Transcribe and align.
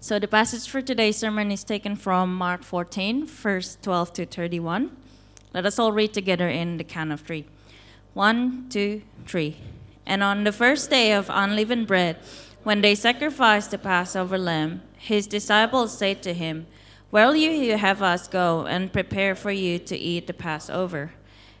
So 0.00 0.20
the 0.20 0.28
passage 0.28 0.68
for 0.68 0.80
today's 0.80 1.16
sermon 1.16 1.50
is 1.50 1.64
taken 1.64 1.96
from 1.96 2.32
Mark 2.32 2.62
14, 2.62 3.26
verse 3.26 3.76
12 3.82 4.12
to 4.12 4.26
31. 4.26 4.96
Let 5.52 5.66
us 5.66 5.76
all 5.76 5.90
read 5.90 6.14
together 6.14 6.48
in 6.48 6.76
the 6.76 6.84
count 6.84 7.10
of 7.10 7.22
three. 7.22 7.46
One, 8.14 8.68
two, 8.68 9.02
three. 9.26 9.56
And 10.06 10.22
on 10.22 10.44
the 10.44 10.52
first 10.52 10.88
day 10.88 11.10
of 11.12 11.28
unleavened 11.28 11.88
bread, 11.88 12.16
when 12.62 12.80
they 12.80 12.94
sacrificed 12.94 13.72
the 13.72 13.78
Passover 13.78 14.38
lamb, 14.38 14.82
his 14.96 15.26
disciples 15.26 15.98
said 15.98 16.22
to 16.22 16.32
him, 16.32 16.68
Where 17.10 17.26
will 17.26 17.34
you 17.34 17.76
have 17.76 18.00
us 18.00 18.28
go 18.28 18.66
and 18.66 18.92
prepare 18.92 19.34
for 19.34 19.50
you 19.50 19.80
to 19.80 19.96
eat 19.96 20.28
the 20.28 20.32
Passover? 20.32 21.10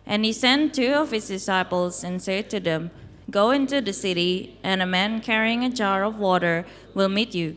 And 0.06 0.24
he 0.24 0.32
sent 0.32 0.74
two 0.74 0.92
of 0.92 1.10
his 1.10 1.26
disciples 1.26 2.04
and 2.04 2.22
said 2.22 2.50
to 2.50 2.60
them, 2.60 2.92
Go 3.32 3.50
into 3.50 3.80
the 3.80 3.92
city, 3.92 4.58
and 4.62 4.80
a 4.80 4.86
man 4.86 5.20
carrying 5.22 5.64
a 5.64 5.70
jar 5.70 6.04
of 6.04 6.20
water 6.20 6.64
will 6.94 7.08
meet 7.08 7.34
you. 7.34 7.56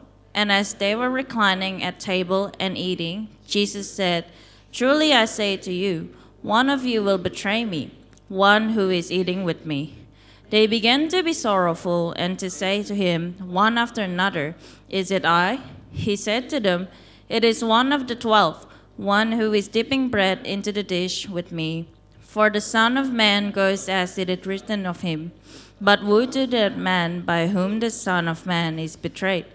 And 0.33 0.51
as 0.51 0.75
they 0.75 0.95
were 0.95 1.09
reclining 1.09 1.83
at 1.83 1.99
table 1.99 2.51
and 2.59 2.77
eating, 2.77 3.29
Jesus 3.47 3.91
said, 3.91 4.25
Truly 4.71 5.13
I 5.13 5.25
say 5.25 5.57
to 5.57 5.73
you, 5.73 6.13
one 6.41 6.69
of 6.69 6.85
you 6.85 7.03
will 7.03 7.17
betray 7.17 7.65
me, 7.65 7.91
one 8.29 8.69
who 8.69 8.89
is 8.89 9.11
eating 9.11 9.43
with 9.43 9.65
me. 9.65 9.97
They 10.49 10.67
began 10.67 11.07
to 11.09 11.23
be 11.23 11.33
sorrowful 11.33 12.13
and 12.17 12.39
to 12.39 12.49
say 12.49 12.83
to 12.83 12.95
him, 12.95 13.35
one 13.39 13.77
after 13.77 14.01
another, 14.01 14.55
Is 14.89 15.11
it 15.11 15.25
I? 15.25 15.59
He 15.91 16.15
said 16.15 16.49
to 16.49 16.59
them, 16.59 16.87
It 17.29 17.43
is 17.43 17.63
one 17.63 17.91
of 17.91 18.07
the 18.07 18.15
twelve, 18.15 18.65
one 18.97 19.33
who 19.33 19.53
is 19.53 19.67
dipping 19.67 20.09
bread 20.09 20.45
into 20.45 20.71
the 20.71 20.83
dish 20.83 21.27
with 21.27 21.51
me. 21.51 21.87
For 22.19 22.49
the 22.49 22.61
Son 22.61 22.97
of 22.97 23.11
Man 23.11 23.51
goes 23.51 23.89
as 23.89 24.17
it 24.17 24.29
is 24.29 24.45
written 24.45 24.85
of 24.85 25.01
him. 25.01 25.31
But 25.81 26.03
woe 26.03 26.25
to 26.27 26.47
that 26.47 26.77
man 26.77 27.21
by 27.21 27.47
whom 27.47 27.79
the 27.79 27.89
Son 27.89 28.27
of 28.27 28.45
Man 28.45 28.79
is 28.79 28.95
betrayed. 28.95 29.45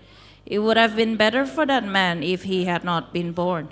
It 0.46 0.60
would 0.60 0.76
have 0.76 0.94
been 0.94 1.16
better 1.16 1.44
for 1.44 1.66
that 1.66 1.84
man 1.84 2.22
if 2.22 2.44
he 2.44 2.64
had 2.64 2.84
not 2.84 3.12
been 3.12 3.32
born. 3.32 3.68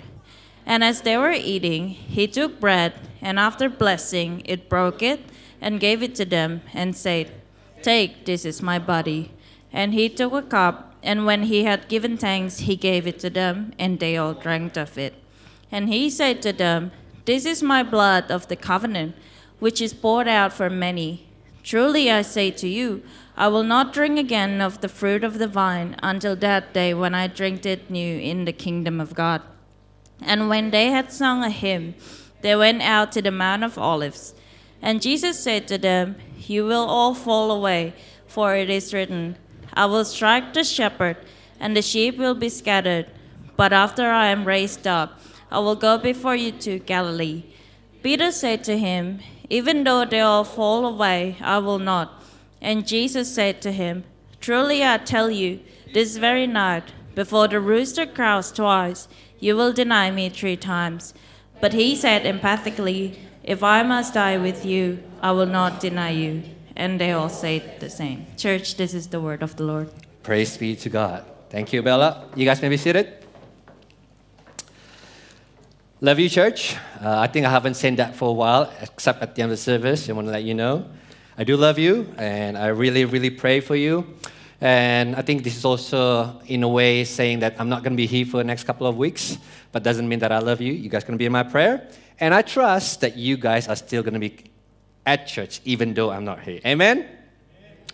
And 0.65 0.83
as 0.83 1.01
they 1.01 1.17
were 1.17 1.31
eating, 1.31 1.89
he 1.89 2.27
took 2.27 2.59
bread, 2.59 2.93
and 3.21 3.39
after 3.39 3.69
blessing, 3.69 4.41
it 4.45 4.67
broke 4.67 5.01
it, 5.01 5.21
and 5.61 5.79
gave 5.79 6.03
it 6.03 6.15
to 6.15 6.25
them, 6.25 6.61
and 6.73 6.95
said, 6.95 7.31
Take, 7.81 8.25
this 8.25 8.45
is 8.45 8.61
my 8.61 8.79
body. 8.79 9.31
And 9.71 9.93
he 9.93 10.09
took 10.09 10.33
a 10.33 10.41
cup, 10.41 10.95
and 11.01 11.25
when 11.25 11.43
he 11.43 11.63
had 11.63 11.87
given 11.87 12.17
thanks, 12.17 12.59
he 12.59 12.75
gave 12.75 13.07
it 13.07 13.19
to 13.19 13.29
them, 13.29 13.73
and 13.77 13.99
they 13.99 14.17
all 14.17 14.33
drank 14.33 14.75
of 14.75 14.97
it. 14.97 15.13
And 15.71 15.87
he 15.87 16.09
said 16.09 16.41
to 16.41 16.51
them, 16.51 16.91
This 17.25 17.45
is 17.45 17.61
my 17.61 17.83
blood 17.83 18.31
of 18.31 18.47
the 18.47 18.55
covenant, 18.55 19.15
which 19.59 19.81
is 19.81 19.93
poured 19.93 20.27
out 20.27 20.51
for 20.51 20.69
many. 20.69 21.27
Truly 21.63 22.11
I 22.11 22.21
say 22.21 22.51
to 22.51 22.67
you, 22.67 23.03
I 23.37 23.49
will 23.49 23.63
not 23.63 23.91
drink 23.91 24.17
again 24.17 24.61
of 24.61 24.79
the 24.79 24.87
fruit 24.87 25.23
of 25.23 25.39
the 25.39 25.47
vine 25.47 25.97
until 26.01 26.37
that 26.37 26.73
day 26.73 26.93
when 26.93 27.13
I 27.13 27.27
drink 27.27 27.65
it 27.65 27.89
new 27.89 28.17
in 28.17 28.45
the 28.45 28.53
kingdom 28.53 29.01
of 29.01 29.13
God. 29.13 29.41
And 30.21 30.47
when 30.47 30.71
they 30.71 30.87
had 30.87 31.11
sung 31.11 31.43
a 31.43 31.49
hymn, 31.49 31.95
they 32.41 32.55
went 32.55 32.81
out 32.81 33.11
to 33.11 33.21
the 33.21 33.31
Mount 33.31 33.63
of 33.63 33.77
Olives. 33.77 34.33
And 34.81 35.01
Jesus 35.01 35.39
said 35.39 35.67
to 35.67 35.77
them, 35.77 36.15
You 36.37 36.65
will 36.65 36.85
all 36.85 37.13
fall 37.13 37.51
away, 37.51 37.93
for 38.25 38.55
it 38.55 38.69
is 38.69 38.93
written, 38.93 39.35
I 39.73 39.85
will 39.87 40.05
strike 40.05 40.53
the 40.53 40.63
shepherd, 40.63 41.17
and 41.59 41.75
the 41.75 41.81
sheep 41.81 42.17
will 42.17 42.35
be 42.35 42.49
scattered. 42.49 43.07
But 43.57 43.73
after 43.73 44.09
I 44.09 44.27
am 44.27 44.45
raised 44.45 44.87
up, 44.87 45.19
I 45.51 45.59
will 45.59 45.75
go 45.75 45.97
before 45.97 46.35
you 46.35 46.51
to 46.51 46.79
Galilee. 46.79 47.43
Peter 48.01 48.31
said 48.31 48.63
to 48.65 48.77
him, 48.77 49.19
Even 49.49 49.83
though 49.83 50.05
they 50.05 50.21
all 50.21 50.43
fall 50.43 50.85
away, 50.85 51.37
I 51.41 51.57
will 51.57 51.79
not. 51.79 52.21
And 52.61 52.87
Jesus 52.87 53.33
said 53.33 53.61
to 53.61 53.71
him, 53.71 54.03
Truly 54.39 54.83
I 54.83 54.97
tell 54.97 55.29
you, 55.31 55.59
this 55.93 56.17
very 56.17 56.47
night, 56.47 56.91
before 57.15 57.47
the 57.47 57.59
rooster 57.59 58.05
crows 58.05 58.51
twice, 58.51 59.07
you 59.39 59.55
will 59.55 59.73
deny 59.73 60.11
me 60.11 60.29
three 60.29 60.57
times. 60.57 61.13
But 61.61 61.73
he 61.73 61.95
said 61.95 62.25
emphatically, 62.25 63.19
If 63.43 63.63
I 63.63 63.83
must 63.83 64.13
die 64.13 64.37
with 64.37 64.65
you, 64.65 65.01
I 65.21 65.31
will 65.31 65.45
not 65.45 65.79
deny 65.79 66.11
you. 66.11 66.43
And 66.75 66.99
they 66.99 67.11
all 67.11 67.29
said 67.29 67.79
the 67.79 67.89
same. 67.89 68.27
Church, 68.37 68.75
this 68.75 68.93
is 68.93 69.07
the 69.07 69.21
word 69.21 69.41
of 69.41 69.55
the 69.55 69.63
Lord. 69.63 69.89
Praise 70.23 70.57
be 70.57 70.75
to 70.75 70.89
God. 70.89 71.25
Thank 71.49 71.71
you, 71.71 71.81
Bella. 71.81 72.27
You 72.35 72.45
guys 72.45 72.61
may 72.61 72.69
be 72.69 72.77
seated. 72.77 73.25
Love 76.01 76.19
you, 76.19 76.27
church. 76.27 76.75
Uh, 77.01 77.19
I 77.19 77.27
think 77.27 77.45
I 77.45 77.49
haven't 77.49 77.75
said 77.75 77.97
that 77.97 78.15
for 78.15 78.29
a 78.29 78.33
while, 78.33 78.71
except 78.81 79.21
at 79.21 79.33
the 79.33 79.41
end 79.41 79.51
of 79.51 79.57
the 79.57 79.63
service. 79.63 80.09
I 80.09 80.13
want 80.13 80.27
to 80.27 80.33
let 80.33 80.43
you 80.43 80.53
know. 80.53 80.85
I 81.37 81.43
do 81.43 81.57
love 81.57 81.77
you, 81.77 82.13
and 82.17 82.57
I 82.57 82.67
really, 82.67 83.03
really 83.03 83.29
pray 83.29 83.59
for 83.59 83.75
you. 83.75 84.07
And 84.61 85.17
I 85.17 85.21
think 85.21 85.43
this 85.43 85.57
is 85.57 85.65
also, 85.65 86.39
in 86.47 86.63
a 86.63 86.69
way, 86.69 87.03
saying 87.03 87.39
that 87.39 87.59
I'm 87.59 87.67
not 87.67 87.83
going 87.83 87.91
to 87.91 87.97
be 87.97 88.05
here 88.05 88.25
for 88.25 88.37
the 88.37 88.45
next 88.45 88.63
couple 88.63 88.87
of 88.87 88.95
weeks, 88.95 89.37
but 89.73 89.83
doesn't 89.83 90.07
mean 90.07 90.19
that 90.19 90.31
I 90.31 90.39
love 90.39 90.61
you. 90.61 90.71
You 90.71 90.87
guys 90.87 91.03
going 91.03 91.15
to 91.15 91.17
be 91.17 91.25
in 91.25 91.33
my 91.33 91.43
prayer. 91.43 91.89
And 92.21 92.33
I 92.33 92.41
trust 92.41 93.01
that 93.01 93.17
you 93.17 93.35
guys 93.35 93.67
are 93.67 93.75
still 93.75 94.01
going 94.01 94.13
to 94.13 94.19
be 94.19 94.45
at 95.05 95.27
church, 95.27 95.59
even 95.65 95.93
though 95.93 96.09
I'm 96.09 96.23
not 96.23 96.39
here. 96.39 96.61
Amen? 96.65 97.05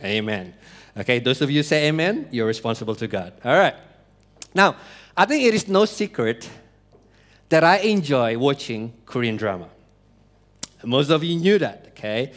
Amen? 0.04 0.06
Amen. 0.06 0.54
Okay, 0.98 1.18
those 1.18 1.42
of 1.42 1.50
you 1.50 1.64
say 1.64 1.88
amen, 1.88 2.28
you're 2.32 2.46
responsible 2.46 2.96
to 2.96 3.08
God. 3.08 3.34
All 3.44 3.58
right. 3.58 3.76
Now, 4.54 4.76
I 5.18 5.26
think 5.26 5.46
it 5.46 5.56
is 5.56 5.68
no 5.68 5.86
secret 5.86 6.48
that 7.50 7.64
I 7.64 7.78
enjoy 7.78 8.38
watching 8.38 8.94
Korean 9.06 9.36
drama. 9.36 9.70
Most 10.84 11.10
of 11.10 11.24
you 11.24 11.38
knew 11.38 11.58
that, 11.58 11.88
okay? 11.90 12.34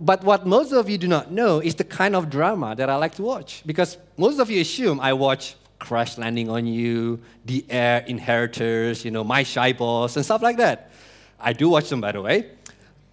But 0.00 0.24
what 0.24 0.46
most 0.46 0.72
of 0.72 0.88
you 0.88 0.98
do 0.98 1.06
not 1.06 1.30
know 1.30 1.60
is 1.60 1.76
the 1.76 1.84
kind 1.84 2.16
of 2.16 2.28
drama 2.28 2.74
that 2.74 2.90
I 2.90 2.96
like 2.96 3.14
to 3.14 3.22
watch. 3.22 3.62
Because 3.64 3.96
most 4.16 4.40
of 4.40 4.50
you 4.50 4.60
assume 4.60 5.00
I 5.00 5.12
watch 5.12 5.54
Crash 5.78 6.18
Landing 6.18 6.50
on 6.50 6.66
You, 6.66 7.20
The 7.44 7.64
Air, 7.68 8.04
Inheritors, 8.06 9.04
you 9.04 9.10
know, 9.10 9.22
My 9.22 9.42
Shy 9.42 9.72
Boss, 9.72 10.16
and 10.16 10.24
stuff 10.24 10.42
like 10.42 10.56
that. 10.56 10.90
I 11.38 11.52
do 11.52 11.68
watch 11.68 11.90
them, 11.90 12.00
by 12.00 12.12
the 12.12 12.22
way. 12.22 12.50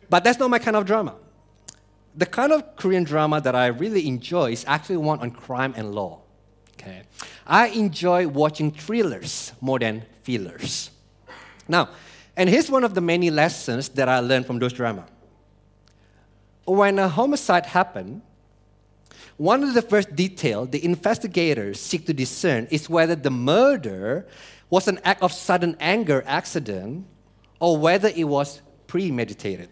But 0.09 0.23
that's 0.23 0.39
not 0.39 0.49
my 0.49 0.59
kind 0.59 0.75
of 0.75 0.85
drama. 0.85 1.15
The 2.15 2.25
kind 2.25 2.51
of 2.51 2.75
Korean 2.75 3.03
drama 3.03 3.41
that 3.41 3.55
I 3.55 3.67
really 3.67 4.07
enjoy 4.07 4.51
is 4.51 4.65
actually 4.67 4.97
one 4.97 5.19
on 5.19 5.31
crime 5.31 5.73
and 5.77 5.93
law. 5.93 6.21
Okay. 6.73 7.03
I 7.45 7.67
enjoy 7.67 8.27
watching 8.27 8.71
thrillers 8.71 9.53
more 9.61 9.79
than 9.79 10.03
fillers. 10.23 10.89
Now, 11.67 11.89
and 12.35 12.49
here's 12.49 12.71
one 12.71 12.83
of 12.83 12.95
the 12.95 13.01
many 13.01 13.29
lessons 13.29 13.89
that 13.89 14.09
I 14.09 14.19
learned 14.19 14.47
from 14.47 14.59
those 14.59 14.73
dramas 14.73 15.10
when 16.77 16.99
a 16.99 17.07
homicide 17.07 17.65
happened, 17.65 18.21
one 19.37 19.63
of 19.63 19.73
the 19.73 19.81
first 19.81 20.15
details 20.15 20.69
the 20.69 20.83
investigators 20.85 21.79
seek 21.79 22.05
to 22.05 22.13
discern 22.13 22.67
is 22.69 22.89
whether 22.89 23.15
the 23.15 23.31
murder 23.31 24.27
was 24.69 24.87
an 24.87 24.99
act 25.03 25.21
of 25.21 25.33
sudden 25.33 25.75
anger 25.79 26.23
accident 26.25 27.05
or 27.59 27.77
whether 27.77 28.09
it 28.15 28.23
was 28.23 28.61
premeditated. 28.87 29.69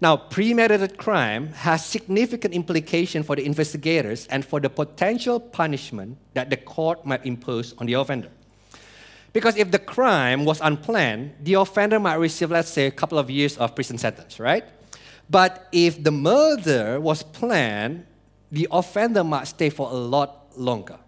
Now, 0.00 0.16
premeditated 0.16 0.98
crime 0.98 1.52
has 1.52 1.86
significant 1.86 2.54
implication 2.54 3.22
for 3.22 3.36
the 3.36 3.44
investigators 3.44 4.26
and 4.26 4.44
for 4.44 4.58
the 4.58 4.68
potential 4.68 5.38
punishment 5.38 6.18
that 6.34 6.50
the 6.50 6.56
court 6.56 7.06
might 7.06 7.24
impose 7.24 7.74
on 7.78 7.86
the 7.86 7.92
offender. 7.92 8.28
Because 9.32 9.56
if 9.56 9.70
the 9.70 9.78
crime 9.78 10.44
was 10.44 10.60
unplanned, 10.60 11.34
the 11.40 11.54
offender 11.54 12.00
might 12.00 12.16
receive, 12.16 12.50
let's 12.50 12.68
say, 12.68 12.86
a 12.86 12.90
couple 12.90 13.18
of 13.18 13.30
years 13.30 13.56
of 13.56 13.74
prison 13.74 13.96
sentence, 13.96 14.40
right? 14.40 14.64
But 15.32 15.66
if 15.72 16.04
the 16.04 16.10
murder 16.10 17.00
was 17.00 17.22
planned, 17.22 18.04
the 18.50 18.68
offender 18.70 19.24
might 19.24 19.48
stay 19.48 19.70
for 19.70 19.90
a 19.90 19.94
lot 19.94 20.58
longer. 20.58 20.98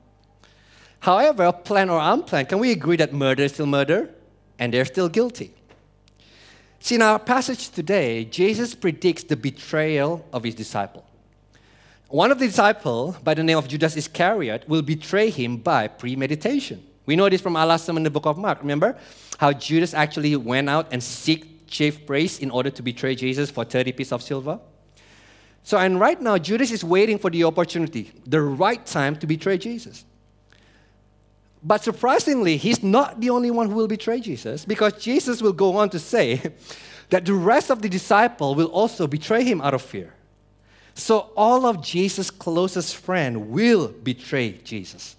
However, 1.01 1.53
planned 1.53 1.91
or 1.91 2.01
unplanned, 2.01 2.49
can 2.49 2.59
we 2.59 2.73
agree 2.73 2.97
that 2.97 3.13
murder 3.13 3.43
is 3.43 3.53
still 3.53 3.67
murder 3.67 4.09
and 4.59 4.73
they're 4.73 4.87
still 4.87 5.11
guilty? 5.11 5.53
See, 6.81 6.95
in 6.95 7.03
our 7.03 7.19
passage 7.19 7.69
today, 7.69 8.25
Jesus 8.25 8.75
predicts 8.75 9.25
the 9.25 9.37
betrayal 9.37 10.25
of 10.33 10.45
his 10.45 10.55
disciple. 10.55 11.05
One 12.09 12.33
of 12.33 12.39
the 12.39 12.47
disciples, 12.47 13.17
by 13.19 13.35
the 13.35 13.45
name 13.45 13.59
of 13.59 13.69
Judas 13.69 13.95
Iscariot, 13.95 14.67
will 14.67 14.81
betray 14.83 15.29
him 15.29 15.59
by 15.59 15.89
premeditation. 15.89 16.83
We 17.05 17.15
know 17.17 17.29
this 17.29 17.43
from 17.43 17.57
our 17.57 17.79
in 17.89 18.03
the 18.03 18.11
book 18.11 18.25
of 18.25 18.39
Mark. 18.39 18.61
Remember 18.63 18.97
how 19.37 19.53
Judas 19.53 19.93
actually 19.93 20.35
went 20.37 20.71
out 20.71 20.89
and 20.91 21.03
seeked 21.03 21.54
chief 21.75 22.07
priest 22.07 22.41
in 22.41 22.51
order 22.51 22.71
to 22.71 22.83
betray 22.83 23.15
Jesus 23.15 23.51
for 23.51 23.65
30 23.65 23.93
pieces 23.93 24.13
of 24.13 24.23
silver. 24.23 24.61
So, 25.65 25.77
and 25.77 25.99
right 25.99 26.21
now, 26.21 26.39
Judas 26.39 26.71
is 26.71 26.85
waiting 26.85 27.19
for 27.19 27.31
the 27.31 27.45
opportunity, 27.45 28.13
the 28.27 28.41
right 28.41 28.85
time 28.87 29.17
to 29.17 29.27
betray 29.27 29.59
Jesus. 29.59 30.05
But 31.63 31.83
surprisingly, 31.83 32.57
he's 32.59 32.83
not 32.83 33.21
the 33.21 33.31
only 33.31 33.51
one 33.51 33.69
who 33.69 33.75
will 33.75 33.89
betray 33.89 34.21
Jesus 34.21 34.65
because 34.65 34.93
Jesus 35.03 35.43
will 35.43 35.55
go 35.55 35.77
on 35.77 35.91
to 35.91 35.99
say 35.99 36.41
that 37.11 37.25
the 37.25 37.35
rest 37.35 37.71
of 37.71 37.83
the 37.83 37.89
disciple 37.89 38.55
will 38.55 38.67
also 38.67 39.07
betray 39.07 39.43
him 39.43 39.61
out 39.61 39.75
of 39.75 39.83
fear. 39.83 40.15
So 40.95 41.33
all 41.37 41.67
of 41.67 41.83
Jesus' 41.83 42.31
closest 42.31 42.97
friend 42.97 43.49
will 43.49 43.89
betray 43.89 44.53
Jesus. 44.63 45.17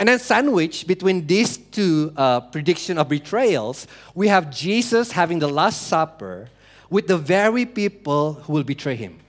And 0.00 0.08
then 0.08 0.18
sandwiched 0.18 0.86
between 0.86 1.26
these 1.26 1.58
two 1.58 2.14
uh, 2.16 2.40
prediction 2.40 2.96
of 2.96 3.10
betrayals, 3.10 3.86
we 4.14 4.28
have 4.28 4.50
Jesus 4.50 5.12
having 5.12 5.38
the 5.38 5.48
Last 5.48 5.88
Supper 5.88 6.48
with 6.88 7.06
the 7.06 7.18
very 7.18 7.66
people 7.66 8.32
who 8.32 8.54
will 8.54 8.64
betray 8.64 8.96
him. 8.96 9.20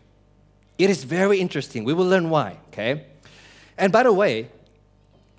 It 0.78 0.90
is 0.90 1.04
very 1.04 1.42
interesting. 1.42 1.84
We 1.84 1.94
will 1.94 2.06
learn 2.06 2.30
why, 2.30 2.58
okay? 2.70 3.06
And 3.78 3.92
by 3.92 4.04
the 4.04 4.14
way, 4.14 4.50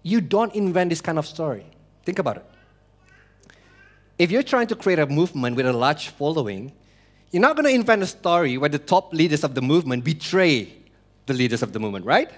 you 0.03 0.21
don't 0.21 0.55
invent 0.55 0.91
this 0.91 1.01
kind 1.01 1.19
of 1.19 1.27
story. 1.27 1.65
Think 2.05 2.19
about 2.19 2.37
it. 2.37 2.45
If 4.19 4.31
you're 4.31 4.43
trying 4.43 4.67
to 4.67 4.77
create 4.77 4.99
a 4.99 5.07
movement 5.07 5.57
with 5.57 5.65
a 5.65 5.73
large 5.73 6.11
following, 6.11 6.73
you're 7.31 7.41
not 7.41 7.57
going 7.57 7.65
to 7.65 7.75
invent 7.75 8.03
a 8.03 8.07
story 8.07 8.59
where 8.59 8.69
the 8.69 8.79
top 8.79 9.15
leaders 9.15 9.45
of 9.45 9.55
the 9.55 9.63
movement 9.63 10.05
betray 10.05 10.75
the 11.25 11.33
leaders 11.33 11.63
of 11.63 11.73
the 11.73 11.81
movement, 11.81 12.05
right? 12.05 12.31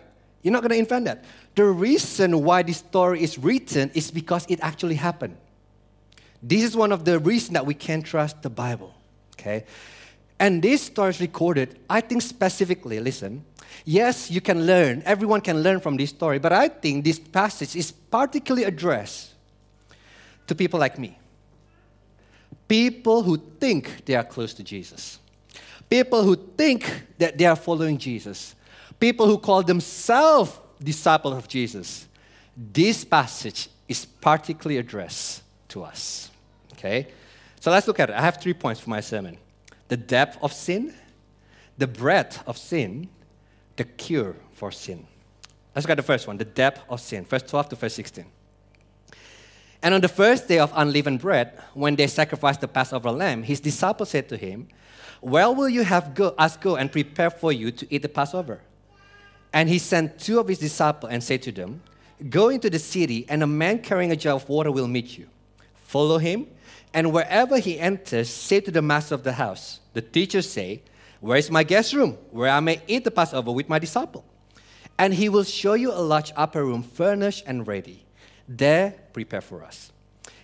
You're 0.44 0.52
not 0.52 0.62
going 0.62 0.70
to 0.70 0.78
invent 0.78 1.06
that. 1.06 1.24
The 1.56 1.64
reason 1.64 2.44
why 2.44 2.62
this 2.62 2.76
story 2.76 3.24
is 3.24 3.36
written 3.36 3.90
is 3.94 4.12
because 4.12 4.46
it 4.48 4.60
actually 4.62 4.94
happened. 4.94 5.36
This 6.40 6.62
is 6.62 6.76
one 6.76 6.92
of 6.92 7.04
the 7.04 7.18
reasons 7.18 7.54
that 7.54 7.66
we 7.66 7.74
can 7.74 8.02
trust 8.02 8.42
the 8.42 8.50
Bible, 8.50 8.94
okay? 9.32 9.64
And 10.38 10.62
this 10.62 10.82
story 10.82 11.10
is 11.10 11.20
recorded, 11.20 11.80
I 11.90 12.00
think 12.00 12.22
specifically, 12.22 13.00
listen, 13.00 13.44
yes, 13.84 14.30
you 14.30 14.40
can 14.40 14.66
learn, 14.66 15.02
everyone 15.04 15.40
can 15.40 15.62
learn 15.62 15.80
from 15.80 15.96
this 15.96 16.10
story, 16.10 16.38
but 16.38 16.52
I 16.52 16.68
think 16.68 17.04
this 17.04 17.18
passage 17.18 17.74
is 17.74 17.90
particularly 17.90 18.64
addressed 18.64 19.32
to 20.46 20.54
people 20.54 20.78
like 20.78 20.98
me 20.98 21.18
people 22.68 23.22
who 23.22 23.36
think 23.36 24.04
they 24.04 24.14
are 24.14 24.24
close 24.24 24.54
to 24.54 24.62
Jesus, 24.62 25.18
people 25.88 26.22
who 26.22 26.36
think 26.36 27.04
that 27.18 27.36
they 27.36 27.44
are 27.44 27.56
following 27.56 27.98
Jesus, 27.98 28.54
people 29.00 29.26
who 29.26 29.38
call 29.38 29.62
themselves 29.62 30.58
disciples 30.82 31.36
of 31.36 31.48
Jesus. 31.48 32.06
This 32.56 33.04
passage 33.04 33.68
is 33.88 34.04
particularly 34.04 34.78
addressed 34.78 35.42
to 35.68 35.82
us. 35.82 36.30
Okay? 36.72 37.08
So 37.60 37.70
let's 37.70 37.86
look 37.86 38.00
at 38.00 38.10
it. 38.10 38.16
I 38.16 38.20
have 38.20 38.40
three 38.40 38.54
points 38.54 38.80
for 38.80 38.90
my 38.90 39.00
sermon 39.00 39.38
the 39.88 39.96
depth 39.96 40.38
of 40.42 40.52
sin, 40.52 40.94
the 41.78 41.86
breadth 41.86 42.42
of 42.46 42.56
sin, 42.56 43.08
the 43.76 43.84
cure 43.84 44.36
for 44.52 44.70
sin. 44.70 45.06
Let's 45.74 45.84
look 45.84 45.90
at 45.90 45.96
the 45.96 46.02
first 46.02 46.26
one 46.26 46.38
the 46.38 46.44
depth 46.44 46.82
of 46.88 47.00
sin, 47.00 47.24
verse 47.24 47.42
12 47.42 47.70
to 47.70 47.76
verse 47.76 47.94
16. 47.94 48.24
And 49.82 49.94
on 49.94 50.00
the 50.00 50.08
first 50.08 50.48
day 50.48 50.58
of 50.58 50.72
unleavened 50.74 51.20
bread, 51.20 51.60
when 51.74 51.94
they 51.94 52.06
sacrificed 52.06 52.62
the 52.62 52.68
Passover 52.68 53.10
lamb, 53.10 53.42
his 53.42 53.60
disciples 53.60 54.10
said 54.10 54.30
to 54.30 54.36
him, 54.36 54.68
Where 55.20 55.50
will 55.50 55.68
you 55.68 55.84
have 55.84 56.14
go, 56.14 56.28
us 56.38 56.56
go 56.56 56.76
and 56.76 56.90
prepare 56.90 57.28
for 57.28 57.52
you 57.52 57.70
to 57.70 57.86
eat 57.94 58.00
the 58.00 58.08
Passover? 58.08 58.62
And 59.54 59.68
he 59.68 59.78
sent 59.78 60.18
two 60.18 60.40
of 60.40 60.48
his 60.48 60.58
disciples 60.58 61.12
and 61.12 61.22
said 61.22 61.40
to 61.42 61.52
them, 61.52 61.80
Go 62.28 62.48
into 62.48 62.68
the 62.68 62.80
city, 62.80 63.24
and 63.28 63.40
a 63.40 63.46
man 63.46 63.78
carrying 63.78 64.10
a 64.10 64.16
jar 64.16 64.34
of 64.34 64.48
water 64.48 64.72
will 64.72 64.88
meet 64.88 65.16
you. 65.16 65.28
Follow 65.74 66.18
him, 66.18 66.48
and 66.92 67.12
wherever 67.12 67.58
he 67.58 67.78
enters, 67.78 68.28
say 68.28 68.60
to 68.60 68.72
the 68.72 68.82
master 68.82 69.14
of 69.14 69.22
the 69.22 69.32
house, 69.32 69.78
The 69.92 70.02
teachers 70.02 70.50
say, 70.50 70.82
Where 71.20 71.38
is 71.38 71.52
my 71.52 71.62
guest 71.62 71.92
room, 71.92 72.18
where 72.32 72.50
I 72.50 72.58
may 72.58 72.82
eat 72.88 73.04
the 73.04 73.12
Passover 73.12 73.52
with 73.52 73.68
my 73.68 73.78
disciple? 73.78 74.24
And 74.98 75.14
he 75.14 75.28
will 75.28 75.44
show 75.44 75.74
you 75.74 75.92
a 75.92 76.02
large 76.02 76.32
upper 76.34 76.64
room, 76.64 76.82
furnished 76.82 77.44
and 77.46 77.66
ready. 77.66 78.04
There, 78.48 78.94
prepare 79.12 79.40
for 79.40 79.62
us. 79.62 79.92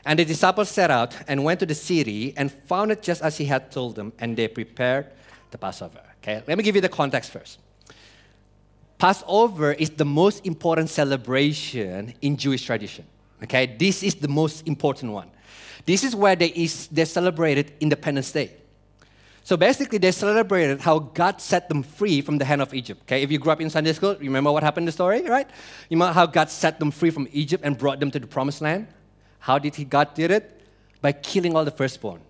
And 0.04 0.20
the 0.20 0.24
disciples 0.24 0.68
set 0.68 0.90
out 0.90 1.16
and 1.26 1.42
went 1.42 1.58
to 1.60 1.66
the 1.66 1.74
city 1.74 2.32
and 2.36 2.50
found 2.50 2.92
it 2.92 3.02
just 3.02 3.22
as 3.22 3.38
he 3.38 3.46
had 3.46 3.72
told 3.72 3.96
them, 3.96 4.12
and 4.20 4.36
they 4.36 4.46
prepared 4.46 5.06
the 5.50 5.58
Passover. 5.58 6.00
Okay, 6.22 6.44
let 6.46 6.56
me 6.56 6.62
give 6.62 6.76
you 6.76 6.80
the 6.80 6.88
context 6.88 7.32
first. 7.32 7.58
Passover 9.00 9.72
is 9.72 9.88
the 9.88 10.04
most 10.04 10.44
important 10.46 10.90
celebration 10.90 12.12
in 12.20 12.36
Jewish 12.36 12.66
tradition. 12.66 13.06
Okay, 13.42 13.74
this 13.78 14.02
is 14.02 14.14
the 14.14 14.28
most 14.28 14.68
important 14.68 15.12
one. 15.12 15.30
This 15.86 16.04
is 16.04 16.14
where 16.14 16.36
they, 16.36 16.48
is, 16.48 16.86
they 16.88 17.06
celebrated 17.06 17.72
Independence 17.80 18.30
Day. 18.30 18.52
So 19.42 19.56
basically, 19.56 19.96
they 19.96 20.12
celebrated 20.12 20.82
how 20.82 20.98
God 20.98 21.40
set 21.40 21.70
them 21.70 21.82
free 21.82 22.20
from 22.20 22.36
the 22.36 22.44
hand 22.44 22.60
of 22.60 22.74
Egypt. 22.74 23.00
Okay, 23.04 23.22
if 23.22 23.32
you 23.32 23.38
grew 23.38 23.50
up 23.50 23.62
in 23.62 23.70
Sunday 23.70 23.94
school, 23.94 24.16
remember 24.20 24.52
what 24.52 24.62
happened 24.62 24.82
in 24.82 24.86
the 24.86 24.92
story, 24.92 25.22
right? 25.22 25.48
You 25.88 25.96
know 25.96 26.12
how 26.12 26.26
God 26.26 26.50
set 26.50 26.78
them 26.78 26.90
free 26.90 27.08
from 27.08 27.26
Egypt 27.32 27.64
and 27.64 27.78
brought 27.78 28.00
them 28.00 28.10
to 28.10 28.18
the 28.18 28.26
promised 28.26 28.60
land? 28.60 28.86
How 29.38 29.58
did 29.58 29.76
he, 29.76 29.84
God 29.86 30.12
did 30.12 30.30
it? 30.30 30.60
By 31.00 31.12
killing 31.12 31.56
all 31.56 31.64
the 31.64 31.70
firstborn. 31.70 32.20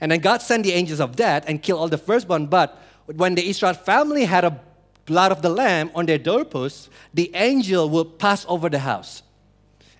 And 0.00 0.10
then 0.10 0.20
God 0.20 0.40
sent 0.40 0.64
the 0.64 0.72
angels 0.72 1.00
of 1.00 1.16
death 1.16 1.44
and 1.46 1.62
killed 1.62 1.80
all 1.80 1.88
the 1.88 1.98
firstborn. 1.98 2.46
But 2.46 2.80
when 3.04 3.34
the 3.34 3.46
Israel 3.46 3.74
family 3.74 4.24
had 4.24 4.44
a 4.44 4.58
blood 5.06 5.32
of 5.32 5.42
the 5.42 5.48
lamb 5.48 5.90
on 5.94 6.06
their 6.06 6.18
doorposts, 6.18 6.88
the 7.12 7.30
angel 7.34 7.88
will 7.88 8.04
pass 8.04 8.44
over 8.48 8.68
the 8.68 8.78
house. 8.78 9.22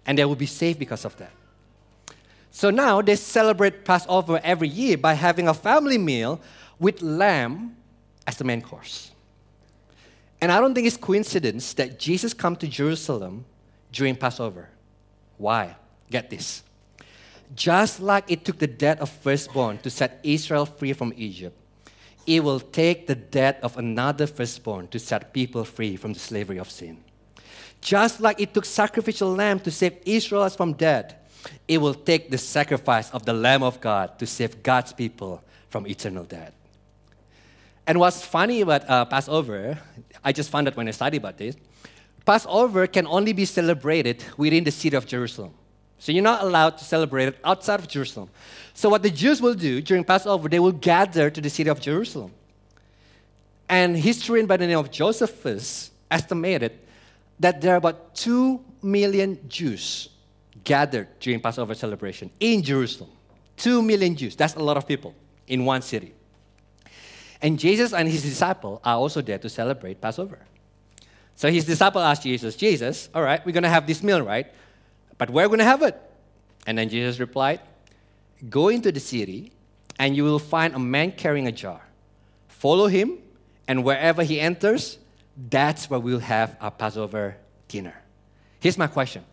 And 0.07 0.19
they 0.19 0.25
will 0.25 0.37
be 0.37 0.47
safe 0.47 0.79
because 0.79 1.05
of 1.05 1.17
that. 1.19 1.33
So 2.51 2.71
now 2.71 3.01
they 3.01 3.17
celebrate 3.17 3.85
Passover 3.85 4.41
every 4.45 4.69
year 4.69 4.99
by 4.99 5.15
having 5.15 5.49
a 5.49 5.55
family 5.55 5.99
meal 5.99 6.41
with 6.79 7.01
lamb 7.01 7.77
as 8.27 8.37
the 8.37 8.45
main 8.45 8.61
course. 8.61 9.11
And 10.41 10.51
I 10.51 10.61
don't 10.61 10.75
think 10.75 10.87
it's 10.87 10.97
coincidence 10.97 11.73
that 11.75 11.99
Jesus 11.99 12.35
come 12.35 12.57
to 12.57 12.67
Jerusalem 12.67 13.45
during 13.93 14.17
Passover. 14.17 14.69
Why? 15.39 15.77
Get 16.11 16.31
this. 16.31 16.63
Just 17.55 18.01
like 18.01 18.25
it 18.31 18.45
took 18.45 18.59
the 18.59 18.67
death 18.67 19.01
of 19.01 19.09
firstborn 19.09 19.79
to 19.79 19.91
set 19.91 20.19
Israel 20.23 20.67
free 20.67 20.93
from 20.93 21.13
Egypt, 21.17 21.57
it 22.27 22.43
will 22.43 22.61
take 22.61 23.07
the 23.07 23.15
death 23.15 23.57
of 23.63 23.77
another 23.77 24.27
firstborn 24.27 24.89
to 24.89 24.99
set 24.99 25.33
people 25.33 25.65
free 25.65 25.97
from 25.97 26.13
the 26.13 26.19
slavery 26.19 26.59
of 26.59 26.71
sin. 26.71 27.03
Just 27.81 28.21
like 28.21 28.41
it 28.41 28.55
took 28.55 28.65
sacrificial 28.65 29.33
lamb 29.33 29.59
to 29.61 29.71
save 29.71 29.99
Israel 30.07 30.49
from 30.51 30.75
death, 30.75 31.15
it 31.67 31.79
will 31.79 31.95
take 31.95 32.31
the 32.31 32.39
sacrifice 32.39 33.11
of 33.11 33.25
the 33.25 33.33
Lamb 33.33 33.63
of 33.63 33.81
God 33.81 34.19
to 34.19 34.27
save 34.27 34.63
God's 34.63 34.93
people 34.93 35.43
from 35.69 35.87
eternal 35.87 36.25
death. 36.25 36.53
And 37.87 37.99
what's 37.99 38.25
funny 38.25 38.61
about 38.61 38.89
uh, 38.89 39.05
Passover, 39.07 39.79
I 40.23 40.33
just 40.33 40.51
found 40.51 40.69
out 40.69 40.77
when 40.77 40.87
I 40.87 40.93
studied 40.93 41.19
about 41.19 41.39
this, 41.39 41.57
Passover 42.25 42.87
can 42.87 43.07
only 43.09 43.33
be 43.33 43.45
celebrated 43.45 44.23
within 44.37 44.63
the 44.63 44.71
city 44.71 44.97
of 44.97 45.07
Jerusalem. 45.07 45.55
So 46.03 46.11
you're 46.11 46.25
not 46.25 46.43
allowed 46.43 46.79
to 46.79 46.85
celebrate 46.85 47.29
it 47.29 47.39
outside 47.45 47.79
of 47.79 47.87
Jerusalem. 47.87 48.29
So 48.75 48.89
what 48.89 49.05
the 49.05 49.11
Jews 49.11 49.41
will 49.41 49.55
do 49.55 49.81
during 49.81 50.03
Passover, 50.03 50.49
they 50.49 50.59
will 50.59 50.73
gather 50.73 51.31
to 51.31 51.41
the 51.41 51.49
city 51.49 51.71
of 51.71 51.81
Jerusalem. 51.81 52.33
And 53.69 53.97
historian 53.97 54.47
by 54.47 54.57
the 54.57 54.67
name 54.67 54.81
of 54.81 54.91
Josephus 54.91 55.93
estimated 56.11 56.73
that 57.39 57.61
there 57.61 57.75
are 57.75 57.77
about 57.77 58.17
2 58.17 58.61
million 58.83 59.39
Jews 59.49 60.09
gathered 60.65 61.07
during 61.21 61.39
Passover 61.39 61.73
celebration 61.73 62.33
in 62.41 62.65
Jerusalem. 62.65 63.11
Two 63.57 63.81
million 63.81 64.17
Jews, 64.17 64.35
that's 64.35 64.57
a 64.57 64.59
lot 64.59 64.77
of 64.77 64.89
people 64.89 65.15
in 65.47 65.65
one 65.65 65.83
city. 65.83 66.15
And 67.41 67.61
Jesus 67.61 67.93
and 67.93 68.09
his 68.09 68.23
disciple 68.23 68.81
are 68.85 68.97
also 68.97 69.21
there 69.23 69.39
to 69.39 69.49
celebrate 69.49 70.01
Passover. 70.01 70.41
So 71.37 71.49
his 71.49 71.65
disciple 71.65 72.01
asked 72.01 72.25
Jesus, 72.25 72.57
Jesus, 72.57 73.09
all 73.15 73.23
right, 73.23 73.47
we're 73.47 73.53
going 73.53 73.63
to 73.63 73.69
have 73.69 73.87
this 73.87 74.03
meal, 74.03 74.21
right? 74.21 74.53
But 75.19 75.31
where 75.31 75.45
are 75.45 75.49
we 75.49 75.57
going 75.57 75.67
to 75.67 75.71
have 75.71 75.83
it? 75.83 76.01
And 76.67 76.79
then 76.79 76.89
Jesus 76.89 77.19
replied, 77.19 77.61
Go 78.49 78.69
into 78.69 78.91
the 78.91 79.01
city, 79.01 79.53
and 79.99 80.17
you 80.17 80.25
will 80.25 80.39
find 80.39 80.75
a 80.75 80.79
man 80.79 81.13
carrying 81.13 81.47
a 81.47 81.53
jar. 81.53 81.81
Follow 82.49 82.87
him, 82.87 83.19
and 83.69 83.85
wherever 83.85 84.23
he 84.23 84.41
enters, 84.41 84.99
that's 85.51 85.89
where 85.89 86.01
we'll 86.01 86.19
have 86.19 86.57
our 86.61 86.71
Passover 86.71 87.37
dinner. 87.69 87.95
Here's 88.61 88.79
my 88.79 88.87
question 88.87 89.25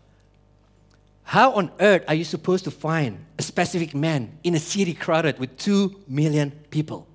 how 1.30 1.52
on 1.52 1.70
earth 1.78 2.02
are 2.08 2.14
you 2.14 2.24
supposed 2.24 2.64
to 2.64 2.72
find 2.72 3.24
a 3.38 3.42
specific 3.42 3.94
man 3.94 4.36
in 4.42 4.56
a 4.56 4.58
city 4.58 4.94
crowded 4.94 5.38
with 5.38 5.56
two 5.56 6.00
million 6.08 6.50
people? 6.70 7.06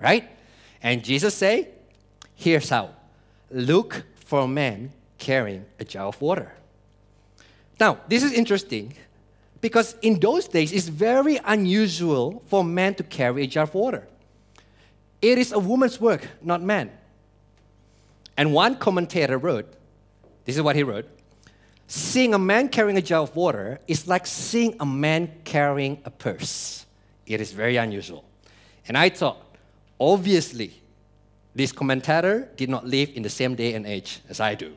Right? 0.00 0.30
And 0.80 1.02
Jesus 1.02 1.34
say, 1.34 1.70
here's 2.36 2.68
how. 2.68 2.90
Look 3.50 4.04
for 4.14 4.42
a 4.42 4.46
man 4.46 4.92
carrying 5.18 5.64
a 5.80 5.84
jar 5.84 6.06
of 6.06 6.20
water. 6.20 6.54
Now, 7.78 7.98
this 8.08 8.22
is 8.22 8.32
interesting 8.32 8.94
because 9.60 9.96
in 10.02 10.18
those 10.18 10.48
days 10.48 10.72
it's 10.72 10.88
very 10.88 11.38
unusual 11.44 12.42
for 12.46 12.60
a 12.60 12.64
man 12.64 12.94
to 12.94 13.02
carry 13.02 13.44
a 13.44 13.46
jar 13.46 13.64
of 13.64 13.74
water. 13.74 14.06
It 15.20 15.38
is 15.38 15.52
a 15.52 15.58
woman's 15.58 16.00
work, 16.00 16.26
not 16.42 16.62
man. 16.62 16.90
And 18.36 18.52
one 18.52 18.76
commentator 18.76 19.38
wrote, 19.38 19.72
this 20.44 20.56
is 20.56 20.62
what 20.62 20.76
he 20.76 20.82
wrote 20.82 21.08
Seeing 21.88 22.34
a 22.34 22.38
man 22.38 22.68
carrying 22.68 22.96
a 22.96 23.02
jar 23.02 23.22
of 23.22 23.34
water 23.36 23.80
is 23.86 24.08
like 24.08 24.26
seeing 24.26 24.74
a 24.80 24.86
man 24.86 25.32
carrying 25.44 26.00
a 26.04 26.10
purse. 26.10 26.84
It 27.26 27.40
is 27.40 27.52
very 27.52 27.76
unusual. 27.76 28.24
And 28.88 28.98
I 28.98 29.08
thought, 29.08 29.38
obviously, 30.00 30.72
this 31.54 31.72
commentator 31.72 32.48
did 32.56 32.68
not 32.68 32.86
live 32.86 33.10
in 33.14 33.22
the 33.22 33.30
same 33.30 33.54
day 33.54 33.74
and 33.74 33.86
age 33.86 34.20
as 34.28 34.40
I 34.40 34.54
do. 34.54 34.76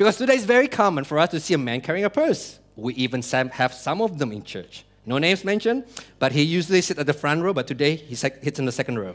Because 0.00 0.16
today 0.16 0.36
it's 0.36 0.44
very 0.46 0.66
common 0.66 1.04
for 1.04 1.18
us 1.18 1.28
to 1.28 1.38
see 1.38 1.52
a 1.52 1.58
man 1.58 1.82
carrying 1.82 2.06
a 2.06 2.08
purse. 2.08 2.58
We 2.74 2.94
even 2.94 3.20
have 3.20 3.74
some 3.74 4.00
of 4.00 4.18
them 4.18 4.32
in 4.32 4.42
church. 4.42 4.86
No 5.04 5.18
names 5.18 5.44
mentioned, 5.44 5.84
but 6.18 6.32
he 6.32 6.40
usually 6.40 6.80
sits 6.80 6.98
at 6.98 7.06
the 7.06 7.12
front 7.12 7.42
row, 7.42 7.52
but 7.52 7.66
today 7.66 7.96
he 7.96 8.14
sits 8.14 8.58
in 8.58 8.64
the 8.64 8.72
second 8.72 8.98
row. 8.98 9.14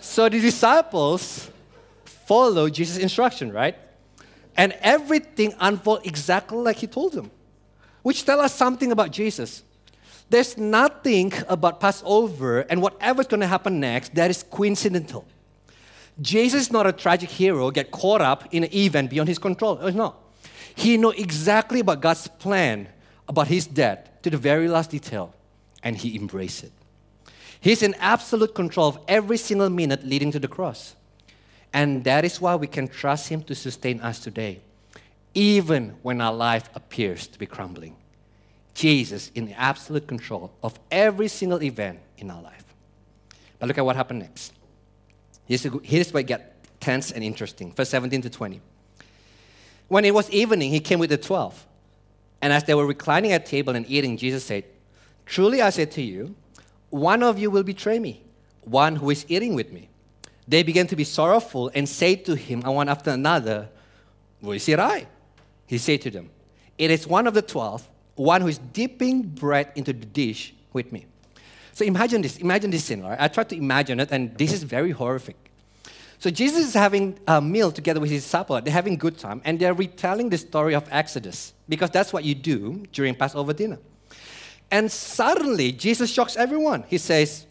so 0.00 0.28
the 0.28 0.40
disciples 0.40 1.48
follow 2.04 2.68
Jesus' 2.68 2.98
instruction, 2.98 3.52
right? 3.52 3.76
And 4.56 4.72
everything 4.80 5.54
unfolded 5.60 6.04
exactly 6.04 6.58
like 6.58 6.78
he 6.78 6.88
told 6.88 7.12
them, 7.12 7.30
which 8.02 8.24
tell 8.24 8.40
us 8.40 8.52
something 8.52 8.90
about 8.90 9.12
Jesus. 9.12 9.62
There's 10.28 10.58
nothing 10.58 11.32
about 11.46 11.78
Passover 11.78 12.62
and 12.62 12.82
whatever's 12.82 13.28
going 13.28 13.42
to 13.42 13.46
happen 13.46 13.78
next 13.78 14.12
that 14.16 14.28
is 14.28 14.42
coincidental. 14.42 15.24
Jesus 16.20 16.62
is 16.62 16.72
not 16.72 16.86
a 16.86 16.92
tragic 16.92 17.30
hero, 17.30 17.70
get 17.70 17.90
caught 17.90 18.20
up 18.20 18.48
in 18.52 18.64
an 18.64 18.74
event 18.74 19.10
beyond 19.10 19.28
his 19.28 19.38
control. 19.38 19.78
Oh, 19.80 19.88
no, 19.88 19.96
not. 19.96 20.18
He 20.74 20.96
knew 20.96 21.10
exactly 21.10 21.80
about 21.80 22.00
God's 22.00 22.28
plan 22.28 22.88
about 23.28 23.48
his 23.48 23.66
death 23.66 24.08
to 24.22 24.30
the 24.30 24.36
very 24.36 24.68
last 24.68 24.90
detail, 24.90 25.34
and 25.82 25.96
he 25.96 26.16
embraced 26.16 26.64
it. 26.64 26.72
He's 27.60 27.82
in 27.82 27.94
absolute 27.94 28.54
control 28.54 28.88
of 28.88 28.98
every 29.08 29.36
single 29.36 29.70
minute 29.70 30.04
leading 30.04 30.32
to 30.32 30.38
the 30.38 30.48
cross. 30.48 30.96
And 31.72 32.04
that 32.04 32.24
is 32.24 32.40
why 32.40 32.56
we 32.56 32.66
can 32.66 32.88
trust 32.88 33.28
him 33.28 33.42
to 33.44 33.54
sustain 33.54 34.00
us 34.00 34.18
today, 34.18 34.60
even 35.34 35.94
when 36.02 36.20
our 36.20 36.34
life 36.34 36.68
appears 36.74 37.26
to 37.28 37.38
be 37.38 37.46
crumbling. 37.46 37.96
Jesus 38.74 39.30
in 39.34 39.52
absolute 39.52 40.06
control 40.06 40.52
of 40.62 40.78
every 40.90 41.28
single 41.28 41.62
event 41.62 42.00
in 42.18 42.30
our 42.30 42.42
life. 42.42 42.64
But 43.58 43.68
look 43.68 43.78
at 43.78 43.84
what 43.84 43.96
happened 43.96 44.20
next. 44.20 44.52
Here's, 45.46 45.66
here's 45.82 46.12
where 46.12 46.20
it 46.20 46.26
gets 46.26 46.44
tense 46.80 47.10
and 47.10 47.22
interesting. 47.22 47.72
Verse 47.72 47.88
17 47.88 48.22
to 48.22 48.30
20. 48.30 48.60
When 49.88 50.04
it 50.04 50.14
was 50.14 50.30
evening, 50.30 50.70
he 50.70 50.80
came 50.80 50.98
with 50.98 51.10
the 51.10 51.18
twelve. 51.18 51.66
And 52.40 52.52
as 52.52 52.64
they 52.64 52.74
were 52.74 52.86
reclining 52.86 53.32
at 53.32 53.46
table 53.46 53.76
and 53.76 53.84
eating, 53.88 54.16
Jesus 54.16 54.44
said, 54.44 54.64
Truly 55.26 55.62
I 55.62 55.70
say 55.70 55.84
to 55.84 56.02
you, 56.02 56.34
one 56.90 57.22
of 57.22 57.38
you 57.38 57.50
will 57.50 57.62
betray 57.62 57.98
me, 57.98 58.22
one 58.62 58.96
who 58.96 59.10
is 59.10 59.24
eating 59.28 59.54
with 59.54 59.70
me. 59.70 59.88
They 60.48 60.62
began 60.62 60.86
to 60.88 60.96
be 60.96 61.04
sorrowful 61.04 61.70
and 61.74 61.88
said 61.88 62.24
to 62.24 62.34
him, 62.34 62.62
one 62.62 62.88
after 62.88 63.10
another, 63.10 63.68
Who 64.40 64.52
is 64.52 64.68
it 64.68 64.78
I? 64.78 65.06
He 65.66 65.78
said 65.78 66.00
to 66.02 66.10
them, 66.10 66.30
It 66.78 66.90
is 66.90 67.06
one 67.06 67.26
of 67.26 67.34
the 67.34 67.42
twelve, 67.42 67.88
one 68.16 68.40
who 68.40 68.48
is 68.48 68.58
dipping 68.58 69.22
bread 69.22 69.72
into 69.76 69.92
the 69.92 70.06
dish 70.06 70.54
with 70.72 70.90
me. 70.90 71.06
So 71.72 71.84
imagine 71.84 72.22
this, 72.22 72.36
imagine 72.36 72.70
this 72.70 72.84
scene, 72.84 73.02
right? 73.02 73.18
I 73.18 73.28
tried 73.28 73.48
to 73.50 73.56
imagine 73.56 74.00
it, 74.00 74.10
and 74.10 74.36
this 74.36 74.52
is 74.52 74.62
very 74.62 74.90
horrific. 74.90 75.36
So 76.18 76.30
Jesus 76.30 76.66
is 76.66 76.74
having 76.74 77.18
a 77.26 77.40
meal 77.40 77.72
together 77.72 77.98
with 77.98 78.10
his 78.10 78.22
disciples. 78.22 78.62
They're 78.62 78.72
having 78.72 78.96
good 78.96 79.18
time, 79.18 79.40
and 79.44 79.58
they're 79.58 79.74
retelling 79.74 80.30
the 80.30 80.38
story 80.38 80.74
of 80.74 80.86
Exodus 80.90 81.52
because 81.68 81.90
that's 81.90 82.12
what 82.12 82.24
you 82.24 82.34
do 82.34 82.84
during 82.92 83.14
Passover 83.14 83.52
dinner. 83.52 83.78
And 84.70 84.90
suddenly, 84.90 85.72
Jesus 85.72 86.12
shocks 86.12 86.36
everyone. 86.36 86.84
He 86.86 86.98
says, 86.98 87.46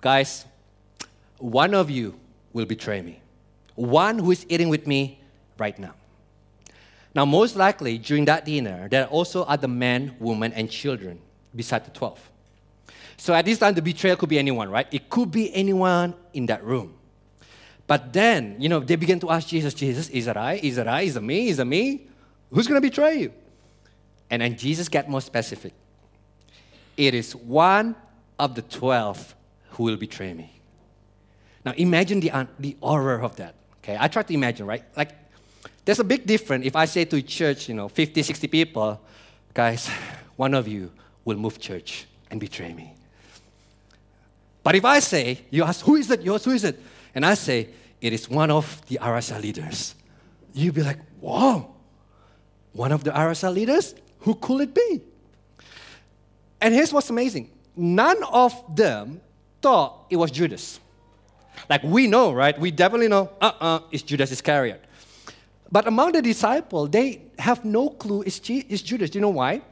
Guys, 0.00 0.44
one 1.38 1.74
of 1.74 1.90
you 1.90 2.18
will 2.52 2.66
betray 2.66 3.00
me, 3.02 3.20
one 3.74 4.18
who 4.18 4.30
is 4.30 4.44
eating 4.48 4.70
with 4.70 4.86
me 4.86 5.20
right 5.58 5.78
now. 5.78 5.94
Now, 7.14 7.24
most 7.24 7.56
likely 7.56 7.96
during 7.96 8.24
that 8.26 8.44
dinner, 8.44 8.88
there 8.88 9.04
are 9.04 9.08
also 9.08 9.44
other 9.44 9.68
men, 9.68 10.16
women, 10.18 10.52
and 10.52 10.70
children 10.70 11.18
beside 11.54 11.84
the 11.84 11.90
12. 11.90 12.30
So 13.16 13.34
at 13.34 13.44
this 13.44 13.58
time, 13.58 13.74
the 13.74 13.82
betrayal 13.82 14.16
could 14.16 14.28
be 14.28 14.38
anyone, 14.38 14.70
right? 14.70 14.86
It 14.92 15.08
could 15.08 15.30
be 15.30 15.54
anyone 15.54 16.14
in 16.34 16.46
that 16.46 16.62
room. 16.64 16.94
But 17.86 18.12
then, 18.12 18.56
you 18.58 18.68
know, 18.68 18.80
they 18.80 18.96
begin 18.96 19.20
to 19.20 19.30
ask 19.30 19.48
Jesus, 19.48 19.72
Jesus, 19.72 20.08
is 20.08 20.26
it 20.26 20.36
I? 20.36 20.54
Is 20.62 20.76
it 20.76 20.86
I? 20.86 21.02
Is 21.02 21.16
it 21.16 21.22
me? 21.22 21.48
Is 21.48 21.58
it 21.58 21.64
me? 21.64 22.08
Who's 22.50 22.66
going 22.66 22.80
to 22.80 22.86
betray 22.86 23.20
you? 23.20 23.32
And 24.28 24.42
then 24.42 24.56
Jesus 24.56 24.88
get 24.88 25.08
more 25.08 25.20
specific. 25.20 25.72
It 26.96 27.14
is 27.14 27.36
one 27.36 27.94
of 28.38 28.54
the 28.54 28.62
12 28.62 29.34
who 29.70 29.84
will 29.84 29.96
betray 29.96 30.34
me. 30.34 30.52
Now 31.64 31.74
imagine 31.76 32.20
the, 32.20 32.30
uh, 32.30 32.46
the 32.58 32.76
horror 32.80 33.20
of 33.20 33.36
that. 33.36 33.54
Okay, 33.78 33.96
I 33.98 34.08
try 34.08 34.22
to 34.22 34.34
imagine, 34.34 34.66
right? 34.66 34.84
Like, 34.96 35.12
there's 35.84 36.00
a 36.00 36.04
big 36.04 36.26
difference 36.26 36.66
if 36.66 36.74
I 36.74 36.86
say 36.86 37.04
to 37.04 37.16
a 37.16 37.22
church, 37.22 37.68
you 37.68 37.74
know, 37.74 37.88
50, 37.88 38.22
60 38.22 38.48
people, 38.48 39.00
guys, 39.54 39.88
one 40.36 40.54
of 40.54 40.66
you 40.66 40.90
will 41.24 41.36
move 41.36 41.60
church 41.60 42.06
and 42.30 42.40
betray 42.40 42.72
me. 42.74 42.95
But 44.66 44.74
if 44.74 44.84
I 44.84 44.98
say, 44.98 45.42
you 45.50 45.62
ask, 45.62 45.86
who 45.86 45.94
is 45.94 46.10
it? 46.10 46.22
You 46.22 46.34
ask, 46.34 46.44
who 46.44 46.50
is 46.50 46.64
it? 46.64 46.76
and 47.14 47.24
I 47.24 47.34
say, 47.34 47.68
it 48.00 48.12
is 48.12 48.28
one 48.28 48.50
of 48.50 48.84
the 48.88 48.98
RSL 49.00 49.40
leaders, 49.40 49.94
you'd 50.54 50.74
be 50.74 50.82
like, 50.82 50.98
whoa, 51.20 51.72
one 52.72 52.90
of 52.90 53.04
the 53.04 53.12
RSL 53.12 53.54
leaders? 53.54 53.94
Who 54.22 54.34
could 54.34 54.62
it 54.62 54.74
be? 54.74 55.02
And 56.60 56.74
here's 56.74 56.92
what's 56.92 57.10
amazing 57.10 57.52
none 57.76 58.20
of 58.24 58.52
them 58.74 59.20
thought 59.62 60.06
it 60.10 60.16
was 60.16 60.32
Judas. 60.32 60.80
Like 61.70 61.84
we 61.84 62.08
know, 62.08 62.32
right? 62.32 62.58
We 62.58 62.72
definitely 62.72 63.06
know, 63.06 63.30
uh 63.40 63.52
uh-uh, 63.60 63.76
uh, 63.76 63.80
it's 63.92 64.02
Judas 64.02 64.32
Iscariot. 64.32 64.84
But 65.70 65.86
among 65.86 66.10
the 66.10 66.22
disciples, 66.22 66.90
they 66.90 67.22
have 67.38 67.64
no 67.64 67.90
clue 67.90 68.24
it's, 68.26 68.40
it's 68.50 68.82
Judas. 68.82 69.10
Do 69.10 69.18
you 69.18 69.22
know 69.22 69.36
why? 69.38 69.62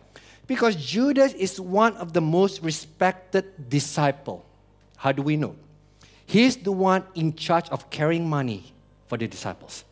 Because 0.47 0.77
Judas 0.77 1.33
is 1.33 1.61
one 1.61 1.97
of 1.97 2.13
the 2.13 2.21
most 2.21 2.63
respected 2.63 3.69
disciple. 3.69 4.47
How 5.05 5.13
do 5.13 5.21
we 5.21 5.37
know? 5.37 5.55
He's 6.25 6.57
the 6.57 6.73
one 6.73 7.05
in 7.15 7.35
charge 7.35 7.69
of 7.69 7.91
carrying 7.91 8.27
money 8.27 8.73
for 9.07 9.19
the 9.19 9.29
disciples. 9.29 9.85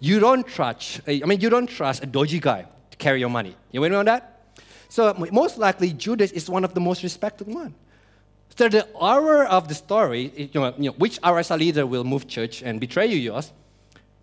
You 0.00 0.18
don't 0.18 0.46
trust, 0.46 1.02
eh, 1.06 1.20
I 1.22 1.26
mean, 1.26 1.42
you 1.42 1.50
don't 1.50 1.66
trust 1.66 2.02
a 2.02 2.06
dodgy 2.06 2.40
guy 2.40 2.64
to 2.90 2.96
carry 2.96 3.20
your 3.20 3.28
money. 3.28 3.54
You 3.70 3.86
know 3.86 4.02
that? 4.02 4.46
So 4.88 5.12
most 5.30 5.58
likely 5.58 5.92
Judas 5.92 6.32
is 6.32 6.48
one 6.48 6.64
of 6.64 6.72
the 6.72 6.80
most 6.80 7.02
respected 7.02 7.48
one. 7.48 7.74
So 8.56 8.70
the 8.70 8.88
hour 8.98 9.44
of 9.44 9.68
the 9.68 9.74
story, 9.74 10.32
eh, 10.38 10.46
you 10.50 10.60
know, 10.60 10.74
you 10.78 10.88
know, 10.88 10.96
which 10.96 11.20
RSL 11.20 11.58
leader 11.58 11.86
will 11.86 12.04
move 12.04 12.26
church 12.26 12.62
and 12.62 12.80
betray 12.80 13.08
you, 13.08 13.18
yours, 13.18 13.52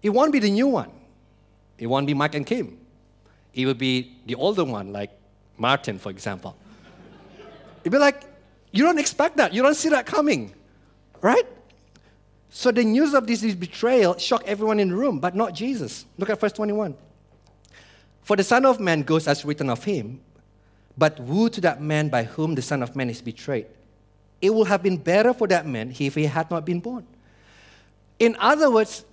it 0.01 0.09
won't 0.09 0.31
be 0.31 0.39
the 0.39 0.49
new 0.49 0.67
one. 0.67 0.89
It 1.77 1.85
won't 1.85 2.07
be 2.07 2.15
Mike 2.15 2.33
and 2.33 2.43
Kim. 2.47 2.79
It 3.53 3.67
will 3.67 3.75
be 3.75 4.17
the 4.25 4.33
older 4.33 4.63
one, 4.63 4.91
like 4.91 5.11
Martin, 5.59 5.99
for 5.99 6.09
example. 6.09 6.57
It'd 7.83 7.91
be 7.91 7.99
like, 7.99 8.32
you 8.73 8.83
don't 8.83 8.99
expect 8.99 9.37
that. 9.37 9.53
You 9.53 9.61
don't 9.61 9.75
see 9.75 9.89
that 9.89 10.05
coming. 10.05 10.53
Right? 11.21 11.47
So 12.49 12.71
the 12.71 12.83
news 12.83 13.13
of 13.13 13.25
this 13.27 13.41
betrayal 13.55 14.17
shocked 14.17 14.45
everyone 14.47 14.79
in 14.79 14.89
the 14.89 14.95
room, 14.95 15.19
but 15.19 15.35
not 15.35 15.53
Jesus. 15.53 16.05
Look 16.17 16.29
at 16.29 16.39
verse 16.39 16.51
21. 16.51 16.95
For 18.23 18.35
the 18.35 18.43
Son 18.43 18.65
of 18.65 18.79
Man 18.79 19.03
goes 19.03 19.27
as 19.27 19.45
written 19.45 19.69
of 19.69 19.83
him, 19.83 20.21
but 20.97 21.19
woe 21.19 21.47
to 21.49 21.61
that 21.61 21.81
man 21.81 22.09
by 22.09 22.23
whom 22.23 22.55
the 22.55 22.61
Son 22.61 22.81
of 22.81 22.95
Man 22.95 23.09
is 23.09 23.21
betrayed. 23.21 23.67
It 24.41 24.53
would 24.53 24.67
have 24.67 24.83
been 24.83 24.97
better 24.97 25.33
for 25.33 25.47
that 25.47 25.65
man 25.65 25.93
if 25.97 26.15
he 26.15 26.25
had 26.25 26.49
not 26.49 26.65
been 26.65 26.79
born. 26.79 27.05
In 28.19 28.35
other 28.39 28.71
words, 28.71 29.05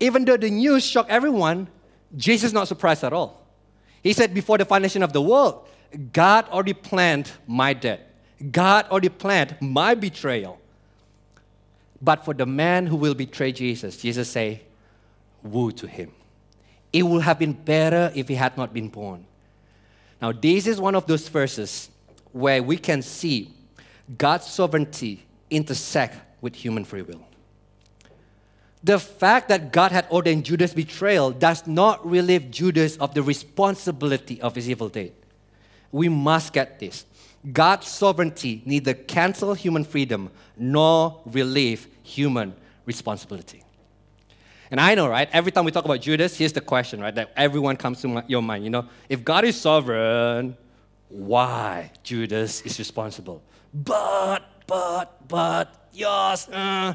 even 0.00 0.24
though 0.24 0.36
the 0.36 0.50
news 0.50 0.84
shocked 0.84 1.10
everyone, 1.10 1.68
Jesus 2.16 2.48
is 2.48 2.52
not 2.52 2.68
surprised 2.68 3.04
at 3.04 3.12
all. 3.12 3.46
He 4.02 4.12
said, 4.12 4.34
Before 4.34 4.58
the 4.58 4.64
foundation 4.64 5.02
of 5.02 5.12
the 5.12 5.22
world, 5.22 5.66
God 6.12 6.48
already 6.48 6.74
planned 6.74 7.30
my 7.46 7.72
death. 7.74 8.00
God 8.52 8.86
already 8.90 9.08
planned 9.08 9.56
my 9.60 9.94
betrayal. 9.94 10.60
But 12.00 12.24
for 12.24 12.34
the 12.34 12.46
man 12.46 12.86
who 12.86 12.96
will 12.96 13.14
betray 13.14 13.52
Jesus, 13.52 13.96
Jesus 13.96 14.30
say, 14.30 14.62
woe 15.42 15.70
to 15.70 15.86
him. 15.86 16.12
It 16.92 17.02
would 17.02 17.22
have 17.22 17.38
been 17.38 17.52
better 17.52 18.12
if 18.14 18.28
he 18.28 18.34
had 18.34 18.56
not 18.56 18.72
been 18.72 18.88
born. 18.88 19.26
Now, 20.22 20.32
this 20.32 20.66
is 20.66 20.80
one 20.80 20.94
of 20.94 21.06
those 21.06 21.28
verses 21.28 21.90
where 22.32 22.62
we 22.62 22.76
can 22.76 23.02
see 23.02 23.52
God's 24.16 24.46
sovereignty 24.46 25.24
intersect 25.50 26.16
with 26.40 26.54
human 26.54 26.84
free 26.84 27.02
will. 27.02 27.24
The 28.82 28.98
fact 28.98 29.48
that 29.48 29.72
God 29.72 29.90
had 29.90 30.06
ordained 30.10 30.44
Judas' 30.44 30.72
betrayal 30.72 31.32
does 31.32 31.66
not 31.66 32.08
relieve 32.08 32.50
Judas 32.50 32.96
of 32.98 33.12
the 33.12 33.22
responsibility 33.22 34.40
of 34.40 34.54
his 34.54 34.70
evil 34.70 34.88
deed. 34.88 35.12
We 35.90 36.08
must 36.08 36.52
get 36.52 36.78
this. 36.78 37.04
God's 37.52 37.88
sovereignty 37.88 38.62
neither 38.64 38.94
cancel 38.94 39.54
human 39.54 39.84
freedom 39.84 40.30
nor 40.56 41.20
relieve 41.26 41.86
human 42.02 42.54
responsibility. 42.84 43.62
And 44.70 44.80
I 44.80 44.94
know, 44.94 45.08
right? 45.08 45.28
Every 45.32 45.50
time 45.50 45.64
we 45.64 45.70
talk 45.70 45.84
about 45.84 46.00
Judas, 46.00 46.36
here's 46.36 46.52
the 46.52 46.60
question, 46.60 47.00
right? 47.00 47.14
That 47.14 47.32
everyone 47.36 47.76
comes 47.76 48.00
to 48.02 48.08
my, 48.08 48.24
your 48.26 48.42
mind. 48.42 48.64
You 48.64 48.70
know, 48.70 48.86
if 49.08 49.24
God 49.24 49.44
is 49.44 49.58
sovereign, 49.58 50.56
why 51.08 51.90
Judas 52.02 52.60
is 52.62 52.78
responsible? 52.78 53.42
But, 53.72 54.42
but, 54.66 55.26
but, 55.26 55.88
yes. 55.92 56.48
Uh. 56.48 56.94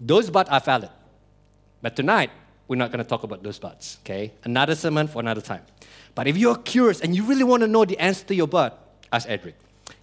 Those 0.00 0.30
but 0.30 0.50
are 0.50 0.60
valid. 0.60 0.90
But 1.80 1.96
tonight, 1.96 2.30
we're 2.68 2.76
not 2.76 2.90
going 2.90 3.02
to 3.02 3.08
talk 3.08 3.22
about 3.22 3.42
those 3.42 3.58
buts, 3.58 3.98
okay? 4.02 4.32
Another 4.44 4.74
sermon 4.74 5.06
for 5.06 5.20
another 5.20 5.40
time. 5.40 5.62
But 6.14 6.26
if 6.26 6.36
you're 6.36 6.56
curious 6.56 7.00
and 7.00 7.14
you 7.14 7.24
really 7.24 7.44
want 7.44 7.62
to 7.62 7.68
know 7.68 7.84
the 7.84 7.98
answer 7.98 8.24
to 8.26 8.34
your 8.34 8.46
but, 8.46 8.81
ask 9.12 9.28
Edric. 9.28 9.54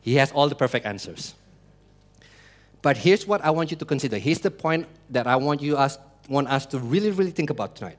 He 0.02 0.16
has 0.16 0.32
all 0.32 0.48
the 0.48 0.56
perfect 0.56 0.86
answers. 0.86 1.34
But 2.82 2.98
here's 2.98 3.28
what 3.28 3.44
I 3.44 3.50
want 3.50 3.72
you 3.72 3.78
to 3.78 3.86
consider. 3.86 4.18
Here's 4.18 4.40
the 4.40 4.52
point 4.52 4.88
that 5.10 5.28
I 5.28 5.36
want 5.36 5.62
you 5.62 5.76
us, 5.76 5.98
want 6.30 6.48
us 6.48 6.66
to 6.68 6.80
really, 6.80 7.12
really 7.12 7.32
think 7.32 7.50
about 7.50 7.76
tonight. 7.76 7.98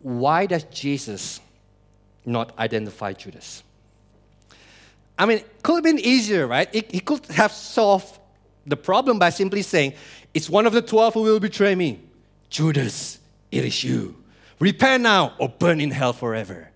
why 0.00 0.46
does 0.46 0.64
Jesus 0.64 1.40
not 2.26 2.58
identify 2.58 3.12
Judas? 3.12 3.62
I 5.16 5.26
mean, 5.26 5.38
it 5.38 5.62
could 5.62 5.74
have 5.74 5.84
been 5.84 6.00
easier, 6.00 6.46
right? 6.48 6.68
He 6.74 6.98
could 6.98 7.24
have 7.26 7.52
solved 7.52 8.18
the 8.66 8.76
problem 8.76 9.18
by 9.18 9.30
simply 9.30 9.62
saying, 9.62 9.94
It's 10.34 10.50
one 10.50 10.66
of 10.66 10.72
the 10.72 10.82
twelve 10.82 11.14
who 11.14 11.22
will 11.22 11.38
betray 11.38 11.74
me. 11.76 12.00
Judas, 12.50 13.20
it 13.52 13.64
is 13.64 13.84
you. 13.84 14.16
Repent 14.58 15.02
now 15.04 15.34
or 15.38 15.48
burn 15.48 15.80
in 15.80 15.90
hell 15.90 16.12
forever. 16.12 16.70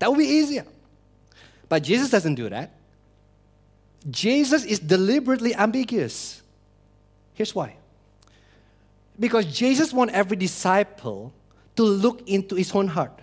That 0.00 0.10
would 0.10 0.18
be 0.18 0.26
easier. 0.26 0.66
But 1.68 1.82
Jesus 1.82 2.10
doesn't 2.10 2.34
do 2.34 2.48
that. 2.48 2.74
Jesus 4.10 4.64
is 4.64 4.78
deliberately 4.78 5.54
ambiguous. 5.54 6.42
Here's 7.34 7.54
why. 7.54 7.76
Because 9.18 9.46
Jesus 9.46 9.92
wants 9.92 10.14
every 10.14 10.36
disciple 10.36 11.32
to 11.76 11.82
look 11.82 12.28
into 12.28 12.54
his 12.54 12.72
own 12.72 12.88
heart. 12.88 13.18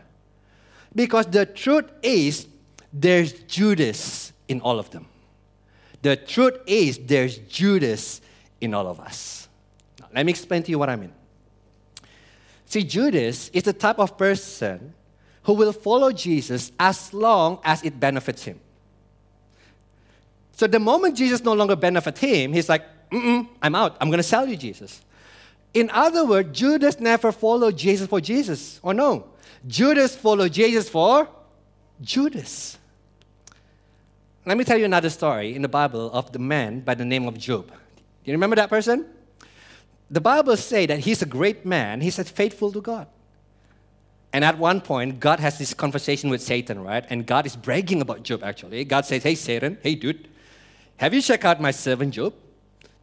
Because 0.93 1.25
the 1.27 1.45
truth 1.45 1.89
is, 2.01 2.47
there's 2.91 3.33
Judas 3.43 4.33
in 4.47 4.59
all 4.61 4.79
of 4.79 4.89
them. 4.89 5.05
The 6.01 6.15
truth 6.15 6.57
is, 6.65 6.97
there's 6.97 7.37
Judas 7.37 8.21
in 8.59 8.73
all 8.73 8.87
of 8.87 8.99
us. 8.99 9.47
Now, 9.99 10.07
let 10.15 10.25
me 10.25 10.31
explain 10.31 10.63
to 10.63 10.71
you 10.71 10.79
what 10.79 10.89
I 10.89 10.95
mean. 10.95 11.13
See, 12.65 12.83
Judas 12.83 13.49
is 13.49 13.63
the 13.63 13.73
type 13.73 13.99
of 13.99 14.17
person 14.17 14.93
who 15.43 15.53
will 15.53 15.73
follow 15.73 16.11
Jesus 16.11 16.71
as 16.79 17.13
long 17.13 17.59
as 17.63 17.83
it 17.83 17.99
benefits 17.99 18.43
him. 18.43 18.59
So 20.53 20.67
the 20.67 20.79
moment 20.79 21.17
Jesus 21.17 21.43
no 21.43 21.53
longer 21.53 21.75
benefits 21.75 22.19
him, 22.19 22.53
he's 22.53 22.69
like, 22.69 22.83
I'm 23.11 23.75
out. 23.75 23.97
I'm 23.99 24.09
going 24.09 24.19
to 24.19 24.23
sell 24.23 24.47
you 24.47 24.55
Jesus. 24.55 25.01
In 25.73 25.89
other 25.91 26.25
words, 26.25 26.57
Judas 26.57 26.99
never 26.99 27.31
followed 27.31 27.77
Jesus 27.77 28.07
for 28.07 28.21
Jesus, 28.21 28.79
or 28.83 28.93
no? 28.93 29.25
Judas 29.67 30.15
followed 30.15 30.53
Jesus 30.53 30.89
for 30.89 31.27
Judas. 32.01 32.77
Let 34.45 34.57
me 34.57 34.63
tell 34.63 34.77
you 34.77 34.85
another 34.85 35.09
story 35.09 35.55
in 35.55 35.61
the 35.61 35.69
Bible 35.69 36.11
of 36.11 36.31
the 36.31 36.39
man 36.39 36.81
by 36.81 36.95
the 36.95 37.05
name 37.05 37.27
of 37.27 37.37
Job. 37.37 37.67
Do 37.67 37.73
you 38.25 38.33
remember 38.33 38.55
that 38.55 38.69
person? 38.69 39.05
The 40.09 40.21
Bible 40.21 40.57
says 40.57 40.87
that 40.87 40.99
he's 40.99 41.21
a 41.21 41.25
great 41.25 41.65
man, 41.65 42.01
he's 42.01 42.17
faithful 42.29 42.71
to 42.71 42.81
God. 42.81 43.07
And 44.33 44.45
at 44.45 44.57
one 44.57 44.79
point, 44.79 45.19
God 45.19 45.39
has 45.39 45.57
this 45.57 45.73
conversation 45.73 46.29
with 46.29 46.41
Satan, 46.41 46.83
right? 46.83 47.05
And 47.09 47.25
God 47.25 47.45
is 47.45 47.55
bragging 47.55 48.01
about 48.01 48.23
Job, 48.23 48.43
actually. 48.43 48.85
God 48.85 49.05
says, 49.05 49.23
Hey, 49.23 49.35
Satan, 49.35 49.77
hey, 49.83 49.95
dude, 49.95 50.27
have 50.97 51.13
you 51.13 51.21
checked 51.21 51.43
out 51.43 51.59
my 51.59 51.71
servant 51.71 52.13
Job? 52.13 52.33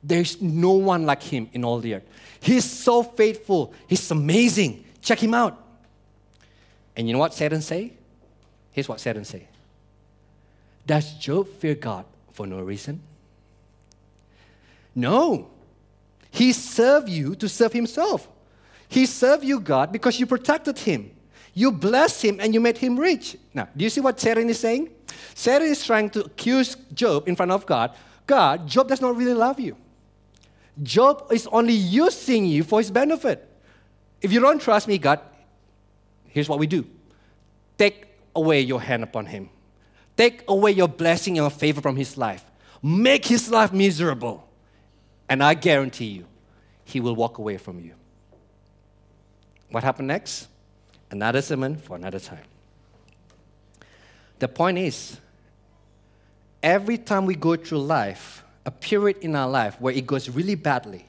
There's 0.02 0.40
no 0.40 0.72
one 0.72 1.04
like 1.04 1.22
him 1.22 1.50
in 1.52 1.64
all 1.64 1.80
the 1.80 1.96
earth. 1.96 2.04
He's 2.40 2.64
so 2.64 3.02
faithful. 3.02 3.74
He's 3.86 4.10
amazing. 4.10 4.84
Check 5.02 5.22
him 5.22 5.34
out. 5.34 5.62
And 6.96 7.06
you 7.06 7.12
know 7.12 7.18
what 7.18 7.34
Satan 7.34 7.60
say? 7.60 7.92
Here's 8.72 8.88
what 8.88 9.00
Satan 9.00 9.24
say. 9.24 9.48
Does 10.86 11.12
Job 11.14 11.48
fear 11.58 11.74
God 11.74 12.04
for 12.32 12.46
no 12.46 12.60
reason? 12.60 13.00
No. 14.94 15.50
He 16.30 16.52
served 16.52 17.08
you 17.08 17.34
to 17.34 17.48
serve 17.48 17.72
himself. 17.72 18.28
He 18.88 19.04
served 19.04 19.44
you, 19.44 19.60
God, 19.60 19.92
because 19.92 20.18
you 20.18 20.26
protected 20.26 20.78
him. 20.78 21.10
You 21.54 21.72
blessed 21.72 22.22
him 22.22 22.40
and 22.40 22.54
you 22.54 22.60
made 22.60 22.78
him 22.78 22.98
rich. 22.98 23.36
Now, 23.54 23.68
do 23.76 23.84
you 23.84 23.90
see 23.90 24.00
what 24.00 24.20
Satan 24.20 24.48
is 24.48 24.60
saying? 24.60 24.90
Satan 25.34 25.68
is 25.68 25.84
trying 25.84 26.10
to 26.10 26.24
accuse 26.24 26.76
Job 26.94 27.28
in 27.28 27.36
front 27.36 27.52
of 27.52 27.66
God. 27.66 27.94
God, 28.26 28.66
Job 28.66 28.88
does 28.88 29.00
not 29.00 29.16
really 29.16 29.34
love 29.34 29.58
you. 29.58 29.76
Job 30.82 31.26
is 31.32 31.46
only 31.48 31.74
using 31.74 32.46
you 32.46 32.62
for 32.62 32.78
his 32.78 32.90
benefit. 32.90 33.48
If 34.20 34.32
you 34.32 34.40
don't 34.40 34.60
trust 34.60 34.86
me, 34.86 34.98
God, 34.98 35.20
here's 36.28 36.48
what 36.48 36.58
we 36.58 36.66
do 36.66 36.84
take 37.76 38.06
away 38.34 38.60
your 38.60 38.80
hand 38.80 39.02
upon 39.02 39.26
him, 39.26 39.48
take 40.16 40.44
away 40.48 40.72
your 40.72 40.88
blessing 40.88 41.38
and 41.38 41.44
your 41.44 41.50
favor 41.50 41.80
from 41.80 41.96
his 41.96 42.16
life, 42.16 42.44
make 42.82 43.24
his 43.24 43.50
life 43.50 43.72
miserable. 43.72 44.44
And 45.28 45.42
I 45.42 45.54
guarantee 45.54 46.06
you, 46.06 46.26
he 46.84 47.00
will 47.00 47.14
walk 47.14 47.38
away 47.38 47.58
from 47.58 47.80
you. 47.80 47.94
What 49.70 49.84
happened 49.84 50.08
next? 50.08 50.48
Another 51.10 51.40
sermon 51.42 51.76
for 51.76 51.96
another 51.96 52.18
time. 52.18 52.44
The 54.38 54.48
point 54.48 54.78
is, 54.78 55.18
every 56.62 56.98
time 56.98 57.26
we 57.26 57.34
go 57.34 57.56
through 57.56 57.80
life, 57.80 58.44
a 58.64 58.70
period 58.70 59.18
in 59.18 59.34
our 59.34 59.48
life 59.48 59.80
where 59.80 59.94
it 59.94 60.06
goes 60.06 60.28
really 60.28 60.54
badly, 60.54 61.06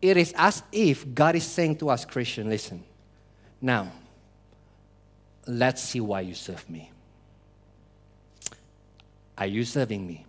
it 0.00 0.16
is 0.16 0.32
as 0.36 0.62
if 0.72 1.14
God 1.14 1.36
is 1.36 1.44
saying 1.44 1.76
to 1.76 1.90
us, 1.90 2.04
Christian, 2.04 2.48
listen, 2.48 2.82
now, 3.60 3.92
let's 5.46 5.82
see 5.82 6.00
why 6.00 6.22
you 6.22 6.34
serve 6.34 6.68
me. 6.68 6.90
Are 9.38 9.46
you 9.46 9.64
serving 9.64 10.06
me? 10.06 10.26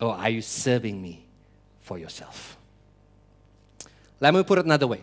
Or 0.00 0.14
are 0.14 0.28
you 0.28 0.42
serving 0.42 1.00
me 1.00 1.24
for 1.80 1.98
yourself? 1.98 2.58
Let 4.20 4.34
me 4.34 4.42
put 4.42 4.58
it 4.58 4.64
another 4.64 4.86
way. 4.86 5.02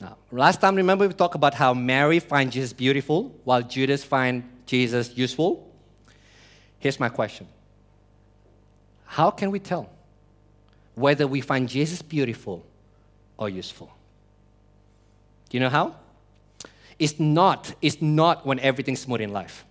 Now, 0.00 0.16
last 0.32 0.60
time, 0.60 0.76
remember 0.76 1.06
we 1.06 1.12
talked 1.12 1.34
about 1.34 1.54
how 1.54 1.74
Mary 1.74 2.20
finds 2.20 2.54
Jesus 2.54 2.72
beautiful 2.72 3.34
while 3.44 3.62
Judas 3.62 4.02
finds 4.02 4.46
Jesus 4.64 5.16
useful? 5.16 5.70
Here's 6.78 6.98
my 6.98 7.08
question 7.08 7.46
how 9.04 9.30
can 9.30 9.50
we 9.50 9.58
tell 9.58 9.90
whether 10.94 11.26
we 11.26 11.40
find 11.40 11.68
Jesus 11.68 12.00
beautiful 12.00 12.64
or 13.36 13.48
useful? 13.48 13.90
Do 15.48 15.56
you 15.56 15.60
know 15.60 15.68
how? 15.68 15.96
It's 16.98 17.18
not, 17.18 17.74
it's 17.82 18.00
not 18.00 18.46
when 18.46 18.60
everything's 18.60 19.00
smooth 19.00 19.20
in 19.20 19.32
life. 19.32 19.64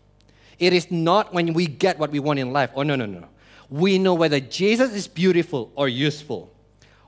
It 0.59 0.73
is 0.73 0.91
not 0.91 1.33
when 1.33 1.53
we 1.53 1.67
get 1.67 1.97
what 1.97 2.11
we 2.11 2.19
want 2.19 2.39
in 2.39 2.51
life. 2.51 2.71
Oh, 2.75 2.83
no, 2.83 2.95
no, 2.95 3.05
no. 3.05 3.29
We 3.69 3.97
know 3.97 4.13
whether 4.13 4.39
Jesus 4.39 4.93
is 4.93 5.07
beautiful 5.07 5.71
or 5.75 5.87
useful 5.87 6.51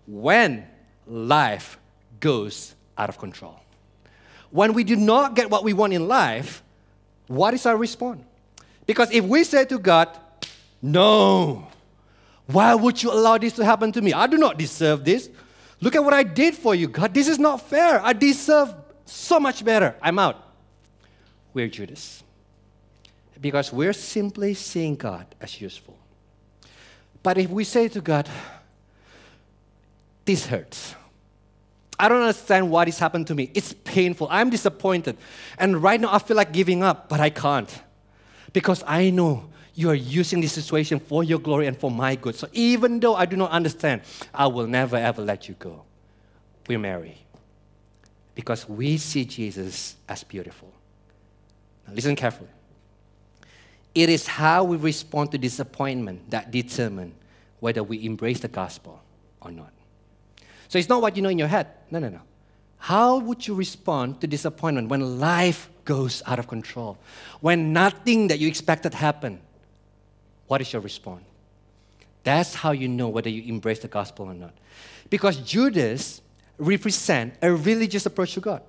when 0.08 0.66
life 1.06 1.78
goes 2.20 2.76
out 2.98 3.10
of 3.10 3.18
control. 3.18 3.60
When 4.50 4.74
we 4.74 4.84
do 4.84 4.96
not 4.96 5.36
get 5.36 5.50
what 5.50 5.64
we 5.64 5.74
want 5.74 5.94
in 5.94 6.08
life, 6.08 6.62
what 7.28 7.54
is 7.54 7.66
our 7.66 7.78
response? 7.78 8.22
Because 8.86 9.12
if 9.12 9.24
we 9.24 9.44
say 9.44 9.66
to 9.66 9.80
God, 9.80 10.10
no, 10.82 11.68
why 12.48 12.76
would 12.76 13.02
you 13.02 13.12
allow 13.12 13.38
this 13.38 13.54
to 13.54 13.66
happen 13.66 13.92
to 13.94 14.02
me? 14.02 14.14
I 14.14 14.28
do 14.28 14.38
not 14.38 14.58
deserve 14.58 15.06
this. 15.06 15.30
Look 15.80 15.96
at 15.96 16.04
what 16.04 16.14
I 16.14 16.24
did 16.24 16.56
for 16.56 16.76
you, 16.76 16.88
God. 16.88 17.14
This 17.14 17.28
is 17.28 17.40
not 17.40 17.62
fair. 17.62 18.02
I 18.04 18.14
deserve 18.14 18.74
so 19.06 19.40
much 19.40 19.64
better. 19.64 19.96
I'm 20.02 20.20
out. 20.20 20.44
We're 21.54 21.68
Judas. 21.68 22.24
Because 23.40 23.74
we're 23.74 23.94
simply 23.94 24.54
seeing 24.54 24.96
God 24.96 25.26
as 25.40 25.60
useful. 25.60 25.98
But 27.24 27.38
if 27.38 27.50
we 27.50 27.64
say 27.64 27.88
to 27.88 28.02
God, 28.02 28.30
this 30.26 30.46
hurts. 30.46 30.96
I 32.02 32.10
don't 32.10 32.22
understand 32.22 32.72
what 32.72 32.88
has 32.88 32.98
happened 32.98 33.28
to 33.28 33.36
me. 33.36 33.52
It's 33.54 33.74
painful. 33.74 34.28
I'm 34.32 34.50
disappointed. 34.50 35.18
And 35.60 35.84
right 35.84 36.02
now 36.02 36.12
I 36.12 36.18
feel 36.18 36.36
like 36.36 36.52
giving 36.52 36.82
up, 36.82 37.08
but 37.08 37.20
I 37.20 37.30
can't. 37.30 37.70
Because 38.54 38.84
I 38.88 39.12
know 39.12 39.52
you 39.76 39.88
are 39.92 39.96
using 39.96 40.42
this 40.42 40.52
situation 40.52 41.00
for 41.00 41.24
your 41.24 41.38
glory 41.38 41.68
and 41.68 41.78
for 41.78 41.92
my 41.92 42.16
good. 42.16 42.34
So 42.34 42.48
even 42.54 43.00
though 43.00 43.14
I 43.14 43.28
do 43.28 43.38
not 43.38 43.52
understand, 43.52 44.02
I 44.34 44.48
will 44.48 44.66
never 44.66 44.98
ever 44.98 45.22
let 45.22 45.48
you 45.48 45.54
go. 45.60 45.84
We 46.68 46.76
marry 46.76 47.20
because 48.34 48.68
we 48.68 48.98
see 48.98 49.24
Jesus 49.24 49.96
as 50.10 50.24
beautiful. 50.24 50.74
Now 51.88 51.94
listen 51.94 52.16
carefully. 52.16 52.50
It 53.94 54.10
is 54.10 54.26
how 54.26 54.64
we 54.64 54.76
respond 54.78 55.34
to 55.34 55.38
disappointment 55.38 56.32
that 56.32 56.50
determine 56.50 57.14
whether 57.60 57.84
we 57.84 58.04
embrace 58.06 58.40
the 58.40 58.48
gospel 58.48 59.04
or 59.40 59.52
not. 59.52 59.72
So 60.72 60.80
it's 60.80 60.88
not 60.88 61.02
what 61.02 61.18
you 61.18 61.22
know 61.22 61.28
in 61.28 61.38
your 61.38 61.50
head. 61.50 61.68
No, 61.92 62.00
no, 62.00 62.08
no. 62.08 62.22
How 62.78 63.18
would 63.18 63.46
you 63.46 63.54
respond 63.54 64.22
to 64.22 64.28
disappointment 64.28 64.88
when 64.88 65.20
life 65.20 65.70
goes 65.84 66.24
out 66.26 66.40
of 66.40 66.48
control? 66.48 66.98
When 67.42 67.74
nothing 67.74 68.30
that 68.30 68.40
you 68.40 68.48
expected 68.48 68.94
happened? 68.94 69.40
What 70.48 70.62
is 70.62 70.72
your 70.72 70.82
response? 70.82 71.26
That's 72.24 72.56
how 72.56 72.72
you 72.72 72.88
know 72.88 73.10
whether 73.10 73.30
you 73.30 73.54
embrace 73.54 73.80
the 73.80 73.90
gospel 73.90 74.28
or 74.28 74.34
not. 74.34 74.54
Because 75.10 75.36
Judas 75.40 76.22
represent 76.58 77.34
a 77.42 77.52
religious 77.52 78.06
approach 78.06 78.36
to 78.36 78.40
God. 78.40 78.62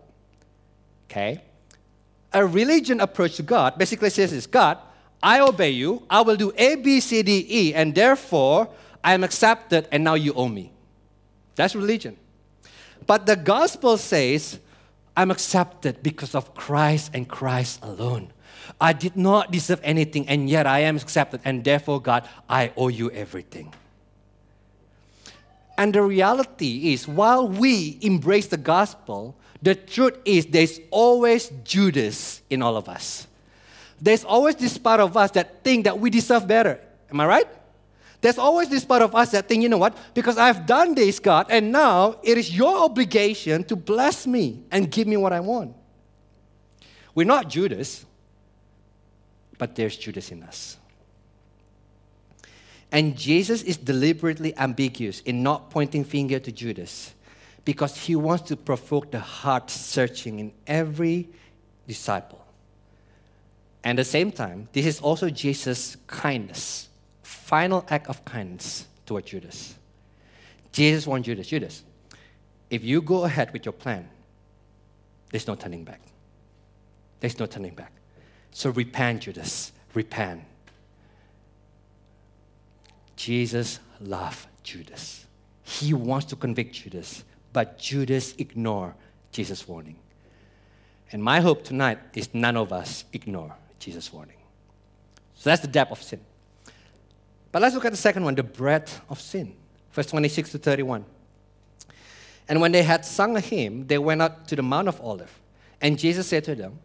Okay? 1.09 1.41
A 2.33 2.45
religion 2.45 2.99
approach 2.99 3.37
to 3.37 3.45
God 3.45 3.79
basically 3.79 4.11
says 4.11 4.33
this 4.33 4.49
God, 4.49 4.79
I 5.23 5.39
obey 5.39 5.71
you, 5.71 6.03
I 6.11 6.23
will 6.23 6.35
do 6.35 6.53
A, 6.57 6.75
B, 6.75 6.99
C, 6.99 7.23
D, 7.23 7.47
E, 7.49 7.75
and 7.75 7.95
therefore 7.95 8.69
I 9.05 9.15
am 9.15 9.23
accepted 9.23 9.87
and 9.93 10.03
now 10.03 10.15
you 10.15 10.35
owe 10.35 10.49
me. 10.49 10.72
That's 11.55 11.75
religion. 11.75 12.17
But 13.07 13.27
the 13.27 13.37
gospel 13.37 13.97
says, 13.97 14.59
I'm 15.17 15.31
accepted 15.31 16.03
because 16.03 16.35
of 16.35 16.55
Christ 16.55 17.11
and 17.13 17.29
Christ 17.29 17.81
alone. 17.83 18.33
I 18.81 18.93
did 18.93 19.17
not 19.17 19.51
deserve 19.51 19.81
anything, 19.83 20.29
and 20.29 20.49
yet 20.49 20.67
I 20.67 20.81
am 20.81 20.97
accepted, 20.97 21.41
and 21.45 21.65
therefore, 21.65 22.01
God, 22.01 22.29
I 22.49 22.73
owe 22.77 22.89
you 22.89 23.11
everything. 23.11 23.75
And 25.77 25.95
the 25.95 26.03
reality 26.03 26.93
is, 26.93 27.09
while 27.09 27.49
we 27.49 27.99
embrace 28.03 28.47
the 28.47 28.57
gospel, 28.57 29.37
The 29.63 29.77
truth 29.77 30.19
is, 30.25 30.47
there's 30.47 30.81
always 30.91 31.51
Judas 31.63 32.43
in 32.51 32.63
all 32.63 32.77
of 32.77 32.89
us. 32.89 33.29
There's 34.01 34.25
always 34.25 34.57
this 34.57 34.77
part 34.77 34.99
of 34.99 35.17
us 35.17 35.31
that 35.31 35.63
think 35.63 35.85
that 35.85 35.99
we 35.99 36.11
deserve 36.11 36.49
better. 36.49 36.81
Am 37.09 37.21
I 37.21 37.27
right? 37.27 37.49
There's 38.23 38.39
always 38.39 38.69
this 38.69 38.85
part 38.85 39.03
of 39.03 39.15
us 39.15 39.33
that 39.33 39.49
think, 39.49 39.63
you 39.63 39.69
know 39.69 39.79
what? 39.79 39.97
Because 40.15 40.39
I've 40.39 40.65
done 40.65 40.95
this, 40.95 41.19
God, 41.19 41.47
and 41.51 41.73
now 41.73 42.17
it 42.23 42.39
is 42.39 42.57
your 42.57 42.85
obligation 42.85 43.65
to 43.65 43.77
bless 43.77 44.27
me 44.27 44.63
and 44.71 44.91
give 44.91 45.07
me 45.07 45.17
what 45.19 45.33
I 45.33 45.41
want. 45.41 45.75
We're 47.15 47.27
not 47.27 47.51
Judas, 47.51 48.07
but 49.59 49.75
there's 49.75 49.97
Judas 49.97 50.31
in 50.31 50.43
us. 50.45 50.79
And 52.93 53.17
Jesus 53.17 53.63
is 53.63 53.77
deliberately 53.77 54.57
ambiguous 54.57 55.21
in 55.21 55.43
not 55.43 55.71
pointing 55.71 56.05
finger 56.05 56.39
to 56.39 56.53
Judas 56.53 57.15
because 57.65 57.97
he 57.97 58.15
wants 58.15 58.45
to 58.49 58.57
provoke 58.57 59.11
the 59.11 59.21
heart 59.21 59.71
searching 59.71 60.39
in 60.39 60.53
every 60.67 61.29
disciple. 61.89 62.45
And 63.83 63.99
at 63.99 64.05
the 64.05 64.09
same 64.09 64.31
time, 64.31 64.69
this 64.73 64.87
is 64.87 65.01
also 65.01 65.29
Jesus' 65.29 65.97
kindness, 66.07 66.89
final 67.53 67.85
act 67.91 68.07
of 68.07 68.25
kindness 68.25 68.87
toward 69.05 69.27
Judas. 69.27 69.75
Jesus 70.73 71.07
wants 71.07 71.27
Judas, 71.27 71.47
Judas, 71.47 71.83
if 72.71 72.83
you 72.83 73.03
go 73.03 73.25
ahead 73.25 73.53
with 73.53 73.67
your 73.67 73.75
plan, 73.75 74.09
there's 75.31 75.47
no 75.47 75.55
turning 75.55 75.85
back. 75.85 76.01
There's 77.21 77.39
no 77.39 77.45
turning 77.45 77.75
back. 77.75 77.93
So 78.53 78.71
repent, 78.71 79.25
Judas, 79.25 79.73
repent. 79.93 80.45
Jesus 83.17 83.81
loved 84.01 84.47
Judas. 84.63 85.27
He 85.63 85.93
wants 85.93 86.25
to 86.29 86.37
convict 86.37 86.75
Judas, 86.75 87.23
but 87.53 87.79
Judas 87.79 88.33
ignored 88.39 88.95
Jesus' 89.31 89.69
warning. 89.69 89.97
And 91.13 91.23
my 91.23 91.41
hope 91.41 91.65
tonight 91.65 91.99
is 92.15 92.33
none 92.33 92.57
of 92.57 92.73
us 92.73 93.05
ignore 93.13 93.55
Jesus' 93.79 94.11
warning. 94.11 94.39
So 95.35 95.51
that's 95.51 95.61
the 95.61 95.69
depth 95.69 95.93
of 95.93 96.03
sin. 96.03 96.21
But 97.53 97.61
let's 97.63 97.75
look 97.75 97.85
at 97.85 97.93
the 97.93 97.99
second 97.99 98.25
one, 98.25 98.35
the 98.35 98.43
breadth 98.43 99.01
of 99.11 99.21
sin. 99.21 99.55
Verse 99.93 100.07
26 100.07 100.53
to 100.53 100.59
31. 100.59 101.05
And 102.49 102.61
when 102.61 102.73
they 102.73 102.83
had 102.83 103.05
sung 103.05 103.37
a 103.37 103.41
hymn, 103.41 103.87
they 103.87 103.99
went 103.99 104.23
up 104.23 104.47
to 104.49 104.57
the 104.57 104.63
Mount 104.63 104.89
of 104.89 105.01
Olives. 105.01 105.31
And 105.81 105.99
Jesus 105.99 106.27
said 106.27 106.45
to 106.45 106.55
them, 106.55 106.79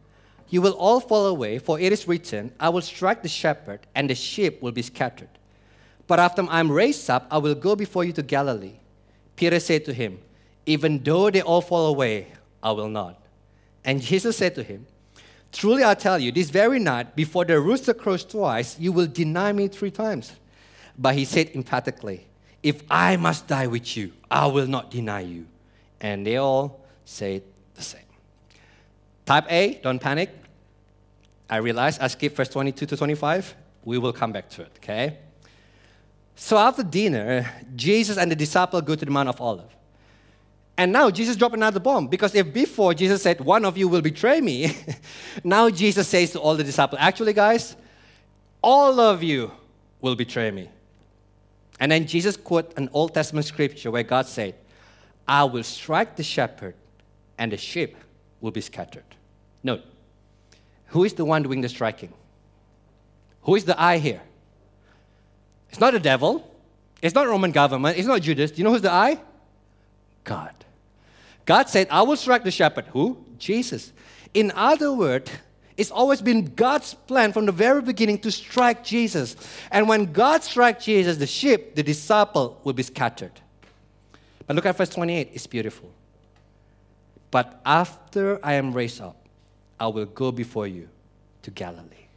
You 0.50 0.62
will 0.62 0.74
all 0.74 1.00
fall 1.00 1.28
away, 1.28 1.58
for 1.60 1.80
it 1.80 1.94
is 1.94 2.08
written, 2.08 2.52
I 2.60 2.70
will 2.70 2.82
strike 2.82 3.24
the 3.24 3.30
shepherd, 3.30 3.80
and 3.96 4.10
the 4.10 4.16
sheep 4.16 4.62
will 4.62 4.72
be 4.72 4.82
scattered. 4.82 5.30
But 6.06 6.20
after 6.20 6.46
I'm 6.50 6.72
raised 6.72 7.10
up, 7.10 7.28
I 7.32 7.38
will 7.38 7.56
go 7.56 7.76
before 7.76 8.04
you 8.04 8.14
to 8.14 8.24
Galilee. 8.24 8.80
Peter 9.36 9.60
said 9.60 9.86
to 9.86 9.94
him, 9.94 10.20
Even 10.66 11.02
though 11.04 11.30
they 11.30 11.42
all 11.42 11.62
fall 11.62 11.88
away, 11.88 12.28
I 12.62 12.72
will 12.72 12.90
not. 12.90 13.22
And 13.86 14.02
Jesus 14.02 14.38
said 14.38 14.56
to 14.56 14.64
him, 14.64 14.86
Truly 15.52 15.84
I 15.84 15.94
tell 15.94 16.20
you, 16.20 16.32
this 16.32 16.50
very 16.50 16.80
night, 16.80 17.16
before 17.16 17.46
the 17.46 17.60
rooster 17.60 17.94
crows 17.94 18.24
twice, 18.24 18.80
you 18.80 18.92
will 18.92 19.08
deny 19.08 19.52
me 19.54 19.68
three 19.68 19.92
times. 19.92 20.34
But 20.98 21.16
he 21.16 21.26
said 21.26 21.52
emphatically, 21.54 22.28
If 22.64 22.84
I 22.90 23.18
must 23.18 23.48
die 23.48 23.68
with 23.68 23.96
you, 23.96 24.14
I 24.30 24.48
will 24.48 24.68
not 24.68 24.92
deny 24.92 25.22
you. 25.22 25.46
And 26.02 26.26
they 26.26 26.38
all 26.38 26.86
said 27.06 27.44
the 27.76 27.82
same. 27.82 28.02
Type 29.26 29.46
A, 29.50 29.80
don't 29.84 30.00
panic. 30.00 30.30
I 31.50 31.58
realize 31.58 32.00
I 32.00 32.08
skipped 32.08 32.36
verse 32.36 32.50
22 32.50 32.86
to 32.88 32.98
25. 32.98 33.56
We 33.86 33.98
will 33.98 34.14
come 34.14 34.32
back 34.32 34.50
to 34.52 34.64
it, 34.64 34.72
okay? 34.78 35.18
So 36.36 36.58
after 36.58 36.84
dinner, 36.84 37.50
Jesus 37.76 38.18
and 38.18 38.30
the 38.30 38.36
disciple 38.36 38.82
go 38.82 38.96
to 38.96 39.06
the 39.06 39.12
Mount 39.12 39.30
of 39.30 39.40
Olives. 39.42 39.74
And 40.78 40.92
now 40.92 41.10
Jesus 41.10 41.36
dropped 41.36 41.56
another 41.56 41.80
bomb 41.80 42.08
because 42.08 42.36
if 42.36 42.54
before 42.54 42.94
Jesus 42.94 43.24
said, 43.24 43.42
One 43.42 43.66
of 43.66 43.78
you 43.78 43.88
will 43.88 44.02
betray 44.02 44.40
me, 44.42 44.78
now 45.44 45.72
Jesus 45.72 46.08
says 46.08 46.32
to 46.32 46.40
all 46.40 46.56
the 46.56 46.64
disciples, 46.64 47.00
Actually, 47.02 47.34
guys, 47.34 47.76
all 48.62 49.00
of 49.00 49.24
you 49.24 49.52
will 50.00 50.16
betray 50.16 50.52
me. 50.52 50.70
And 51.80 51.92
then 51.92 52.08
Jesus 52.08 52.38
quote 52.38 52.74
an 52.78 52.90
Old 52.94 53.14
Testament 53.14 53.46
scripture 53.46 53.92
where 53.92 54.04
God 54.04 54.26
said, 54.26 54.56
I 55.28 55.44
will 55.44 55.64
strike 55.64 56.16
the 56.16 56.24
shepherd 56.24 56.76
and 57.38 57.52
the 57.52 57.58
sheep 57.58 57.96
will 58.42 58.52
be 58.52 58.62
scattered. 58.62 59.04
Note, 59.64 59.82
who 60.88 61.04
is 61.04 61.14
the 61.14 61.26
one 61.26 61.44
doing 61.44 61.62
the 61.62 61.70
striking? 61.70 62.14
Who 63.44 63.56
is 63.56 63.66
the 63.66 63.80
I 63.80 63.98
here? 63.98 64.22
It's 65.70 65.80
not 65.80 65.94
the 65.94 66.00
devil. 66.00 66.50
It's 67.02 67.14
not 67.14 67.28
Roman 67.28 67.52
government. 67.52 67.98
It's 67.98 68.08
not 68.08 68.22
Judas. 68.22 68.52
Do 68.52 68.58
you 68.58 68.64
know 68.64 68.72
who's 68.72 68.82
the 68.82 68.92
I? 68.92 69.20
God. 70.24 70.54
God 71.46 71.70
said, 71.70 71.88
I 71.90 72.02
will 72.02 72.18
strike 72.18 72.44
the 72.44 72.52
shepherd. 72.52 72.86
Who? 72.88 73.24
Jesus. 73.38 73.94
In 74.34 74.52
other 74.56 74.92
words, 74.92 75.32
it's 75.78 75.92
always 75.92 76.22
been 76.22 76.56
God's 76.56 76.96
plan 76.96 77.32
from 77.32 77.46
the 77.46 77.52
very 77.52 77.82
beginning 77.84 78.18
to 78.20 78.32
strike 78.32 78.84
Jesus. 78.84 79.36
And 79.72 79.88
when 79.88 80.12
God 80.12 80.44
strikes 80.44 80.86
Jesus, 80.86 81.18
the 81.18 81.28
sheep, 81.28 81.76
the 81.76 81.84
disciple, 81.84 82.60
will 82.64 82.74
be 82.74 82.84
scattered. 82.84 83.32
But 84.48 84.56
look 84.56 84.66
at 84.66 84.76
verse 84.76 84.90
28. 84.90 85.30
It's 85.34 85.46
beautiful. 85.46 85.92
But 87.30 87.62
after 87.66 88.44
I 88.44 88.54
am 88.54 88.74
raised 88.74 89.02
up, 89.02 89.18
I 89.80 89.88
will 89.88 90.06
go 90.06 90.32
before 90.32 90.66
you 90.66 90.90
to 91.44 91.52
Galilee. 91.52 92.08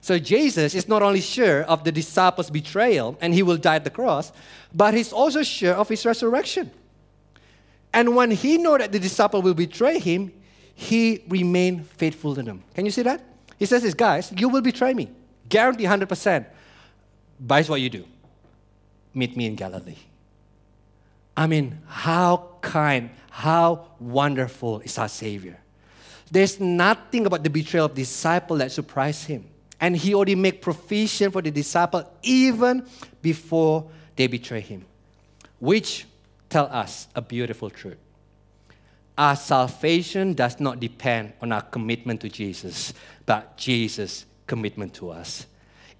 So 0.00 0.18
Jesus 0.18 0.74
is 0.74 0.88
not 0.88 1.02
only 1.02 1.20
sure 1.20 1.62
of 1.62 1.84
the 1.84 1.92
disciples' 1.92 2.50
betrayal 2.50 3.16
and 3.20 3.34
he 3.34 3.42
will 3.42 3.56
die 3.58 3.76
at 3.76 3.84
the 3.84 3.90
cross, 3.90 4.32
but 4.74 4.94
he's 4.94 5.12
also 5.12 5.42
sure 5.42 5.74
of 5.74 5.88
his 5.88 6.04
resurrection. 6.06 6.70
And 7.92 8.16
when 8.16 8.30
he 8.30 8.56
know 8.56 8.78
that 8.78 8.90
the 8.90 8.98
disciple 8.98 9.42
will 9.42 9.54
betray 9.54 9.98
him, 9.98 10.32
he 10.74 11.24
remained 11.28 11.86
faithful 11.86 12.34
to 12.34 12.42
them. 12.42 12.62
Can 12.74 12.84
you 12.84 12.90
see 12.90 13.02
that? 13.02 13.22
He 13.58 13.66
says 13.66 13.82
this, 13.82 13.94
guys, 13.94 14.32
you 14.36 14.48
will 14.48 14.62
betray 14.62 14.94
me. 14.94 15.10
Guarantee 15.48 15.84
100%. 15.84 16.46
But 17.38 17.68
what 17.68 17.80
you 17.80 17.90
do. 17.90 18.04
Meet 19.14 19.36
me 19.36 19.46
in 19.46 19.54
Galilee. 19.54 19.96
I 21.36 21.46
mean, 21.46 21.78
how 21.86 22.56
kind, 22.60 23.10
how 23.30 23.88
wonderful 23.98 24.80
is 24.80 24.98
our 24.98 25.08
Savior. 25.08 25.58
There's 26.30 26.58
nothing 26.58 27.26
about 27.26 27.42
the 27.42 27.50
betrayal 27.50 27.86
of 27.86 27.94
the 27.94 28.02
disciple 28.02 28.56
that 28.58 28.72
surprised 28.72 29.26
him. 29.26 29.44
And 29.80 29.96
he 29.96 30.14
already 30.14 30.34
made 30.34 30.62
provision 30.62 31.30
for 31.30 31.42
the 31.42 31.50
disciple 31.50 32.08
even 32.22 32.86
before 33.20 33.90
they 34.16 34.28
betray 34.28 34.60
him. 34.60 34.84
Which 35.58 36.06
tell 36.48 36.66
us 36.66 37.08
a 37.14 37.20
beautiful 37.20 37.68
truth. 37.68 37.98
Our 39.16 39.36
salvation 39.36 40.34
does 40.34 40.58
not 40.58 40.80
depend 40.80 41.34
on 41.42 41.52
our 41.52 41.62
commitment 41.62 42.20
to 42.22 42.28
Jesus, 42.28 42.94
but 43.26 43.56
Jesus' 43.56 44.24
commitment 44.46 44.94
to 44.94 45.10
us. 45.10 45.46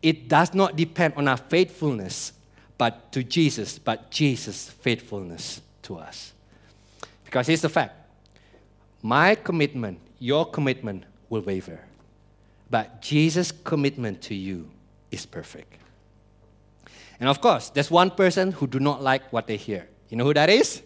It 0.03 0.29
does 0.29 0.55
not 0.55 0.77
depend 0.77 1.15
on 1.17 1.29
our 1.29 1.37
faithfulness, 1.37 2.33
but 2.79 3.13
to 3.13 3.23
Jesus, 3.23 3.79
but 3.79 4.11
Jesus' 4.11 4.69
faithfulness 4.69 5.61
to 5.83 5.97
us. 5.97 6.33
Because 7.25 7.47
here's 7.47 7.61
the 7.61 7.69
fact 7.69 7.95
my 9.03 9.35
commitment, 9.35 9.99
your 10.19 10.47
commitment 10.47 11.05
will 11.29 11.43
waver. 11.43 11.81
But 12.71 13.03
Jesus' 13.03 13.53
commitment 13.53 14.23
to 14.23 14.35
you 14.35 14.71
is 15.11 15.27
perfect. 15.27 15.75
And 17.21 17.29
of 17.29 17.41
course, 17.41 17.69
there's 17.69 17.91
one 17.91 18.11
person 18.11 18.53
who 18.53 18.67
do 18.67 18.81
not 18.81 19.03
like 19.03 19.31
what 19.33 19.47
they 19.47 19.57
hear. 19.57 19.87
You 20.09 20.17
know 20.17 20.25
who 20.25 20.35
that 20.35 20.49
is? 20.49 20.83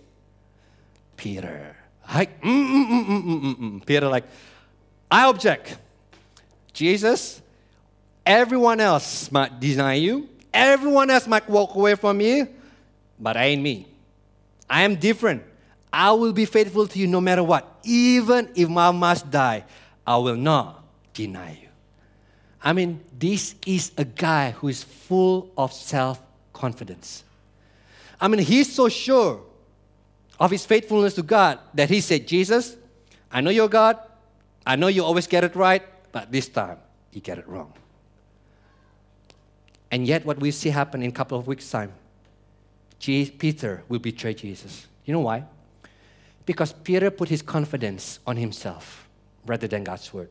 Peter. 1.17 1.76
Like, 2.15 2.41
mm, 2.41 3.05
mm, 3.05 3.57
mm, 3.57 3.87
Peter, 3.87 4.09
like, 4.09 4.25
I 5.11 5.27
object. 5.29 5.77
Jesus, 6.73 7.41
everyone 8.25 8.81
else 8.81 9.31
might 9.33 9.59
deny 9.59 9.95
you, 9.95 10.29
everyone 10.53 11.11
else 11.11 11.27
might 11.27 11.49
walk 11.49 11.75
away 11.75 11.95
from 11.95 12.21
you, 12.21 12.49
but 13.19 13.37
I 13.37 13.47
ain't 13.47 13.63
me. 13.63 13.87
I 14.69 14.83
am 14.83 14.97
different. 14.97 15.43
I 15.93 16.13
will 16.13 16.33
be 16.33 16.45
faithful 16.45 16.87
to 16.87 16.99
you 16.99 17.07
no 17.07 17.21
matter 17.21 17.43
what. 17.43 17.81
Even 17.85 18.51
if 18.55 18.69
I 18.69 18.91
must 18.91 19.31
die, 19.31 19.65
I 20.07 20.19
will 20.19 20.37
not 20.37 20.85
deny 21.15 21.53
you. 21.63 21.69
I 22.63 22.73
mean, 22.73 23.01
this 23.17 23.55
is 23.65 23.93
a 23.97 24.05
guy 24.05 24.51
who 24.51 24.69
is 24.69 24.83
full 24.83 25.51
of 25.57 25.73
self 25.73 26.21
confidence. 26.53 27.25
I 28.21 28.29
mean, 28.29 28.41
he's 28.41 28.73
so 28.75 28.89
sure 28.89 29.41
of 30.39 30.51
his 30.51 30.67
faithfulness 30.67 31.15
to 31.15 31.23
God 31.23 31.59
that 31.75 31.89
he 31.89 32.01
said, 32.01 32.27
Jesus, 32.27 32.77
I 33.31 33.41
know 33.41 33.51
you're 33.51 33.69
God. 33.69 33.99
I 34.67 34.77
know 34.77 34.89
you 34.89 35.05
always 35.05 35.27
get 35.27 35.45
it 35.45 35.55
right, 35.55 35.83
but 36.13 36.33
this 36.33 36.49
time 36.49 36.79
you 37.13 37.21
get 37.21 37.39
it 37.39 37.49
wrong. 37.49 37.73
And 39.91 40.07
yet, 40.07 40.27
what 40.27 40.41
we 40.41 40.51
see 40.51 40.71
happen 40.71 41.03
in 41.03 41.11
a 41.11 41.13
couple 41.13 41.39
of 41.39 41.47
weeks' 41.47 41.71
time, 41.71 41.93
Peter 42.99 43.85
will 43.89 44.01
betray 44.01 44.35
Jesus. 44.35 44.87
You 45.05 45.13
know 45.13 45.21
why? 45.21 45.45
Because 46.45 46.73
Peter 46.73 47.11
put 47.11 47.29
his 47.29 47.43
confidence 47.43 48.19
on 48.27 48.37
himself 48.37 49.09
rather 49.47 49.69
than 49.69 49.85
God's 49.85 50.13
word. 50.13 50.31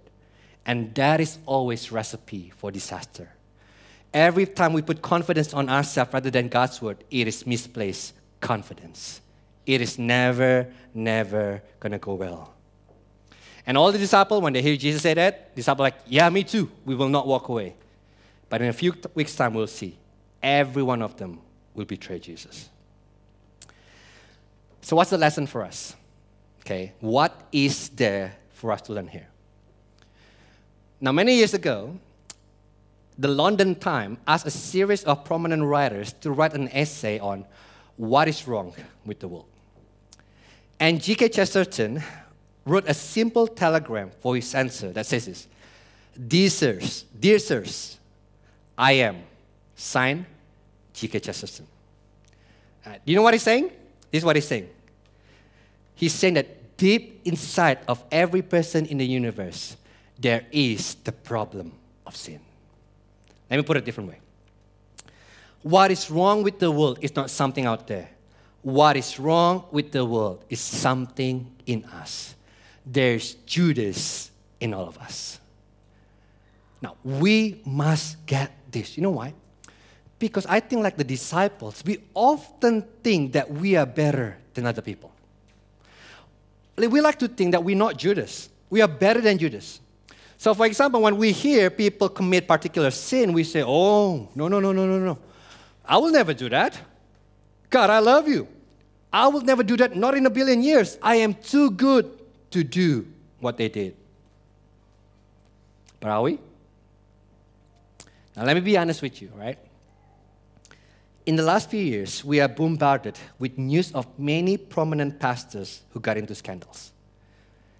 And 0.65 0.93
that 0.95 1.21
is 1.21 1.37
always 1.45 1.91
recipe 1.91 2.51
for 2.55 2.71
disaster. 2.71 3.29
Every 4.13 4.45
time 4.45 4.73
we 4.73 4.81
put 4.81 5.01
confidence 5.01 5.53
on 5.53 5.69
ourselves 5.69 6.13
rather 6.13 6.29
than 6.29 6.47
God's 6.47 6.81
word, 6.81 7.03
it 7.11 7.27
is 7.27 7.45
misplaced 7.45 8.13
confidence. 8.41 9.21
It 9.65 9.81
is 9.81 9.97
never, 9.97 10.67
never 10.93 11.61
gonna 11.79 11.99
go 11.99 12.15
well. 12.15 12.53
And 13.67 13.77
all 13.77 13.91
the 13.91 13.97
disciples, 13.97 14.41
when 14.41 14.53
they 14.53 14.61
hear 14.61 14.75
Jesus 14.75 15.01
say 15.01 15.13
that, 15.15 15.55
disciples 15.55 15.83
like, 15.83 15.95
yeah, 16.07 16.29
me 16.29 16.43
too. 16.43 16.69
We 16.85 16.93
will 16.93 17.09
not 17.09 17.25
walk 17.25 17.49
away. 17.49 17.75
But 18.47 18.61
in 18.61 18.69
a 18.69 18.73
few 18.73 18.93
weeks' 19.15 19.35
time, 19.35 19.53
we'll 19.55 19.67
see. 19.67 19.97
Every 20.41 20.83
one 20.83 21.01
of 21.01 21.17
them 21.17 21.39
will 21.73 21.85
betray 21.85 22.19
Jesus. 22.19 22.69
So, 24.81 24.95
what's 24.95 25.09
the 25.09 25.17
lesson 25.17 25.47
for 25.47 25.63
us? 25.63 25.95
Okay, 26.61 26.93
what 26.99 27.47
is 27.51 27.89
there 27.89 28.35
for 28.51 28.71
us 28.71 28.81
to 28.83 28.93
learn 28.93 29.07
here? 29.07 29.27
Now, 31.01 31.11
many 31.11 31.35
years 31.35 31.55
ago, 31.55 31.99
the 33.17 33.27
London 33.27 33.75
Times 33.75 34.19
asked 34.27 34.45
a 34.45 34.51
series 34.51 35.03
of 35.05 35.23
prominent 35.23 35.63
writers 35.63 36.13
to 36.21 36.31
write 36.31 36.53
an 36.53 36.69
essay 36.69 37.17
on 37.17 37.45
what 37.97 38.27
is 38.27 38.47
wrong 38.47 38.73
with 39.05 39.19
the 39.19 39.27
world. 39.27 39.47
And 40.79 41.01
G.K. 41.01 41.29
Chesterton 41.29 42.03
wrote 42.65 42.85
a 42.87 42.93
simple 42.93 43.47
telegram 43.47 44.11
for 44.19 44.35
his 44.35 44.53
answer 44.53 44.91
that 44.91 45.05
says 45.05 45.25
this 45.25 45.47
Dear 46.27 46.49
sirs, 46.49 47.05
dear 47.17 47.39
sirs, 47.39 47.97
I 48.77 48.93
am, 48.93 49.23
signed 49.75 50.25
G.K. 50.93 51.19
Chesterton. 51.19 51.67
Uh, 52.85 52.93
do 52.93 53.11
you 53.11 53.15
know 53.15 53.21
what 53.21 53.33
he's 53.33 53.43
saying? 53.43 53.69
This 54.11 54.21
is 54.21 54.25
what 54.25 54.35
he's 54.35 54.47
saying. 54.47 54.69
He's 55.95 56.13
saying 56.13 56.35
that 56.35 56.77
deep 56.77 57.21
inside 57.25 57.79
of 57.87 58.03
every 58.11 58.41
person 58.41 58.85
in 58.85 58.97
the 58.97 59.05
universe, 59.05 59.77
there 60.19 60.45
is 60.51 60.95
the 60.95 61.11
problem 61.11 61.71
of 62.05 62.15
sin. 62.15 62.39
Let 63.49 63.57
me 63.57 63.63
put 63.63 63.77
it 63.77 63.83
a 63.83 63.85
different 63.85 64.09
way. 64.09 64.19
What 65.61 65.91
is 65.91 66.11
wrong 66.11 66.43
with 66.43 66.59
the 66.59 66.69
world 66.69 66.99
is 67.01 67.15
not 67.15 67.29
something 67.29 67.65
out 67.65 67.87
there. 67.87 68.09
What 68.65 68.97
is 68.97 69.19
wrong 69.19 69.65
with 69.69 69.91
the 69.91 70.03
world 70.03 70.43
is 70.49 70.59
something 70.59 71.53
in 71.67 71.85
us. 71.85 72.33
There's 72.83 73.35
Judas 73.45 74.31
in 74.59 74.73
all 74.73 74.87
of 74.87 74.97
us. 74.97 75.39
Now, 76.81 76.95
we 77.03 77.61
must 77.63 78.25
get 78.25 78.51
this. 78.71 78.97
You 78.97 79.03
know 79.03 79.11
why? 79.11 79.35
Because 80.17 80.47
I 80.47 80.61
think, 80.61 80.81
like 80.81 80.97
the 80.97 81.03
disciples, 81.03 81.83
we 81.85 81.99
often 82.15 82.81
think 83.03 83.33
that 83.33 83.51
we 83.51 83.75
are 83.75 83.85
better 83.85 84.35
than 84.55 84.65
other 84.65 84.81
people. 84.81 85.11
We 86.75 87.01
like 87.01 87.19
to 87.19 87.27
think 87.27 87.51
that 87.51 87.63
we're 87.63 87.77
not 87.77 87.97
Judas. 87.97 88.49
We 88.71 88.81
are 88.81 88.87
better 88.87 89.21
than 89.21 89.37
Judas. 89.37 89.79
So, 90.39 90.55
for 90.55 90.65
example, 90.65 91.03
when 91.03 91.17
we 91.17 91.31
hear 91.33 91.69
people 91.69 92.09
commit 92.09 92.47
particular 92.47 92.89
sin, 92.89 93.31
we 93.31 93.43
say, 93.43 93.61
Oh, 93.61 94.27
no, 94.33 94.47
no, 94.47 94.59
no, 94.59 94.71
no, 94.71 94.87
no, 94.87 94.97
no. 94.97 95.19
I 95.85 95.97
will 95.97 96.09
never 96.09 96.33
do 96.33 96.49
that. 96.49 96.75
God, 97.69 97.91
I 97.91 97.99
love 97.99 98.27
you. 98.27 98.47
I 99.15 99.27
will 99.27 99.39
never 99.39 99.63
do 99.63 99.77
that, 99.77 99.95
not 99.95 100.13
in 100.13 100.25
a 100.25 100.29
billion 100.29 100.61
years. 100.61 100.97
I 101.01 101.15
am 101.15 101.35
too 101.35 101.71
good 101.71 102.19
to 102.51 102.65
do 102.65 103.07
what 103.39 103.55
they 103.55 103.69
did. 103.69 103.95
But 106.01 106.09
are 106.09 106.21
we? 106.21 106.37
Now, 108.35 108.43
let 108.43 108.55
me 108.55 108.59
be 108.59 108.77
honest 108.77 109.01
with 109.01 109.21
you, 109.21 109.31
right? 109.33 109.57
In 111.25 111.37
the 111.37 111.43
last 111.43 111.69
few 111.69 111.79
years, 111.79 112.25
we 112.25 112.41
are 112.41 112.49
bombarded 112.49 113.17
with 113.39 113.57
news 113.57 113.93
of 113.93 114.05
many 114.19 114.57
prominent 114.57 115.17
pastors 115.17 115.83
who 115.91 116.01
got 116.01 116.17
into 116.17 116.35
scandals. 116.35 116.91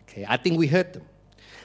Okay, 0.08 0.26
I 0.26 0.38
think 0.38 0.58
we 0.58 0.68
heard 0.68 0.94
them. 0.94 1.04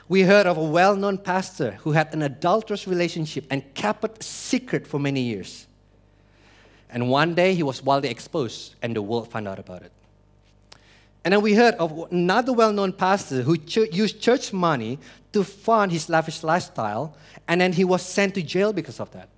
We 0.09 0.23
heard 0.23 0.49
of 0.49 0.59
a 0.59 0.65
well 0.65 0.97
known 0.97 1.17
pastor 1.17 1.79
who 1.83 1.93
had 1.93 2.13
an 2.13 2.23
adulterous 2.23 2.89
relationship 2.89 3.47
and 3.51 3.63
kept 3.75 4.03
it 4.03 4.21
secret 4.21 4.89
for 4.89 4.99
many 4.99 5.21
years. 5.21 5.69
And 6.93 7.09
one 7.09 7.35
day 7.35 7.55
he 7.55 7.63
was 7.63 7.83
widely 7.83 8.11
exposed, 8.11 8.75
and 8.83 8.95
the 8.95 9.03
world 9.03 9.31
found 9.31 9.47
out 9.47 9.59
about 9.59 9.83
it. 9.83 9.93
And 11.25 11.33
then 11.33 11.43
we 11.43 11.55
heard 11.55 11.75
of 11.75 12.11
another 12.11 12.53
well 12.53 12.73
known 12.73 12.93
pastor 12.93 13.43
who 13.43 13.57
ch- 13.57 13.93
used 13.93 14.21
church 14.21 14.53
money 14.53 14.99
to 15.33 15.45
fund 15.45 15.93
his 15.93 16.09
lavish 16.09 16.43
lifestyle, 16.43 17.15
and 17.47 17.61
then 17.61 17.73
he 17.73 17.85
was 17.85 18.03
sent 18.03 18.35
to 18.35 18.43
jail 18.43 18.73
because 18.73 19.01
of 19.01 19.11
that. 19.13 19.29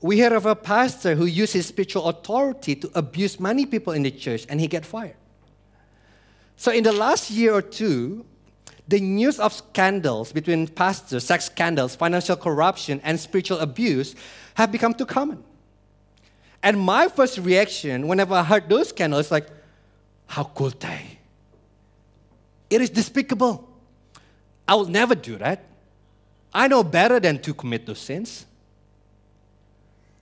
We 0.00 0.18
heard 0.18 0.32
of 0.32 0.46
a 0.46 0.56
pastor 0.56 1.14
who 1.14 1.26
used 1.26 1.52
his 1.52 1.66
spiritual 1.66 2.08
authority 2.08 2.74
to 2.76 2.90
abuse 2.94 3.38
many 3.38 3.66
people 3.66 3.92
in 3.92 4.02
the 4.02 4.10
church, 4.10 4.46
and 4.48 4.60
he 4.60 4.66
got 4.66 4.84
fired. 4.84 5.14
So, 6.56 6.72
in 6.72 6.82
the 6.82 6.92
last 6.92 7.30
year 7.30 7.52
or 7.52 7.62
two, 7.62 8.24
the 8.88 8.98
news 8.98 9.38
of 9.38 9.52
scandals 9.52 10.32
between 10.32 10.66
pastors, 10.66 11.24
sex 11.24 11.46
scandals, 11.46 11.94
financial 11.94 12.36
corruption, 12.36 13.00
and 13.04 13.18
spiritual 13.20 13.58
abuse 13.60 14.14
have 14.54 14.72
become 14.72 14.94
too 14.94 15.06
common. 15.06 15.44
And 16.62 16.78
my 16.80 17.08
first 17.08 17.38
reaction 17.38 18.06
whenever 18.06 18.34
I 18.34 18.42
heard 18.42 18.68
those 18.68 18.90
scandals 18.90 19.30
like, 19.30 19.48
how 20.26 20.44
could 20.44 20.78
they? 20.80 21.18
It 22.70 22.80
is 22.80 22.90
despicable. 22.90 23.68
I 24.66 24.74
will 24.74 24.86
never 24.86 25.14
do 25.14 25.36
that. 25.38 25.64
I 26.54 26.68
know 26.68 26.84
better 26.84 27.18
than 27.18 27.40
to 27.40 27.54
commit 27.54 27.86
those 27.86 27.98
sins. 27.98 28.46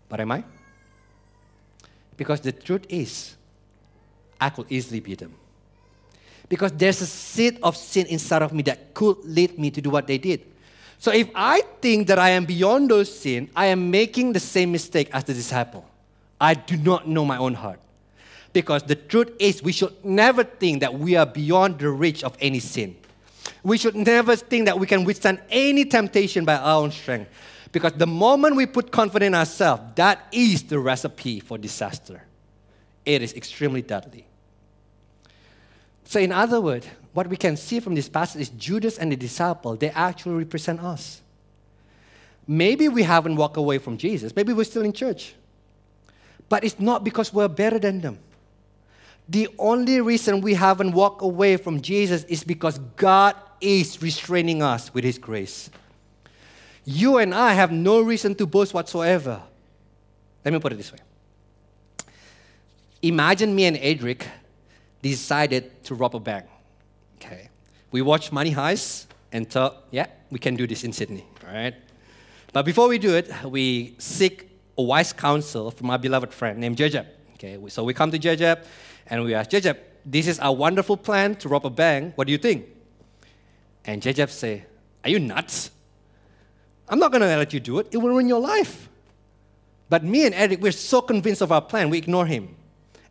But 0.09 0.20
am 0.20 0.33
I? 0.33 0.44
Because 2.16 2.40
the 2.40 2.53
truth 2.53 2.87
is, 2.88 3.37
I 4.40 4.50
could 4.50 4.66
easily 4.70 5.00
be 5.00 5.14
them 5.14 5.35
because 6.50 6.72
there's 6.72 7.00
a 7.00 7.07
seed 7.07 7.59
of 7.62 7.76
sin 7.76 8.07
inside 8.07 8.42
of 8.42 8.53
me 8.53 8.62
that 8.64 8.92
could 8.92 9.16
lead 9.24 9.57
me 9.57 9.70
to 9.70 9.81
do 9.81 9.88
what 9.88 10.07
they 10.07 10.18
did. 10.18 10.44
So 10.98 11.12
if 11.12 11.31
I 11.35 11.62
think 11.81 12.09
that 12.09 12.18
I 12.18 12.31
am 12.31 12.44
beyond 12.44 12.90
those 12.90 13.09
sin, 13.09 13.48
I 13.55 13.66
am 13.66 13.90
making 13.90 14.33
the 14.33 14.40
same 14.40 14.72
mistake 14.72 15.09
as 15.12 15.24
the 15.24 15.33
disciple. 15.33 15.87
I 16.40 16.55
do 16.55 16.76
not 16.76 17.07
know 17.07 17.24
my 17.24 17.37
own 17.37 17.55
heart. 17.55 17.81
Because 18.53 18.83
the 18.83 18.96
truth 18.96 19.31
is, 19.38 19.62
we 19.62 19.72
should 19.72 20.05
never 20.05 20.42
think 20.42 20.81
that 20.81 20.94
we 20.94 21.16
are 21.16 21.26
beyond 21.26 21.79
the 21.79 21.90
reach 21.90 22.24
of 22.24 22.37
any 22.40 22.59
sin. 22.59 22.96
We 23.62 23.79
should 23.79 23.94
never 23.94 24.35
think 24.35 24.64
that 24.66 24.79
we 24.79 24.87
can 24.87 25.05
withstand 25.05 25.40
any 25.50 25.85
temptation 25.85 26.44
by 26.44 26.57
our 26.57 26.83
own 26.83 26.90
strength. 26.90 27.31
Because 27.72 27.92
the 27.92 28.07
moment 28.07 28.57
we 28.57 28.66
put 28.66 28.90
confidence 28.90 29.29
in 29.29 29.35
ourselves, 29.35 29.83
that 29.94 30.26
is 30.33 30.64
the 30.64 30.79
recipe 30.79 31.38
for 31.38 31.59
disaster. 31.59 32.22
It 33.05 33.22
is 33.22 33.35
extremely 33.35 33.83
deadly. 33.83 34.26
So, 36.05 36.18
in 36.18 36.33
other 36.33 36.61
words, 36.61 36.88
what 37.12 37.29
we 37.29 37.37
can 37.37 37.57
see 37.57 37.79
from 37.79 37.94
this 37.94 38.09
passage 38.09 38.42
is 38.42 38.48
Judas 38.50 38.98
and 38.98 39.12
the 39.12 39.16
disciple, 39.16 39.76
they 39.76 39.90
actually 39.90 40.35
represent 40.35 40.81
us. 40.81 41.22
Maybe 42.48 42.88
we 42.88 43.05
haven't 43.05 43.37
walked 43.37 43.57
away 43.57 43.79
from 43.79 43.96
Jesus, 43.96 44.35
maybe 44.35 44.53
we're 44.53 44.64
still 44.64 44.83
in 44.83 44.92
church. 44.92 45.35
But 46.50 46.64
it's 46.64 46.78
not 46.78 47.04
because 47.04 47.32
we're 47.32 47.48
better 47.48 47.78
than 47.78 48.02
them. 48.02 48.18
The 49.28 49.48
only 49.58 50.00
reason 50.00 50.40
we 50.40 50.54
haven't 50.54 50.92
walked 50.92 51.22
away 51.22 51.56
from 51.56 51.80
Jesus 51.80 52.24
is 52.24 52.42
because 52.42 52.78
God 52.96 53.36
is 53.60 54.02
restraining 54.02 54.60
us 54.60 54.92
with 54.92 55.04
His 55.04 55.16
grace. 55.16 55.70
You 56.84 57.18
and 57.18 57.32
I 57.32 57.52
have 57.52 57.70
no 57.70 58.00
reason 58.00 58.34
to 58.34 58.46
boast 58.46 58.74
whatsoever. 58.74 59.40
Let 60.44 60.52
me 60.52 60.58
put 60.58 60.72
it 60.72 60.76
this 60.76 60.92
way 60.92 60.98
Imagine 63.02 63.54
me 63.54 63.66
and 63.66 63.76
Edric 63.76 64.26
decided 65.00 65.84
to 65.84 65.94
rob 65.94 66.16
a 66.16 66.20
bank. 66.20 66.46
Okay. 67.16 67.48
We 67.92 68.02
watched 68.02 68.32
Money 68.32 68.52
Heist 68.52 69.06
and 69.30 69.48
thought, 69.48 69.84
yeah, 69.92 70.06
we 70.30 70.40
can 70.40 70.56
do 70.56 70.66
this 70.66 70.82
in 70.82 70.92
Sydney, 70.92 71.24
all 71.46 71.54
right? 71.54 71.74
But 72.52 72.64
before 72.64 72.88
we 72.88 72.98
do 72.98 73.14
it, 73.14 73.30
we 73.44 73.94
seek 73.98 74.49
a 74.81 74.83
wise 74.83 75.12
counsel 75.12 75.71
from 75.71 75.90
our 75.90 75.99
beloved 75.99 76.33
friend 76.33 76.59
named 76.59 76.77
Jejeb. 76.77 77.07
Okay, 77.35 77.59
so 77.69 77.85
we 77.85 77.93
come 77.95 78.11
to 78.11 78.19
Jejeb 78.19 78.64
and 79.07 79.25
we 79.25 79.35
ask, 79.35 79.51
Jejeb, 79.51 79.77
this 80.05 80.27
is 80.27 80.38
our 80.40 80.55
wonderful 80.55 80.97
plan 80.97 81.35
to 81.37 81.49
rob 81.49 81.66
a 81.66 81.71
bank. 81.71 82.16
What 82.16 82.27
do 82.27 82.33
you 82.33 82.38
think? 82.38 82.66
And 83.85 84.03
Jejeb 84.03 84.31
say, 84.31 84.64
are 85.05 85.11
you 85.11 85.19
nuts? 85.19 85.71
I'm 86.88 86.99
not 86.99 87.12
going 87.12 87.21
to 87.21 87.29
let 87.29 87.53
you 87.53 87.61
do 87.61 87.79
it. 87.79 87.88
It 87.93 87.99
will 87.99 88.09
ruin 88.09 88.29
your 88.29 88.40
life. 88.40 88.88
But 89.88 90.03
me 90.03 90.27
and 90.27 90.35
Edric, 90.35 90.61
we're 90.61 90.73
so 90.73 91.01
convinced 91.03 91.43
of 91.43 91.53
our 91.53 91.62
plan, 91.62 91.90
we 91.90 91.99
ignore 91.99 92.27
him 92.27 92.57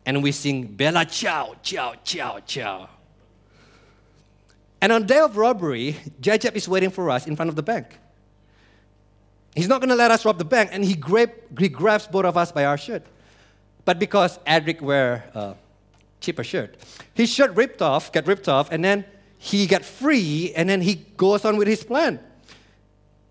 and 0.06 0.22
we 0.22 0.32
sing 0.32 0.66
Bella 0.66 1.04
Ciao, 1.04 1.54
Ciao, 1.62 1.94
Ciao, 2.04 2.40
Ciao. 2.40 2.88
And 4.80 4.92
on 4.92 5.06
day 5.06 5.18
of 5.18 5.36
robbery, 5.36 5.96
Jajab 6.20 6.56
is 6.56 6.68
waiting 6.68 6.90
for 6.90 7.10
us 7.10 7.26
in 7.26 7.36
front 7.36 7.48
of 7.48 7.56
the 7.56 7.62
bank. 7.62 7.98
He's 9.54 9.68
not 9.68 9.80
going 9.80 9.90
to 9.90 9.96
let 9.96 10.10
us 10.10 10.24
rob 10.24 10.38
the 10.38 10.44
bank, 10.44 10.70
and 10.72 10.84
he, 10.84 10.94
grab, 10.94 11.32
he 11.58 11.68
grabs 11.68 12.06
both 12.06 12.24
of 12.24 12.36
us 12.36 12.52
by 12.52 12.64
our 12.64 12.78
shirt. 12.78 13.02
But 13.84 13.98
because 13.98 14.38
Edric 14.46 14.80
wear 14.80 15.24
a 15.34 15.54
cheaper 16.20 16.44
shirt, 16.44 16.76
his 17.14 17.30
shirt 17.30 17.54
ripped 17.56 17.82
off, 17.82 18.12
got 18.12 18.26
ripped 18.26 18.48
off, 18.48 18.70
and 18.70 18.84
then 18.84 19.04
he 19.38 19.66
got 19.66 19.84
free, 19.84 20.52
and 20.54 20.68
then 20.68 20.80
he 20.80 21.06
goes 21.16 21.44
on 21.44 21.56
with 21.56 21.66
his 21.66 21.82
plan. 21.82 22.20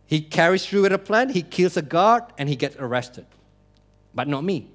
He 0.08 0.22
carries 0.22 0.66
through 0.66 0.82
with 0.82 0.92
a 0.92 0.98
plan, 0.98 1.30
he 1.30 1.44
kills 1.44 1.78
a 1.78 1.82
guard, 1.82 2.24
and 2.38 2.50
he 2.50 2.56
gets 2.56 2.76
arrested. 2.78 3.26
But 4.14 4.28
not 4.28 4.44
me, 4.44 4.68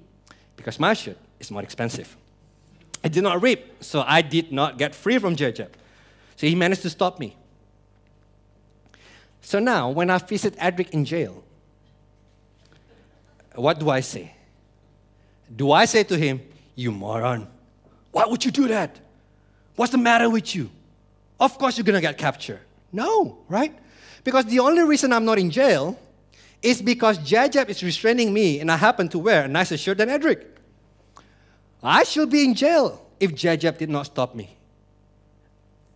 because 0.55 0.79
my 0.79 0.93
shirt 0.93 1.17
is 1.39 1.51
more 1.51 1.61
expensive. 1.61 2.15
I 3.03 3.09
did 3.09 3.21
not 3.21 3.41
rip, 3.41 3.83
so 3.83 4.03
I 4.07 4.21
did 4.23 4.51
not 4.51 4.79
get 4.79 4.95
free 4.95 5.19
from 5.19 5.35
Jejeb. 5.35 5.69
So 6.37 6.47
he 6.47 6.55
managed 6.55 6.81
to 6.83 6.89
stop 6.89 7.19
me. 7.19 7.35
So 9.45 9.59
now, 9.59 9.91
when 9.91 10.09
I 10.09 10.17
visit 10.17 10.55
Edric 10.57 10.89
in 10.89 11.05
jail, 11.05 11.43
what 13.53 13.79
do 13.79 13.91
I 13.91 13.99
say? 13.99 14.33
Do 15.55 15.71
I 15.71 15.85
say 15.85 16.03
to 16.03 16.17
him, 16.17 16.41
You 16.73 16.91
moron. 16.91 17.47
Why 18.11 18.25
would 18.25 18.43
you 18.43 18.49
do 18.49 18.67
that? 18.69 18.99
What's 19.75 19.91
the 19.91 19.99
matter 19.99 20.31
with 20.31 20.55
you? 20.55 20.71
Of 21.39 21.59
course 21.59 21.77
you're 21.77 21.85
to 21.85 22.01
get 22.01 22.17
captured. 22.17 22.61
No, 22.91 23.37
right? 23.47 23.71
Because 24.23 24.45
the 24.45 24.59
only 24.61 24.81
reason 24.81 25.13
I'm 25.13 25.25
not 25.25 25.37
in 25.37 25.51
jail 25.51 25.99
is 26.63 26.81
because 26.81 27.19
Jajab 27.19 27.69
is 27.69 27.83
restraining 27.83 28.33
me 28.33 28.59
and 28.59 28.71
I 28.71 28.77
happen 28.77 29.07
to 29.09 29.19
wear 29.19 29.43
a 29.43 29.47
nicer 29.47 29.77
shirt 29.77 29.99
than 29.99 30.09
Edric. 30.09 30.43
I 31.83 32.03
should 32.03 32.31
be 32.31 32.43
in 32.45 32.55
jail 32.55 32.99
if 33.19 33.35
Jajab 33.35 33.77
did 33.77 33.91
not 33.91 34.07
stop 34.07 34.33
me. 34.33 34.57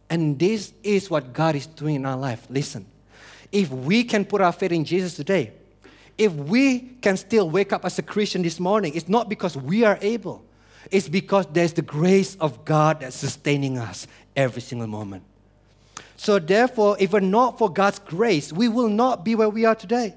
And 0.07 0.37
this 0.37 0.71
is 0.83 1.09
what 1.09 1.33
God 1.33 1.55
is 1.55 1.65
doing 1.65 1.95
in 1.95 2.05
our 2.05 2.17
life. 2.17 2.45
Listen, 2.47 2.85
if 3.51 3.69
we 3.71 4.03
can 4.03 4.25
put 4.25 4.41
our 4.41 4.51
faith 4.51 4.71
in 4.71 4.85
Jesus 4.85 5.15
today, 5.15 5.51
if 6.17 6.33
we 6.33 6.79
can 7.01 7.17
still 7.17 7.49
wake 7.49 7.71
up 7.71 7.85
as 7.85 7.97
a 7.97 8.01
Christian 8.01 8.41
this 8.41 8.59
morning, 8.59 8.93
it's 8.93 9.07
not 9.07 9.29
because 9.29 9.55
we 9.55 9.83
are 9.83 9.97
able, 10.01 10.43
it's 10.91 11.07
because 11.07 11.47
there's 11.51 11.73
the 11.73 11.81
grace 11.81 12.35
of 12.35 12.65
God 12.65 12.99
that's 12.99 13.15
sustaining 13.15 13.77
us 13.77 14.05
every 14.35 14.61
single 14.61 14.87
moment. 14.87 15.23
So, 16.17 16.37
therefore, 16.37 16.97
if 16.99 17.13
we're 17.13 17.21
not 17.21 17.57
for 17.57 17.71
God's 17.71 17.99
grace, 17.99 18.51
we 18.51 18.67
will 18.67 18.89
not 18.89 19.23
be 19.23 19.35
where 19.35 19.49
we 19.49 19.63
are 19.63 19.75
today. 19.75 20.15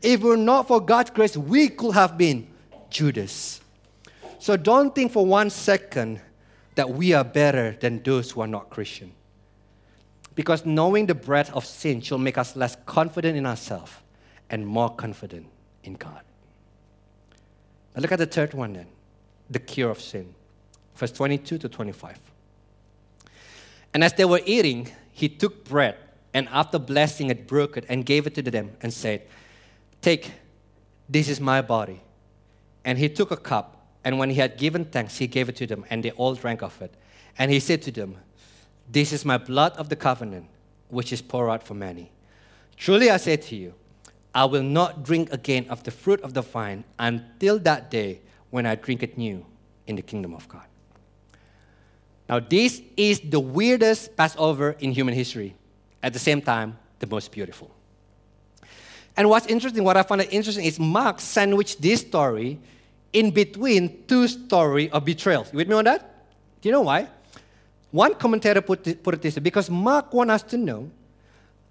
If 0.00 0.20
we're 0.20 0.36
not 0.36 0.68
for 0.68 0.80
God's 0.80 1.10
grace, 1.10 1.36
we 1.36 1.68
could 1.68 1.94
have 1.94 2.16
been 2.16 2.46
Judas. 2.90 3.60
So, 4.38 4.56
don't 4.56 4.94
think 4.94 5.10
for 5.10 5.26
one 5.26 5.50
second 5.50 6.20
that 6.76 6.90
we 6.90 7.12
are 7.12 7.24
better 7.24 7.76
than 7.80 8.02
those 8.04 8.30
who 8.30 8.40
are 8.40 8.46
not 8.46 8.70
Christian. 8.70 9.12
Because 10.34 10.64
knowing 10.64 11.06
the 11.06 11.14
breadth 11.14 11.52
of 11.52 11.64
sin 11.64 12.00
shall 12.00 12.18
make 12.18 12.38
us 12.38 12.56
less 12.56 12.76
confident 12.86 13.36
in 13.36 13.46
ourselves 13.46 13.92
and 14.48 14.66
more 14.66 14.90
confident 14.90 15.46
in 15.84 15.94
God. 15.94 16.22
Now 17.94 18.02
look 18.02 18.12
at 18.12 18.18
the 18.18 18.26
third 18.26 18.54
one 18.54 18.72
then 18.72 18.86
the 19.50 19.58
cure 19.58 19.90
of 19.90 20.00
sin. 20.00 20.34
Verse 20.94 21.12
22 21.12 21.58
to 21.58 21.68
25. 21.68 22.18
And 23.92 24.02
as 24.02 24.14
they 24.14 24.24
were 24.24 24.40
eating, 24.46 24.90
he 25.12 25.28
took 25.28 25.64
bread 25.64 25.96
and 26.34 26.48
after 26.50 26.78
blessing 26.78 27.30
it, 27.30 27.46
broke 27.46 27.76
it 27.76 27.84
and 27.88 28.06
gave 28.06 28.26
it 28.26 28.34
to 28.36 28.42
them 28.42 28.72
and 28.80 28.92
said, 28.92 29.22
Take, 30.00 30.32
this 31.08 31.28
is 31.28 31.40
my 31.40 31.60
body. 31.60 32.00
And 32.84 32.98
he 32.98 33.08
took 33.08 33.30
a 33.30 33.36
cup, 33.36 33.86
and 34.02 34.18
when 34.18 34.30
he 34.30 34.36
had 34.36 34.56
given 34.56 34.84
thanks, 34.84 35.18
he 35.18 35.26
gave 35.26 35.48
it 35.48 35.56
to 35.56 35.66
them, 35.66 35.84
and 35.90 36.02
they 36.02 36.10
all 36.12 36.34
drank 36.34 36.62
of 36.62 36.80
it. 36.82 36.94
And 37.38 37.50
he 37.50 37.60
said 37.60 37.82
to 37.82 37.92
them, 37.92 38.16
This 38.90 39.12
is 39.12 39.24
my 39.24 39.38
blood 39.38 39.72
of 39.76 39.88
the 39.88 39.96
covenant, 39.96 40.46
which 40.88 41.12
is 41.12 41.22
poured 41.22 41.50
out 41.50 41.62
for 41.62 41.74
many. 41.74 42.10
Truly 42.76 43.10
I 43.10 43.16
say 43.16 43.36
to 43.36 43.56
you, 43.56 43.74
I 44.34 44.44
will 44.44 44.62
not 44.62 45.02
drink 45.02 45.32
again 45.32 45.66
of 45.68 45.82
the 45.82 45.90
fruit 45.90 46.20
of 46.22 46.34
the 46.34 46.42
vine 46.42 46.84
until 46.98 47.58
that 47.60 47.90
day 47.90 48.20
when 48.50 48.66
I 48.66 48.74
drink 48.74 49.02
it 49.02 49.18
new 49.18 49.44
in 49.86 49.96
the 49.96 50.02
kingdom 50.02 50.34
of 50.34 50.48
God. 50.48 50.66
Now, 52.28 52.40
this 52.40 52.80
is 52.96 53.20
the 53.20 53.40
weirdest 53.40 54.16
Passover 54.16 54.76
in 54.80 54.92
human 54.92 55.14
history. 55.14 55.54
At 56.02 56.12
the 56.12 56.18
same 56.18 56.40
time, 56.40 56.78
the 56.98 57.06
most 57.06 57.30
beautiful. 57.30 57.70
And 59.16 59.28
what's 59.28 59.46
interesting, 59.46 59.84
what 59.84 59.96
I 59.96 60.02
find 60.02 60.22
interesting 60.22 60.64
is 60.64 60.78
Mark 60.78 61.20
sandwiched 61.20 61.82
this 61.82 62.00
story 62.00 62.58
in 63.12 63.30
between 63.30 64.04
two 64.06 64.26
stories 64.28 64.90
of 64.92 65.04
betrayals. 65.04 65.52
You 65.52 65.58
with 65.58 65.68
me 65.68 65.74
on 65.74 65.84
that? 65.84 66.24
Do 66.60 66.68
you 66.68 66.72
know 66.72 66.80
why? 66.80 67.08
One 67.92 68.14
commentator 68.14 68.62
put 68.62 68.86
it, 68.86 69.02
put 69.02 69.14
it 69.14 69.22
this 69.22 69.36
way 69.36 69.42
because 69.42 69.70
Mark 69.70 70.12
wants 70.12 70.32
us 70.32 70.42
to 70.50 70.56
know 70.56 70.90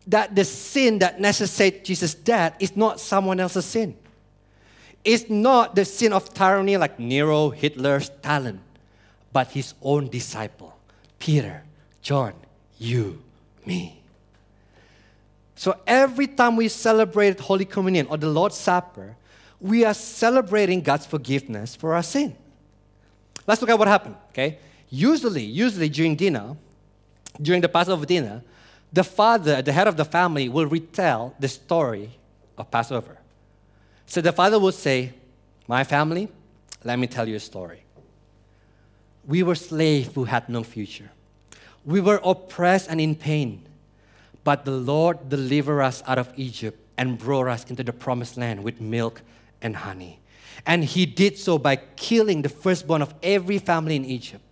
that 0.08 0.34
the 0.36 0.46
sin 0.46 1.00
that 1.00 1.20
necessitates 1.20 1.88
Jesus' 1.88 2.14
death 2.14 2.56
is 2.60 2.78
not 2.78 3.00
someone 3.00 3.40
else's 3.40 3.66
sin. 3.66 3.98
It's 5.04 5.30
not 5.30 5.76
the 5.76 5.84
sin 5.84 6.14
of 6.14 6.32
tyranny 6.34 6.78
like 6.78 7.00
Nero, 7.00 7.50
Hitler, 7.50 8.00
Stalin, 8.00 8.62
but 9.34 9.48
his 9.48 9.74
own 9.82 10.10
disciple, 10.10 10.78
Peter, 11.18 11.64
John, 12.04 12.34
you, 12.78 13.22
me. 13.66 14.00
So 15.56 15.80
every 15.86 16.28
time 16.28 16.56
we 16.56 16.68
celebrate 16.68 17.40
Holy 17.40 17.66
Communion 17.66 18.08
or 18.08 18.18
the 18.18 18.30
Lord's 18.30 18.58
Supper, 18.58 19.16
we 19.60 19.86
are 19.86 19.94
celebrating 19.94 20.82
God's 20.82 21.06
forgiveness 21.06 21.76
for 21.76 21.94
our 21.96 22.04
sin. 22.04 22.36
Let's 23.48 23.62
look 23.62 23.70
at 23.70 23.78
what 23.78 23.88
happened, 23.88 24.16
okay? 24.30 24.60
Usually, 24.92 25.44
usually 25.44 25.88
during 25.88 26.18
dinner, 26.18 26.58
during 27.42 27.62
the 27.62 27.70
Passover 27.70 28.06
dinner, 28.06 28.44
the 28.92 29.06
father, 29.06 29.62
the 29.62 29.72
head 29.72 29.88
of 29.88 29.96
the 29.96 30.04
family, 30.04 30.50
will 30.50 30.66
retell 30.66 31.34
the 31.40 31.48
story 31.48 32.12
of 32.58 32.70
Passover. 32.70 33.18
So 34.06 34.20
the 34.20 34.34
father 34.34 34.60
will 34.60 34.74
say, 34.74 35.14
My 35.66 35.86
family, 35.86 36.28
let 36.84 37.00
me 37.00 37.08
tell 37.08 37.28
you 37.28 37.38
a 37.38 37.40
story. 37.40 37.84
We 39.26 39.44
were 39.44 39.56
slaves 39.56 40.14
who 40.14 40.26
had 40.26 40.50
no 40.50 40.62
future. 40.62 41.10
We 41.86 42.02
were 42.02 42.20
oppressed 42.24 42.90
and 42.90 43.00
in 43.00 43.16
pain. 43.16 43.66
But 44.44 44.66
the 44.66 44.72
Lord 44.72 45.30
delivered 45.30 45.82
us 45.82 46.04
out 46.06 46.18
of 46.18 46.34
Egypt 46.36 46.78
and 46.98 47.18
brought 47.18 47.48
us 47.48 47.70
into 47.70 47.84
the 47.84 47.94
promised 47.94 48.36
land 48.36 48.64
with 48.64 48.82
milk 48.82 49.22
and 49.62 49.76
honey. 49.76 50.20
And 50.66 50.84
he 50.84 51.06
did 51.06 51.38
so 51.38 51.58
by 51.58 51.78
killing 51.78 52.42
the 52.42 52.50
firstborn 52.50 53.02
of 53.02 53.14
every 53.24 53.60
family 53.60 53.96
in 53.96 54.04
Egypt. 54.04 54.44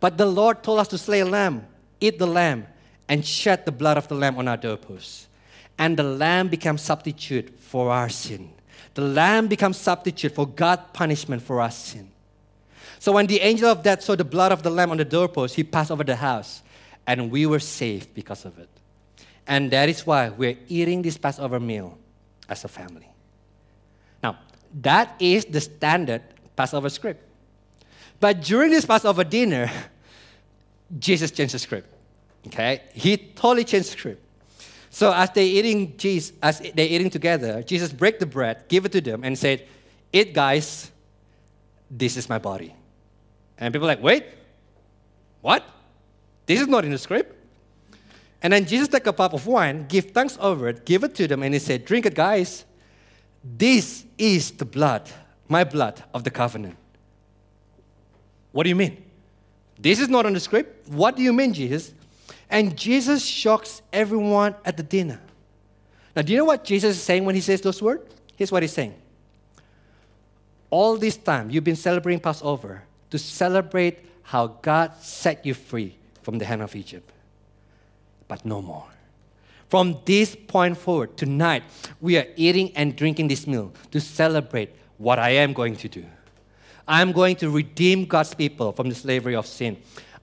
But 0.00 0.18
the 0.18 0.26
Lord 0.26 0.62
told 0.62 0.80
us 0.80 0.88
to 0.88 0.98
slay 0.98 1.20
a 1.20 1.26
lamb, 1.26 1.66
eat 2.00 2.18
the 2.18 2.26
lamb, 2.26 2.66
and 3.08 3.24
shed 3.24 3.64
the 3.64 3.72
blood 3.72 3.96
of 3.96 4.08
the 4.08 4.14
lamb 4.14 4.38
on 4.38 4.48
our 4.48 4.56
doorposts. 4.56 5.28
And 5.78 5.96
the 5.96 6.04
lamb 6.04 6.48
became 6.48 6.78
substitute 6.78 7.58
for 7.58 7.90
our 7.90 8.08
sin. 8.08 8.50
The 8.94 9.02
lamb 9.02 9.48
becomes 9.48 9.76
substitute 9.76 10.34
for 10.34 10.46
God's 10.46 10.82
punishment 10.92 11.42
for 11.42 11.60
our 11.60 11.70
sin. 11.70 12.10
So 12.98 13.12
when 13.12 13.26
the 13.26 13.40
angel 13.40 13.68
of 13.68 13.82
death 13.82 14.02
saw 14.02 14.14
the 14.14 14.24
blood 14.24 14.52
of 14.52 14.62
the 14.62 14.70
lamb 14.70 14.90
on 14.90 14.96
the 14.96 15.04
doorpost, 15.04 15.56
he 15.56 15.64
passed 15.64 15.90
over 15.90 16.04
the 16.04 16.16
house, 16.16 16.62
and 17.06 17.30
we 17.30 17.44
were 17.44 17.58
saved 17.58 18.14
because 18.14 18.44
of 18.44 18.58
it. 18.58 18.68
And 19.46 19.70
that 19.72 19.88
is 19.88 20.06
why 20.06 20.30
we're 20.30 20.56
eating 20.68 21.02
this 21.02 21.18
Passover 21.18 21.60
meal 21.60 21.98
as 22.48 22.64
a 22.64 22.68
family. 22.68 23.08
Now, 24.22 24.38
that 24.80 25.16
is 25.18 25.44
the 25.44 25.60
standard 25.60 26.22
Passover 26.56 26.88
script. 26.88 27.22
But 28.24 28.40
during 28.40 28.70
this 28.70 28.86
Passover 28.86 29.22
dinner, 29.22 29.70
Jesus 30.98 31.30
changed 31.30 31.52
the 31.52 31.58
script. 31.58 31.92
Okay? 32.46 32.80
He 32.94 33.18
totally 33.18 33.64
changed 33.64 33.88
the 33.88 33.98
script. 33.98 34.24
So 34.88 35.12
as 35.12 35.28
they 35.28 35.44
eating 35.44 35.94
Jesus, 35.98 36.32
as 36.42 36.58
they 36.60 36.86
eating 36.86 37.10
together, 37.10 37.62
Jesus 37.62 37.92
break 37.92 38.18
the 38.18 38.24
bread, 38.24 38.64
give 38.66 38.86
it 38.86 38.92
to 38.92 39.02
them, 39.02 39.24
and 39.24 39.38
said, 39.38 39.68
Eat, 40.10 40.32
guys, 40.32 40.90
this 41.90 42.16
is 42.16 42.26
my 42.26 42.38
body. 42.38 42.74
And 43.58 43.74
people 43.74 43.86
like, 43.86 44.02
wait, 44.02 44.24
what? 45.42 45.62
This 46.46 46.62
is 46.62 46.66
not 46.66 46.86
in 46.86 46.92
the 46.92 46.98
script. 46.98 47.36
And 48.40 48.54
then 48.54 48.64
Jesus 48.64 48.88
took 48.88 49.06
a 49.06 49.12
cup 49.12 49.34
of 49.34 49.46
wine, 49.46 49.84
give 49.86 50.12
thanks 50.12 50.38
over 50.40 50.68
it, 50.68 50.86
give 50.86 51.04
it 51.04 51.14
to 51.16 51.26
them, 51.26 51.42
and 51.42 51.52
he 51.52 51.60
said, 51.60 51.84
Drink 51.84 52.06
it, 52.06 52.14
guys. 52.14 52.64
This 53.44 54.06
is 54.16 54.50
the 54.52 54.64
blood, 54.64 55.10
my 55.46 55.62
blood 55.62 56.02
of 56.14 56.24
the 56.24 56.30
covenant. 56.30 56.78
What 58.54 58.62
do 58.62 58.68
you 58.68 58.76
mean? 58.76 59.02
This 59.76 59.98
is 59.98 60.08
not 60.08 60.26
on 60.26 60.32
the 60.32 60.38
script. 60.38 60.88
What 60.88 61.16
do 61.16 61.22
you 61.24 61.32
mean, 61.32 61.52
Jesus? 61.52 61.92
And 62.48 62.78
Jesus 62.78 63.24
shocks 63.24 63.82
everyone 63.92 64.54
at 64.64 64.76
the 64.76 64.84
dinner. 64.84 65.20
Now, 66.14 66.22
do 66.22 66.30
you 66.30 66.38
know 66.38 66.44
what 66.44 66.62
Jesus 66.62 66.96
is 66.96 67.02
saying 67.02 67.24
when 67.24 67.34
he 67.34 67.40
says 67.40 67.60
those 67.60 67.82
words? 67.82 68.14
Here's 68.36 68.52
what 68.52 68.62
he's 68.62 68.72
saying. 68.72 68.94
All 70.70 70.96
this 70.96 71.16
time, 71.16 71.50
you've 71.50 71.64
been 71.64 71.74
celebrating 71.74 72.20
Passover 72.20 72.84
to 73.10 73.18
celebrate 73.18 73.98
how 74.22 74.46
God 74.46 74.92
set 75.00 75.44
you 75.44 75.52
free 75.52 75.96
from 76.22 76.38
the 76.38 76.44
hand 76.44 76.62
of 76.62 76.76
Egypt. 76.76 77.10
But 78.28 78.44
no 78.44 78.62
more. 78.62 78.86
From 79.68 79.98
this 80.04 80.36
point 80.36 80.78
forward, 80.78 81.16
tonight, 81.16 81.64
we 82.00 82.16
are 82.18 82.26
eating 82.36 82.70
and 82.76 82.94
drinking 82.94 83.26
this 83.26 83.48
meal 83.48 83.72
to 83.90 84.00
celebrate 84.00 84.70
what 84.98 85.18
I 85.18 85.30
am 85.30 85.52
going 85.52 85.74
to 85.74 85.88
do. 85.88 86.04
I'm 86.86 87.12
going 87.12 87.36
to 87.36 87.50
redeem 87.50 88.04
God's 88.04 88.34
people 88.34 88.72
from 88.72 88.88
the 88.88 88.94
slavery 88.94 89.34
of 89.34 89.46
sin. 89.46 89.76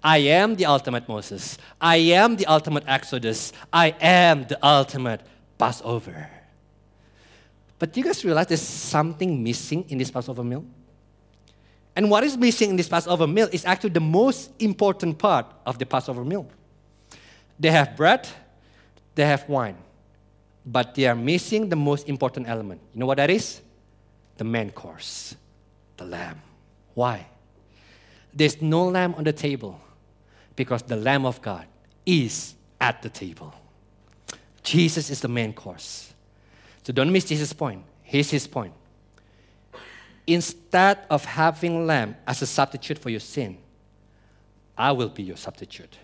I 0.04 0.18
am 0.18 0.56
the 0.56 0.66
ultimate 0.66 1.08
Moses. 1.08 1.58
I 1.80 1.98
am 1.98 2.36
the 2.36 2.46
ultimate 2.48 2.84
Exodus. 2.88 3.54
I 3.72 3.96
am 4.02 4.46
the 4.46 4.58
ultimate 4.66 5.22
Passover. 5.58 6.30
But 7.78 7.94
do 7.94 8.00
you 8.00 8.06
guys 8.06 8.24
realize 8.26 8.48
there's 8.48 8.62
something 8.62 9.44
missing 9.44 9.86
in 9.90 9.98
this 9.98 10.12
Passover 10.12 10.44
meal? 10.44 10.66
And 11.96 12.10
what 12.10 12.24
is 12.24 12.38
missing 12.38 12.72
in 12.72 12.76
this 12.76 12.88
Passover 12.88 13.28
meal 13.28 13.50
is 13.52 13.66
actually 13.66 13.90
the 13.92 14.00
most 14.00 14.52
important 14.60 15.18
part 15.18 15.46
of 15.66 15.78
the 15.78 15.86
Passover 15.86 16.24
meal. 16.24 16.48
They 17.60 17.70
have 17.72 17.96
bread, 17.96 18.28
they 19.14 19.26
have 19.26 19.48
wine, 19.50 19.78
but 20.66 20.96
they 20.96 21.06
are 21.06 21.16
missing 21.16 21.70
the 21.70 21.76
most 21.76 22.08
important 22.08 22.48
element. 22.48 22.82
You 22.94 23.02
know 23.02 23.06
what 23.06 23.18
that 23.18 23.30
is? 23.30 23.62
The 24.38 24.44
main 24.44 24.72
course, 24.72 25.36
the 25.98 26.06
lamb. 26.06 26.42
Why? 26.94 27.28
There's 28.34 28.62
no 28.62 28.88
lamb 28.88 29.14
on 29.16 29.24
the 29.24 29.34
table 29.34 29.80
because 30.56 30.84
the 30.84 30.96
Lamb 30.96 31.26
of 31.26 31.42
God 31.42 31.66
is 32.06 32.56
at 32.80 33.02
the 33.02 33.10
table. 33.10 33.54
Jesus 34.64 35.10
is 35.10 35.22
the 35.22 35.28
main 35.28 35.54
course. 35.54 36.14
So 36.84 36.94
don't 36.94 37.12
miss 37.12 37.26
Jesus' 37.26 37.54
point. 37.54 37.84
Here's 38.04 38.30
his 38.30 38.48
point. 38.48 38.74
instead 40.28 41.00
of 41.10 41.26
having 41.26 41.86
lamb 41.86 42.16
as 42.28 42.42
a 42.42 42.48
substitute 42.48 42.98
for 42.98 43.10
your 43.10 43.20
sin, 43.20 43.58
I 44.78 44.92
will 44.92 45.10
be 45.10 45.24
your 45.24 45.38
substitute. 45.38 45.98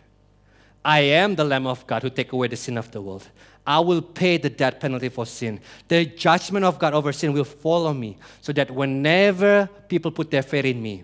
I 0.83 0.99
am 0.99 1.35
the 1.35 1.43
Lamb 1.43 1.67
of 1.67 1.85
God 1.88 2.03
who 2.03 2.09
take 2.09 2.31
away 2.31 2.47
the 2.47 2.55
sin 2.55 2.77
of 2.77 2.91
the 2.91 3.01
world. 3.01 3.27
I 3.68 3.82
will 3.82 4.01
pay 4.01 4.38
the 4.38 4.49
death 4.49 4.80
penalty 4.80 5.09
for 5.09 5.26
sin. 5.26 5.59
The 5.89 6.05
judgment 6.05 6.63
of 6.63 6.80
God 6.80 6.93
over 6.93 7.11
sin 7.11 7.34
will 7.34 7.43
follow 7.43 7.93
me, 7.93 8.18
so 8.39 8.53
that 8.53 8.72
whenever 8.72 9.70
people 9.89 10.09
put 10.09 10.32
their 10.32 10.41
faith 10.41 10.63
in 10.63 10.82
me, 10.82 11.03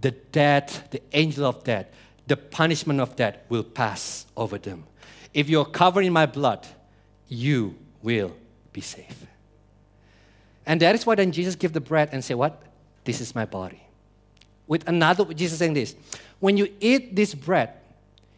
the 0.00 0.10
death, 0.10 0.90
the 0.90 1.00
angel 1.12 1.46
of 1.46 1.62
death, 1.62 1.86
the 2.26 2.36
punishment 2.36 3.00
of 3.00 3.14
death 3.14 3.36
will 3.48 3.62
pass 3.62 4.26
over 4.36 4.58
them. 4.58 4.84
If 5.32 5.48
you're 5.48 5.64
covered 5.64 6.04
in 6.04 6.12
my 6.12 6.26
blood, 6.26 6.66
you 7.28 7.76
will 8.02 8.34
be 8.72 8.80
safe. 8.80 9.26
And 10.66 10.80
that 10.80 10.96
is 10.96 11.06
why 11.06 11.14
then 11.14 11.30
Jesus 11.30 11.54
gave 11.54 11.72
the 11.72 11.80
bread 11.80 12.08
and 12.10 12.24
say, 12.24 12.34
What? 12.34 12.60
This 13.04 13.20
is 13.20 13.34
my 13.34 13.44
body. 13.44 13.82
With 14.66 14.88
another, 14.88 15.26
Jesus 15.32 15.58
saying 15.58 15.74
this 15.74 15.94
when 16.40 16.56
you 16.56 16.72
eat 16.80 17.14
this 17.14 17.34
bread, 17.34 17.70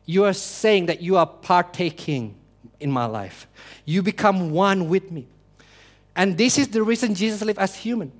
you 0.04 0.24
are 0.24 0.32
saying 0.32 0.86
that 0.86 1.00
you 1.00 1.16
are 1.16 1.26
partaking 1.26 2.34
in 2.80 2.90
my 2.90 3.06
life. 3.06 3.46
You 3.84 4.02
become 4.02 4.50
one 4.50 4.88
with 4.88 5.10
me. 5.10 5.26
And 6.14 6.38
this 6.38 6.58
is 6.58 6.68
the 6.68 6.82
reason 6.82 7.14
Jesus 7.14 7.42
lived 7.42 7.58
as 7.58 7.74
human. 7.74 8.12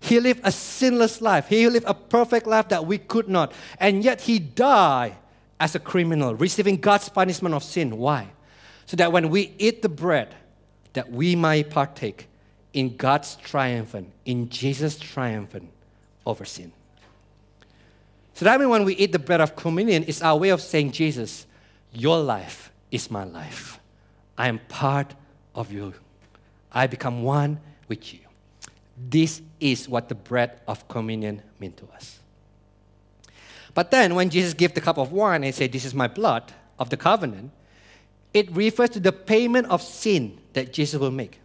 He 0.00 0.18
lived 0.20 0.40
a 0.42 0.52
sinless 0.52 1.20
life. 1.20 1.48
He 1.48 1.68
lived 1.68 1.86
a 1.86 1.94
perfect 1.94 2.46
life 2.46 2.68
that 2.68 2.86
we 2.86 2.98
could 2.98 3.28
not. 3.28 3.52
And 3.78 4.04
yet 4.04 4.20
he 4.20 4.38
died 4.38 5.16
as 5.60 5.74
a 5.74 5.78
criminal, 5.78 6.34
receiving 6.34 6.76
God's 6.76 7.08
punishment 7.08 7.54
of 7.54 7.62
sin. 7.62 7.96
Why? 7.96 8.28
So 8.86 8.96
that 8.96 9.12
when 9.12 9.30
we 9.30 9.54
eat 9.58 9.80
the 9.80 9.88
bread, 9.88 10.34
that 10.92 11.10
we 11.10 11.36
might 11.36 11.70
partake 11.70 12.28
in 12.72 12.96
God's 12.96 13.36
triumphant, 13.36 14.10
in 14.24 14.48
Jesus' 14.48 14.98
triumphant 14.98 15.70
over 16.26 16.44
sin. 16.44 16.72
So 18.34 18.44
that 18.44 18.58
means 18.58 18.70
when 18.70 18.84
we 18.84 18.94
eat 18.96 19.12
the 19.12 19.18
bread 19.18 19.40
of 19.40 19.54
communion, 19.54 20.04
it's 20.06 20.22
our 20.22 20.36
way 20.36 20.48
of 20.48 20.60
saying, 20.60 20.92
Jesus, 20.92 21.46
your 21.92 22.18
life 22.20 22.72
is 22.90 23.10
my 23.10 23.24
life. 23.24 23.78
I 24.42 24.48
am 24.48 24.58
part 24.58 25.14
of 25.54 25.70
you. 25.70 25.94
I 26.72 26.88
become 26.88 27.22
one 27.22 27.60
with 27.86 28.12
you. 28.12 28.18
This 28.98 29.40
is 29.60 29.88
what 29.88 30.08
the 30.08 30.16
bread 30.16 30.60
of 30.66 30.88
communion 30.88 31.42
means 31.60 31.76
to 31.76 31.86
us. 31.94 32.18
But 33.72 33.92
then 33.92 34.16
when 34.16 34.30
Jesus 34.30 34.52
gave 34.52 34.74
the 34.74 34.80
cup 34.80 34.98
of 34.98 35.12
wine 35.12 35.44
and 35.44 35.54
said, 35.54 35.70
This 35.70 35.84
is 35.84 35.94
my 35.94 36.08
blood 36.08 36.52
of 36.76 36.90
the 36.90 36.96
covenant, 36.96 37.52
it 38.34 38.50
refers 38.50 38.90
to 38.90 38.98
the 38.98 39.12
payment 39.12 39.68
of 39.68 39.80
sin 39.80 40.40
that 40.54 40.72
Jesus 40.72 40.98
will 40.98 41.12
make. 41.12 41.38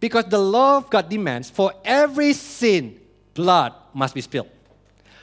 Because 0.00 0.24
the 0.24 0.40
law 0.40 0.78
of 0.78 0.90
God 0.90 1.08
demands 1.08 1.50
for 1.50 1.72
every 1.84 2.32
sin, 2.32 2.98
blood 3.32 3.74
must 3.94 4.16
be 4.16 4.22
spilled. 4.22 4.50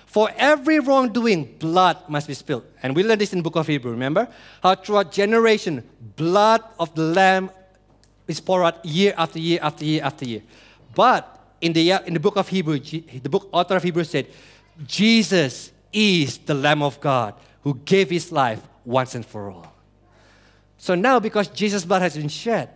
For 0.08 0.32
every 0.38 0.80
wrongdoing, 0.80 1.58
blood 1.60 1.98
must 2.08 2.28
be 2.28 2.34
spilled. 2.34 2.64
And 2.82 2.96
we 2.96 3.04
learned 3.04 3.20
this 3.20 3.34
in 3.34 3.40
the 3.40 3.44
book 3.44 3.58
of 3.58 3.68
Hebrew, 3.68 3.92
remember? 3.92 4.28
How 4.64 4.74
throughout 4.74 5.12
generation, 5.12 5.84
blood 6.16 6.64
of 6.80 6.96
the 6.96 7.04
Lamb 7.04 7.52
is 8.26 8.40
poured 8.40 8.64
out 8.66 8.86
year 8.86 9.14
after 9.18 9.38
year 9.38 9.60
after 9.62 9.84
year 9.84 10.02
after 10.04 10.26
year. 10.26 10.42
But 10.96 11.38
in 11.60 11.74
the, 11.74 11.92
uh, 11.92 12.00
in 12.04 12.14
the 12.14 12.22
book 12.22 12.38
of 12.38 12.48
Hebrew, 12.48 12.80
the 12.80 13.30
book 13.30 13.50
author 13.52 13.76
of 13.76 13.84
Hebrew 13.84 14.06
said, 14.06 14.28
Jesus 14.86 15.72
is 15.92 16.38
the 16.38 16.54
Lamb 16.54 16.82
of 16.82 17.02
God 17.02 17.36
who 17.64 17.76
gave 17.84 18.10
his 18.10 18.32
life 18.32 18.62
once 18.86 19.14
and 19.14 19.26
for 19.26 19.52
all. 19.52 19.74
So 20.78 20.96
now, 20.96 21.20
because 21.20 21.50
Jesus' 21.50 21.84
blood 21.84 22.02
has 22.02 22.16
been 22.16 22.30
shed, 22.30 22.70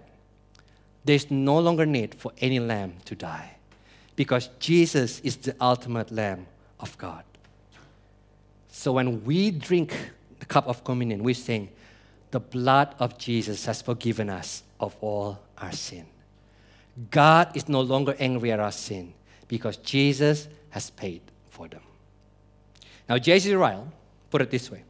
there's 1.06 1.32
no 1.32 1.60
longer 1.60 1.86
need 1.86 2.14
for 2.16 2.34
any 2.40 2.60
lamb 2.60 2.96
to 3.06 3.16
die 3.16 3.56
because 4.18 4.50
Jesus 4.60 5.22
is 5.22 5.38
the 5.38 5.56
ultimate 5.62 6.12
lamb 6.12 6.46
of 6.82 6.98
God. 6.98 7.24
So 8.70 8.94
when 8.94 9.24
we 9.24 9.52
drink 9.52 9.96
the 10.40 10.46
cup 10.46 10.68
of 10.68 10.84
communion, 10.84 11.24
we 11.24 11.34
sing, 11.34 11.70
The 12.32 12.40
blood 12.40 12.96
of 13.00 13.18
Jesus 13.18 13.66
has 13.66 13.82
forgiven 13.82 14.30
us 14.30 14.64
of 14.80 14.96
all 15.02 15.40
our 15.58 15.72
sin. 15.72 16.06
God 17.10 17.56
is 17.56 17.70
no 17.70 17.82
longer 17.82 18.16
angry 18.20 18.52
at 18.52 18.60
our 18.60 18.72
sin 18.72 19.14
because 19.48 19.78
Jesus 19.78 20.48
has 20.72 20.90
paid 20.90 21.22
for 21.50 21.68
them. 21.68 21.82
Now, 23.08 23.18
J.C. 23.18 23.54
Ryle 23.54 23.92
put 24.30 24.42
it 24.42 24.50
this 24.50 24.72
way 24.72 24.84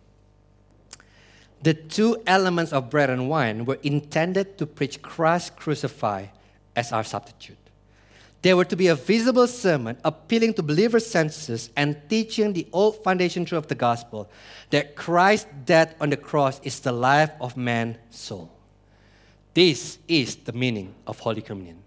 The 1.63 1.73
two 1.73 2.21
elements 2.25 2.71
of 2.71 2.89
bread 2.89 3.09
and 3.09 3.29
wine 3.29 3.65
were 3.65 3.79
intended 3.83 4.57
to 4.59 4.65
preach 4.65 5.01
Christ 5.01 5.55
crucified 5.55 6.29
as 6.75 6.91
our 6.91 7.03
substitute. 7.03 7.57
There 8.41 8.57
were 8.57 8.65
to 8.65 8.75
be 8.75 8.87
a 8.87 8.95
visible 8.95 9.45
sermon 9.45 9.97
appealing 10.03 10.55
to 10.55 10.63
believers' 10.63 11.05
senses 11.05 11.69
and 11.75 11.97
teaching 12.09 12.53
the 12.53 12.67
old 12.73 13.03
foundation 13.03 13.45
truth 13.45 13.59
of 13.59 13.67
the 13.67 13.75
gospel 13.75 14.29
that 14.71 14.95
Christ's 14.95 15.47
death 15.65 15.93
on 16.01 16.09
the 16.09 16.17
cross 16.17 16.59
is 16.63 16.79
the 16.79 16.91
life 16.91 17.31
of 17.39 17.55
man's 17.55 17.97
soul. 18.09 18.51
This 19.53 19.99
is 20.07 20.37
the 20.37 20.53
meaning 20.53 20.95
of 21.05 21.19
Holy 21.19 21.41
Communion. 21.41 21.83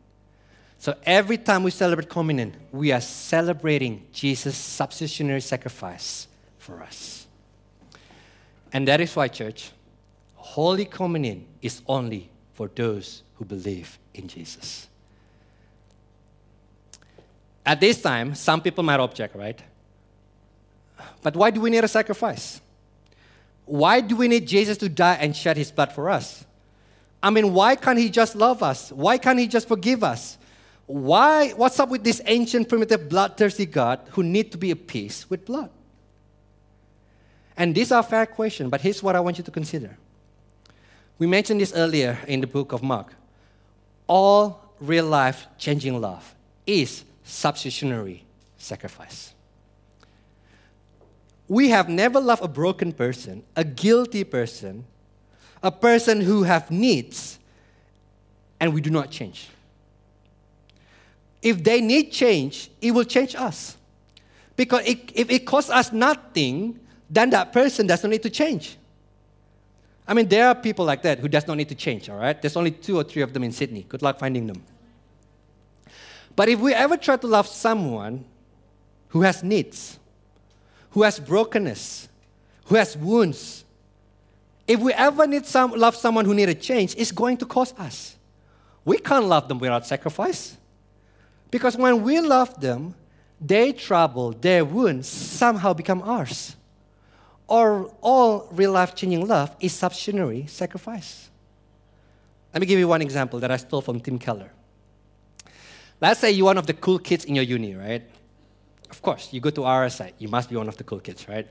So 0.78 0.94
every 1.04 1.38
time 1.38 1.62
we 1.62 1.70
celebrate 1.70 2.10
communion, 2.10 2.54
we 2.70 2.92
are 2.92 3.00
celebrating 3.00 4.06
Jesus' 4.12 4.56
substitutionary 4.56 5.40
sacrifice 5.40 6.28
for 6.58 6.82
us. 6.82 7.26
And 8.72 8.86
that 8.86 9.00
is 9.00 9.16
why, 9.16 9.28
church, 9.28 9.72
Holy 10.34 10.84
Communion 10.84 11.46
is 11.62 11.80
only 11.88 12.30
for 12.52 12.68
those 12.68 13.22
who 13.36 13.44
believe 13.44 13.98
in 14.12 14.28
Jesus. 14.28 14.88
At 17.66 17.80
this 17.80 18.00
time, 18.00 18.34
some 18.34 18.60
people 18.60 18.84
might 18.84 19.00
object, 19.00 19.34
right? 19.34 19.60
But 21.22 21.36
why 21.36 21.50
do 21.50 21.60
we 21.60 21.70
need 21.70 21.84
a 21.84 21.88
sacrifice? 21.88 22.60
Why 23.64 24.00
do 24.00 24.16
we 24.16 24.28
need 24.28 24.46
Jesus 24.46 24.76
to 24.78 24.88
die 24.88 25.14
and 25.14 25.34
shed 25.34 25.56
his 25.56 25.70
blood 25.70 25.92
for 25.92 26.10
us? 26.10 26.44
I 27.22 27.30
mean, 27.30 27.54
why 27.54 27.76
can't 27.76 27.98
he 27.98 28.10
just 28.10 28.36
love 28.36 28.62
us? 28.62 28.92
Why 28.92 29.16
can't 29.16 29.38
he 29.38 29.48
just 29.48 29.66
forgive 29.66 30.04
us? 30.04 30.36
Why, 30.86 31.50
what's 31.50 31.80
up 31.80 31.88
with 31.88 32.04
this 32.04 32.20
ancient, 32.26 32.68
primitive, 32.68 33.08
bloodthirsty 33.08 33.64
God 33.64 34.00
who 34.10 34.22
need 34.22 34.52
to 34.52 34.58
be 34.58 34.70
appeased 34.70 35.30
with 35.30 35.46
blood? 35.46 35.70
And 37.56 37.74
these 37.74 37.90
are 37.92 38.02
fair 38.02 38.26
questions, 38.26 38.70
but 38.70 38.82
here's 38.82 39.02
what 39.02 39.16
I 39.16 39.20
want 39.20 39.38
you 39.38 39.44
to 39.44 39.50
consider. 39.50 39.96
We 41.18 41.26
mentioned 41.26 41.60
this 41.60 41.72
earlier 41.72 42.18
in 42.26 42.42
the 42.42 42.46
book 42.46 42.72
of 42.72 42.82
Mark. 42.82 43.14
All 44.06 44.60
real 44.80 45.06
life 45.06 45.46
changing 45.56 45.98
love 45.98 46.34
is 46.66 47.04
substitutionary 47.24 48.24
sacrifice. 48.58 49.32
We 51.48 51.70
have 51.70 51.88
never 51.88 52.20
loved 52.20 52.42
a 52.42 52.48
broken 52.48 52.92
person, 52.92 53.42
a 53.56 53.64
guilty 53.64 54.24
person, 54.24 54.84
a 55.62 55.72
person 55.72 56.20
who 56.20 56.44
have 56.44 56.70
needs, 56.70 57.38
and 58.60 58.72
we 58.72 58.80
do 58.80 58.90
not 58.90 59.10
change. 59.10 59.48
If 61.42 61.62
they 61.62 61.80
need 61.80 62.12
change, 62.12 62.70
it 62.80 62.92
will 62.92 63.04
change 63.04 63.34
us. 63.34 63.76
Because 64.56 64.86
it, 64.86 65.10
if 65.14 65.30
it 65.30 65.40
costs 65.40 65.70
us 65.70 65.92
nothing, 65.92 66.78
then 67.10 67.30
that 67.30 67.52
person 67.52 67.86
does 67.86 68.02
not 68.02 68.10
need 68.10 68.22
to 68.22 68.30
change. 68.30 68.78
I 70.06 70.14
mean, 70.14 70.28
there 70.28 70.48
are 70.48 70.54
people 70.54 70.84
like 70.84 71.02
that 71.02 71.18
who 71.18 71.28
does 71.28 71.46
not 71.46 71.56
need 71.56 71.68
to 71.70 71.74
change, 71.74 72.08
all 72.08 72.18
right? 72.18 72.40
There's 72.40 72.56
only 72.56 72.70
two 72.70 72.96
or 72.96 73.04
three 73.04 73.22
of 73.22 73.32
them 73.32 73.42
in 73.42 73.52
Sydney. 73.52 73.84
Good 73.88 74.02
luck 74.02 74.18
finding 74.18 74.46
them. 74.46 74.62
But 76.36 76.48
if 76.48 76.60
we 76.60 76.74
ever 76.74 76.96
try 76.96 77.16
to 77.16 77.26
love 77.26 77.46
someone 77.46 78.24
who 79.08 79.22
has 79.22 79.42
needs, 79.42 79.98
who 80.90 81.02
has 81.02 81.20
brokenness, 81.20 82.08
who 82.66 82.74
has 82.74 82.96
wounds, 82.96 83.64
if 84.66 84.80
we 84.80 84.92
ever 84.92 85.26
need 85.26 85.46
some, 85.46 85.72
love 85.72 85.94
someone 85.94 86.24
who 86.24 86.34
needs 86.34 86.50
a 86.50 86.54
change, 86.54 86.94
it's 86.96 87.12
going 87.12 87.36
to 87.38 87.46
cost 87.46 87.78
us. 87.78 88.16
We 88.84 88.98
can't 88.98 89.26
love 89.26 89.48
them 89.48 89.58
without 89.58 89.86
sacrifice. 89.86 90.56
Because 91.50 91.76
when 91.76 92.02
we 92.02 92.20
love 92.20 92.60
them, 92.60 92.94
their 93.40 93.72
trouble, 93.72 94.32
their 94.32 94.64
wounds 94.64 95.08
somehow 95.08 95.72
become 95.72 96.02
ours. 96.02 96.56
Or 97.46 97.92
all 98.00 98.48
real 98.52 98.72
life 98.72 98.94
changing 98.94 99.26
love 99.26 99.54
is 99.60 99.72
substitutionary 99.72 100.46
sacrifice. 100.46 101.28
Let 102.52 102.60
me 102.60 102.66
give 102.66 102.78
you 102.78 102.88
one 102.88 103.02
example 103.02 103.38
that 103.40 103.50
I 103.50 103.56
stole 103.58 103.82
from 103.82 104.00
Tim 104.00 104.18
Keller. 104.18 104.50
Let's 106.04 106.20
say 106.20 106.32
you're 106.32 106.44
one 106.44 106.58
of 106.58 106.66
the 106.66 106.74
cool 106.74 106.98
kids 106.98 107.24
in 107.24 107.34
your 107.34 107.44
uni, 107.44 107.74
right? 107.74 108.02
Of 108.90 109.00
course, 109.00 109.32
you 109.32 109.40
go 109.40 109.48
to 109.48 109.62
RSI, 109.62 110.12
you 110.18 110.28
must 110.28 110.50
be 110.50 110.56
one 110.56 110.68
of 110.68 110.76
the 110.76 110.84
cool 110.84 111.00
kids, 111.00 111.26
right? 111.26 111.48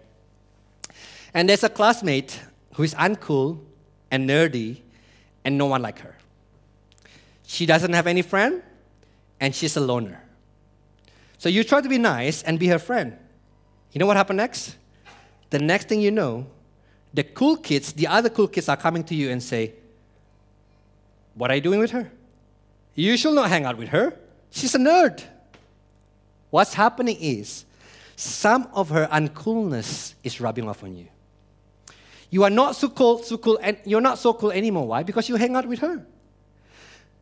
And 1.34 1.50
there's 1.50 1.64
a 1.64 1.70
classmate 1.70 2.40
who 2.76 2.84
is 2.84 2.94
uncool 2.94 3.58
and 4.12 4.30
nerdy, 4.30 4.82
and 5.44 5.58
no 5.58 5.66
one 5.66 5.82
like 5.82 5.98
her. 6.02 6.16
She 7.48 7.66
doesn't 7.66 7.94
have 7.94 8.06
any 8.06 8.22
friend, 8.22 8.62
and 9.40 9.56
she's 9.56 9.76
a 9.76 9.82
loner. 9.82 10.22
So 11.40 11.50
you 11.50 11.64
try 11.64 11.82
to 11.82 11.90
be 11.90 11.98
nice 11.98 12.44
and 12.44 12.60
be 12.60 12.68
her 12.68 12.78
friend. 12.78 13.18
You 13.92 13.98
know 13.98 14.06
what 14.06 14.18
happened 14.18 14.38
next? 14.38 14.78
The 15.50 15.58
next 15.58 15.88
thing 15.88 16.00
you 16.00 16.12
know, 16.12 16.46
the 17.12 17.24
cool 17.24 17.58
kids, 17.58 17.92
the 17.92 18.06
other 18.06 18.30
cool 18.30 18.48
kids 18.48 18.70
are 18.70 18.78
coming 18.78 19.04
to 19.06 19.16
you 19.16 19.32
and 19.32 19.42
say, 19.42 19.74
What 21.34 21.50
are 21.50 21.56
you 21.56 21.62
doing 21.62 21.80
with 21.80 21.90
her? 21.90 22.12
You 22.94 23.18
should 23.18 23.34
not 23.34 23.50
hang 23.50 23.66
out 23.66 23.80
with 23.80 23.90
her. 23.90 24.20
She's 24.54 24.76
a 24.76 24.78
nerd. 24.78 25.24
What's 26.52 26.76
happening 26.76 27.18
is 27.20 27.66
some 28.16 28.70
of 28.74 28.90
her 28.90 29.08
uncoolness 29.08 30.14
is 30.24 30.40
rubbing 30.40 30.70
off 30.70 30.84
on 30.84 30.96
you. 30.96 31.08
You 32.30 32.44
are 32.44 32.52
not 32.52 32.76
so 32.76 32.88
cool, 32.90 33.24
so 33.24 33.38
cool, 33.40 33.60
and 33.62 33.78
you're 33.84 34.00
not 34.00 34.20
so 34.20 34.32
cool 34.34 34.52
anymore. 34.52 34.88
Why? 34.88 35.02
Because 35.02 35.28
you 35.28 35.38
hang 35.38 35.56
out 35.56 35.66
with 35.66 35.80
her. 35.80 36.06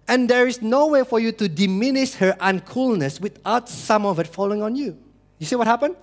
And 0.09 0.29
there 0.29 0.45
is 0.45 0.61
no 0.61 0.87
way 0.87 1.05
for 1.05 1.21
you 1.21 1.31
to 1.31 1.47
diminish 1.47 2.15
her 2.15 2.33
uncoolness 2.33 3.21
without 3.21 3.69
some 3.69 4.05
of 4.05 4.19
it 4.19 4.27
falling 4.27 4.61
on 4.61 4.75
you. 4.75 4.97
You 5.39 5.45
see 5.45 5.55
what 5.55 5.67
happened? 5.67 5.95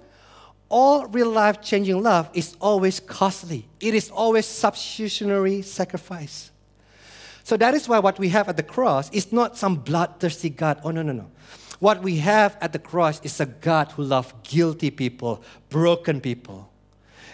All 0.70 1.06
real 1.06 1.30
life 1.30 1.60
changing 1.60 2.02
love 2.02 2.30
is 2.32 2.56
always 2.58 3.00
costly, 3.00 3.68
it 3.80 3.94
is 3.94 4.10
always 4.10 4.46
substitutionary 4.46 5.60
sacrifice. 5.60 6.50
So 7.48 7.56
that 7.56 7.72
is 7.72 7.88
why 7.88 7.98
what 7.98 8.18
we 8.18 8.28
have 8.28 8.50
at 8.50 8.58
the 8.58 8.62
cross 8.62 9.08
is 9.08 9.32
not 9.32 9.56
some 9.56 9.76
bloodthirsty 9.76 10.50
God. 10.50 10.82
Oh, 10.84 10.90
no, 10.90 11.00
no, 11.00 11.12
no. 11.14 11.30
What 11.78 12.02
we 12.02 12.18
have 12.18 12.58
at 12.60 12.74
the 12.74 12.78
cross 12.78 13.22
is 13.22 13.40
a 13.40 13.46
God 13.46 13.90
who 13.92 14.02
loves 14.02 14.34
guilty 14.42 14.90
people, 14.90 15.42
broken 15.70 16.20
people. 16.20 16.70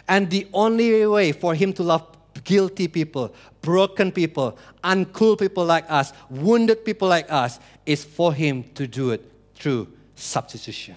And 0.07 0.31
the 0.31 0.47
only 0.53 1.05
way 1.05 1.33
for 1.33 1.53
Him 1.53 1.73
to 1.73 1.83
love 1.83 2.07
guilty 2.45 2.87
people, 2.87 3.35
broken 3.61 4.13
people, 4.13 4.57
uncool 4.85 5.37
people 5.37 5.65
like 5.65 5.91
us, 5.91 6.13
wounded 6.31 6.85
people 6.85 7.09
like 7.09 7.27
us, 7.29 7.59
is 7.85 8.05
for 8.05 8.33
Him 8.33 8.63
to 8.77 8.87
do 8.87 9.11
it 9.11 9.29
through 9.57 9.89
substitution. 10.15 10.95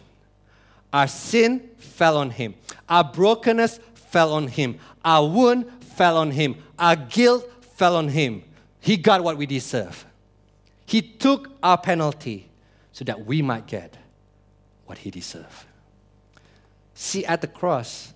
Our 0.94 1.08
sin 1.08 1.72
fell 1.80 2.18
on 2.18 2.30
Him, 2.30 2.54
our 2.88 3.04
brokenness 3.04 3.80
fell 3.96 4.34
on 4.34 4.46
Him, 4.46 4.78
our 5.04 5.28
wound 5.28 5.66
fell 5.82 6.18
on 6.18 6.30
Him, 6.30 6.62
our 6.78 6.96
guilt 6.96 7.52
fell 7.64 7.96
on 7.96 8.10
Him. 8.10 8.44
He 8.80 8.98
got 8.98 9.24
what 9.24 9.38
we 9.38 9.46
deserve. 9.46 10.06
He 10.86 11.02
took 11.02 11.52
our 11.62 11.78
penalty 11.78 12.50
so 12.92 13.04
that 13.06 13.26
we 13.26 13.42
might 13.42 13.68
get 13.68 13.98
what 14.86 15.00
he 15.00 15.12
deserved. 15.12 15.66
See, 16.94 17.26
at 17.26 17.42
the 17.42 17.48
cross, 17.48 18.14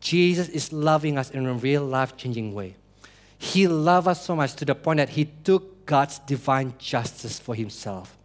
Jesus 0.00 0.48
is 0.48 0.72
loving 0.72 1.18
us 1.18 1.30
in 1.30 1.46
a 1.46 1.52
real 1.52 1.84
life 1.84 2.16
changing 2.16 2.54
way. 2.54 2.74
He 3.38 3.68
loved 3.68 4.08
us 4.08 4.24
so 4.24 4.34
much 4.34 4.54
to 4.54 4.64
the 4.64 4.74
point 4.74 4.98
that 4.98 5.10
he 5.10 5.26
took 5.44 5.86
God's 5.86 6.18
divine 6.20 6.74
justice 6.78 7.38
for 7.38 7.54
himself 7.54 8.16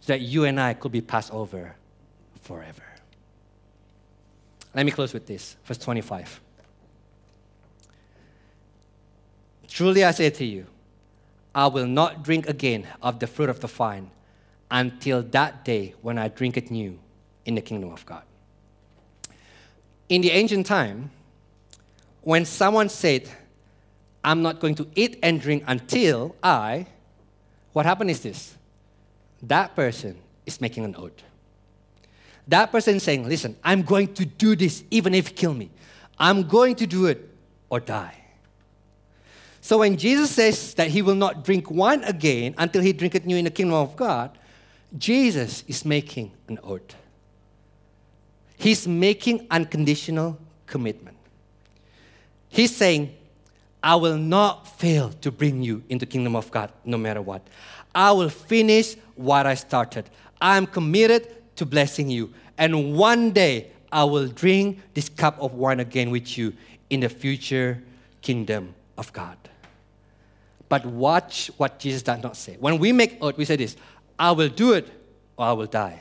so 0.00 0.12
that 0.12 0.20
you 0.20 0.44
and 0.44 0.58
I 0.60 0.74
could 0.74 0.92
be 0.92 1.00
passed 1.00 1.32
over 1.32 1.76
forever. 2.40 2.82
Let 4.74 4.86
me 4.86 4.92
close 4.92 5.12
with 5.12 5.26
this, 5.26 5.56
verse 5.64 5.78
25. 5.78 6.40
Truly 9.68 10.04
I 10.04 10.10
say 10.10 10.30
to 10.30 10.44
you, 10.44 10.66
I 11.54 11.66
will 11.66 11.86
not 11.86 12.22
drink 12.22 12.48
again 12.48 12.86
of 13.02 13.18
the 13.18 13.26
fruit 13.26 13.50
of 13.50 13.60
the 13.60 13.66
vine 13.66 14.10
until 14.70 15.22
that 15.22 15.64
day 15.64 15.94
when 16.00 16.18
I 16.18 16.28
drink 16.28 16.56
it 16.56 16.70
new 16.70 16.98
in 17.44 17.54
the 17.54 17.60
kingdom 17.60 17.92
of 17.92 18.04
God. 18.06 18.22
In 20.08 20.22
the 20.22 20.30
ancient 20.30 20.66
time, 20.66 21.10
when 22.22 22.44
someone 22.44 22.88
said, 22.88 23.28
I'm 24.24 24.42
not 24.42 24.60
going 24.60 24.76
to 24.76 24.86
eat 24.94 25.18
and 25.22 25.40
drink 25.40 25.64
until 25.66 26.36
I, 26.42 26.86
what 27.72 27.86
happened 27.86 28.10
is 28.10 28.20
this 28.20 28.56
that 29.42 29.74
person 29.74 30.16
is 30.46 30.60
making 30.60 30.84
an 30.84 30.94
oath. 30.96 31.22
That 32.48 32.70
person 32.70 33.00
saying, 33.00 33.28
Listen, 33.28 33.56
I'm 33.62 33.82
going 33.82 34.14
to 34.14 34.24
do 34.24 34.54
this 34.56 34.84
even 34.90 35.14
if 35.14 35.30
you 35.30 35.34
kill 35.34 35.54
me. 35.54 35.70
I'm 36.18 36.44
going 36.48 36.76
to 36.76 36.86
do 36.86 37.06
it 37.06 37.28
or 37.68 37.80
die. 37.80 38.21
So 39.62 39.78
when 39.78 39.96
Jesus 39.96 40.32
says 40.32 40.74
that 40.74 40.88
he 40.88 41.02
will 41.02 41.14
not 41.14 41.44
drink 41.44 41.70
wine 41.70 42.02
again 42.02 42.56
until 42.58 42.82
he 42.82 42.92
drink 42.92 43.14
it 43.14 43.24
new 43.24 43.36
in 43.36 43.44
the 43.44 43.50
kingdom 43.50 43.76
of 43.76 43.94
God, 43.94 44.36
Jesus 44.98 45.62
is 45.68 45.84
making 45.84 46.32
an 46.48 46.58
oath. 46.64 46.96
He's 48.58 48.88
making 48.88 49.46
unconditional 49.52 50.36
commitment. 50.66 51.16
He's 52.48 52.74
saying, 52.74 53.14
I 53.82 53.94
will 53.94 54.18
not 54.18 54.66
fail 54.66 55.10
to 55.20 55.30
bring 55.30 55.62
you 55.62 55.84
into 55.88 56.06
kingdom 56.06 56.34
of 56.34 56.50
God 56.50 56.72
no 56.84 56.98
matter 56.98 57.22
what. 57.22 57.46
I 57.94 58.10
will 58.10 58.30
finish 58.30 58.96
what 59.14 59.46
I 59.46 59.54
started. 59.54 60.10
I 60.40 60.56
am 60.56 60.66
committed 60.66 61.56
to 61.56 61.64
blessing 61.64 62.10
you. 62.10 62.34
And 62.58 62.96
one 62.96 63.30
day 63.30 63.70
I 63.92 64.02
will 64.04 64.26
drink 64.26 64.80
this 64.94 65.08
cup 65.08 65.40
of 65.40 65.54
wine 65.54 65.78
again 65.78 66.10
with 66.10 66.36
you 66.36 66.52
in 66.90 66.98
the 67.00 67.08
future 67.08 67.80
kingdom 68.22 68.74
of 68.98 69.12
God. 69.12 69.36
But 70.72 70.86
watch 70.86 71.50
what 71.58 71.78
Jesus 71.78 72.00
does 72.00 72.22
not 72.22 72.34
say. 72.34 72.56
When 72.58 72.78
we 72.78 72.92
make 72.92 73.18
oath, 73.20 73.36
we 73.36 73.44
say 73.44 73.56
this 73.56 73.76
I 74.18 74.30
will 74.32 74.48
do 74.48 74.72
it 74.72 74.88
or 75.36 75.44
I 75.44 75.52
will 75.52 75.66
die. 75.66 76.00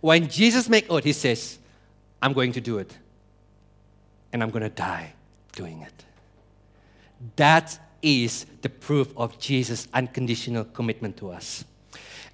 When 0.00 0.26
Jesus 0.26 0.68
make 0.68 0.90
oath, 0.90 1.04
he 1.04 1.12
says, 1.12 1.60
I'm 2.20 2.32
going 2.32 2.50
to 2.54 2.60
do 2.60 2.78
it. 2.78 2.92
And 4.32 4.42
I'm 4.42 4.50
going 4.50 4.64
to 4.64 4.68
die 4.68 5.12
doing 5.52 5.82
it. 5.82 5.92
That 7.36 7.78
is 8.02 8.46
the 8.62 8.68
proof 8.68 9.16
of 9.16 9.38
Jesus' 9.38 9.86
unconditional 9.94 10.64
commitment 10.64 11.16
to 11.18 11.30
us. 11.30 11.64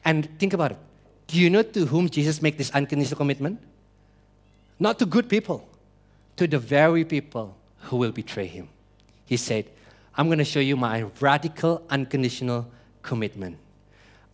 And 0.03 0.31
think 0.39 0.55
about 0.55 0.71
it. 0.71 0.79
Do 1.27 1.39
you 1.39 1.51
know 1.51 1.61
to 1.61 1.85
whom 1.85 2.09
Jesus 2.09 2.41
make 2.41 2.57
this 2.57 2.71
unconditional 2.71 3.19
commitment? 3.19 3.61
Not 4.79 4.99
to 5.01 5.05
good 5.05 5.29
people, 5.29 5.69
to 6.39 6.47
the 6.47 6.59
very 6.59 7.05
people 7.05 7.55
who 7.81 7.99
will 7.99 8.13
betray 8.13 8.47
him. 8.47 8.71
He 9.27 9.37
said, 9.37 9.67
I'm 10.17 10.27
going 10.27 10.39
to 10.39 10.45
show 10.45 10.61
you 10.61 10.77
my 10.77 11.07
radical, 11.21 11.83
unconditional 11.91 12.71
commitment. 13.03 13.59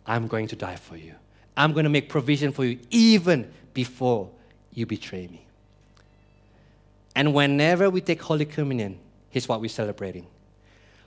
I'm 0.05 0.27
going 0.27 0.47
to 0.47 0.55
die 0.55 0.77
for 0.77 0.95
you. 0.95 1.15
I'm 1.57 1.73
going 1.73 1.83
to 1.83 1.89
make 1.89 2.09
provision 2.09 2.51
for 2.51 2.65
you 2.65 2.79
even 2.89 3.51
before 3.73 4.29
you 4.73 4.85
betray 4.85 5.27
me. 5.27 5.45
And 7.15 7.33
whenever 7.33 7.89
we 7.89 8.01
take 8.01 8.21
Holy 8.21 8.45
Communion, 8.45 8.97
here's 9.29 9.47
what 9.47 9.61
we're 9.61 9.69
celebrating. 9.69 10.25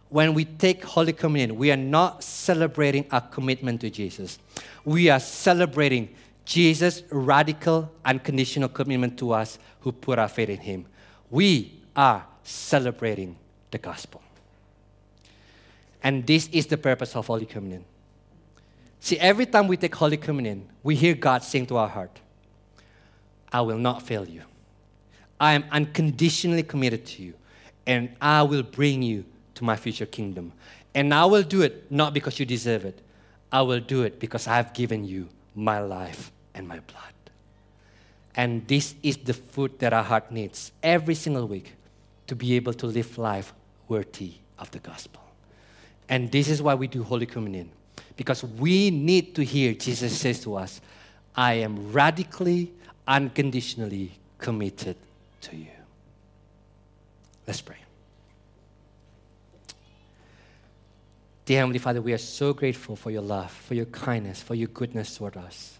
When 0.08 0.34
we 0.34 0.44
take 0.44 0.84
Holy 0.84 1.12
Communion, 1.12 1.56
we 1.56 1.72
are 1.72 1.76
not 1.76 2.22
celebrating 2.22 3.06
our 3.10 3.22
commitment 3.22 3.80
to 3.80 3.90
Jesus. 3.90 4.38
We 4.84 5.10
are 5.10 5.18
celebrating 5.18 6.14
Jesus' 6.44 7.02
radical, 7.10 7.90
unconditional 8.04 8.68
commitment 8.68 9.18
to 9.18 9.32
us 9.32 9.58
who 9.80 9.90
put 9.90 10.18
our 10.18 10.28
faith 10.28 10.48
in 10.48 10.58
Him. 10.58 10.86
We 11.28 11.80
are 11.96 12.24
celebrating 12.44 13.36
the 13.72 13.78
gospel. 13.78 14.22
And 16.02 16.26
this 16.26 16.48
is 16.52 16.66
the 16.66 16.76
purpose 16.76 17.16
of 17.16 17.26
Holy 17.26 17.46
Communion. 17.46 17.84
See, 19.00 19.18
every 19.18 19.46
time 19.46 19.68
we 19.68 19.76
take 19.76 19.94
Holy 19.94 20.16
Communion, 20.16 20.68
we 20.82 20.94
hear 20.94 21.14
God 21.14 21.42
saying 21.42 21.66
to 21.66 21.76
our 21.76 21.88
heart, 21.88 22.20
I 23.52 23.60
will 23.60 23.78
not 23.78 24.02
fail 24.02 24.26
you. 24.28 24.42
I 25.38 25.52
am 25.52 25.64
unconditionally 25.70 26.62
committed 26.62 27.06
to 27.06 27.22
you, 27.22 27.34
and 27.86 28.14
I 28.20 28.42
will 28.42 28.62
bring 28.62 29.02
you 29.02 29.24
to 29.54 29.64
my 29.64 29.76
future 29.76 30.06
kingdom. 30.06 30.52
And 30.94 31.12
I 31.12 31.24
will 31.26 31.42
do 31.42 31.62
it 31.62 31.90
not 31.90 32.14
because 32.14 32.38
you 32.40 32.46
deserve 32.46 32.84
it, 32.84 33.00
I 33.52 33.62
will 33.62 33.80
do 33.80 34.02
it 34.02 34.18
because 34.18 34.46
I 34.46 34.56
have 34.56 34.72
given 34.72 35.04
you 35.04 35.28
my 35.54 35.78
life 35.80 36.32
and 36.54 36.66
my 36.66 36.80
blood. 36.80 37.12
And 38.34 38.66
this 38.66 38.94
is 39.02 39.16
the 39.16 39.34
food 39.34 39.78
that 39.78 39.92
our 39.92 40.02
heart 40.02 40.30
needs 40.30 40.72
every 40.82 41.14
single 41.14 41.46
week 41.46 41.74
to 42.26 42.36
be 42.36 42.54
able 42.54 42.74
to 42.74 42.86
live 42.86 43.16
life 43.16 43.54
worthy 43.88 44.34
of 44.58 44.70
the 44.72 44.78
gospel. 44.78 45.25
And 46.08 46.30
this 46.30 46.48
is 46.48 46.62
why 46.62 46.74
we 46.74 46.86
do 46.86 47.02
Holy 47.02 47.26
Communion. 47.26 47.70
Because 48.16 48.44
we 48.44 48.90
need 48.90 49.34
to 49.34 49.44
hear 49.44 49.74
Jesus 49.74 50.18
says 50.18 50.40
to 50.40 50.56
us, 50.56 50.80
I 51.34 51.54
am 51.54 51.92
radically, 51.92 52.72
unconditionally 53.06 54.12
committed 54.38 54.96
to 55.42 55.56
you. 55.56 55.68
Let's 57.46 57.60
pray. 57.60 57.76
Dear 61.44 61.58
Heavenly 61.58 61.78
Father, 61.78 62.02
we 62.02 62.12
are 62.12 62.18
so 62.18 62.52
grateful 62.52 62.96
for 62.96 63.10
your 63.10 63.22
love, 63.22 63.52
for 63.52 63.74
your 63.74 63.84
kindness, 63.86 64.42
for 64.42 64.56
your 64.56 64.68
goodness 64.68 65.16
toward 65.16 65.36
us. 65.36 65.78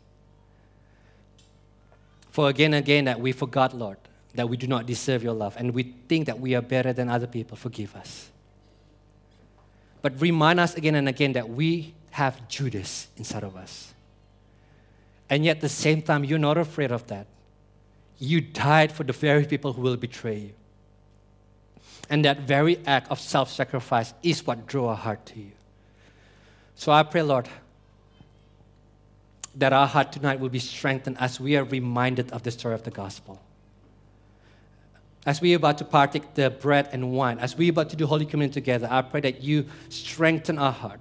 For 2.30 2.48
again 2.48 2.74
and 2.74 2.84
again 2.84 3.06
that 3.06 3.18
we 3.18 3.32
forgot, 3.32 3.76
Lord, 3.76 3.96
that 4.34 4.48
we 4.48 4.56
do 4.56 4.66
not 4.66 4.86
deserve 4.86 5.24
your 5.24 5.32
love 5.32 5.56
and 5.56 5.72
we 5.72 5.94
think 6.08 6.26
that 6.26 6.38
we 6.38 6.54
are 6.54 6.62
better 6.62 6.92
than 6.92 7.08
other 7.08 7.26
people. 7.26 7.56
Forgive 7.56 7.96
us. 7.96 8.30
But 10.02 10.20
remind 10.20 10.60
us 10.60 10.74
again 10.74 10.94
and 10.94 11.08
again 11.08 11.32
that 11.32 11.48
we 11.48 11.94
have 12.10 12.48
Judas 12.48 13.08
inside 13.16 13.44
of 13.44 13.56
us. 13.56 13.94
And 15.28 15.44
yet, 15.44 15.56
at 15.56 15.60
the 15.62 15.68
same 15.68 16.02
time, 16.02 16.24
you're 16.24 16.38
not 16.38 16.56
afraid 16.56 16.92
of 16.92 17.06
that. 17.08 17.26
You 18.18 18.40
died 18.40 18.92
for 18.92 19.04
the 19.04 19.12
very 19.12 19.44
people 19.44 19.72
who 19.72 19.82
will 19.82 19.96
betray 19.96 20.38
you. 20.38 20.52
And 22.08 22.24
that 22.24 22.40
very 22.40 22.78
act 22.86 23.10
of 23.10 23.18
self 23.18 23.50
sacrifice 23.50 24.14
is 24.22 24.46
what 24.46 24.66
drew 24.66 24.86
our 24.86 24.96
heart 24.96 25.26
to 25.26 25.40
you. 25.40 25.50
So 26.76 26.92
I 26.92 27.02
pray, 27.02 27.22
Lord, 27.22 27.48
that 29.56 29.72
our 29.72 29.86
heart 29.86 30.12
tonight 30.12 30.38
will 30.38 30.50
be 30.50 30.58
strengthened 30.58 31.16
as 31.18 31.40
we 31.40 31.56
are 31.56 31.64
reminded 31.64 32.30
of 32.30 32.44
the 32.44 32.50
story 32.50 32.74
of 32.74 32.84
the 32.84 32.90
gospel 32.90 33.40
as 35.26 35.40
we 35.40 35.52
are 35.52 35.56
about 35.56 35.78
to 35.78 35.84
partake 35.84 36.34
the 36.34 36.50
bread 36.50 36.88
and 36.92 37.12
wine, 37.12 37.38
as 37.38 37.56
we 37.56 37.68
are 37.68 37.70
about 37.70 37.90
to 37.90 37.96
do 37.96 38.06
Holy 38.06 38.24
Communion 38.24 38.52
together, 38.52 38.88
I 38.90 39.02
pray 39.02 39.20
that 39.20 39.42
you 39.42 39.66
strengthen 39.88 40.58
our 40.58 40.72
heart. 40.72 41.00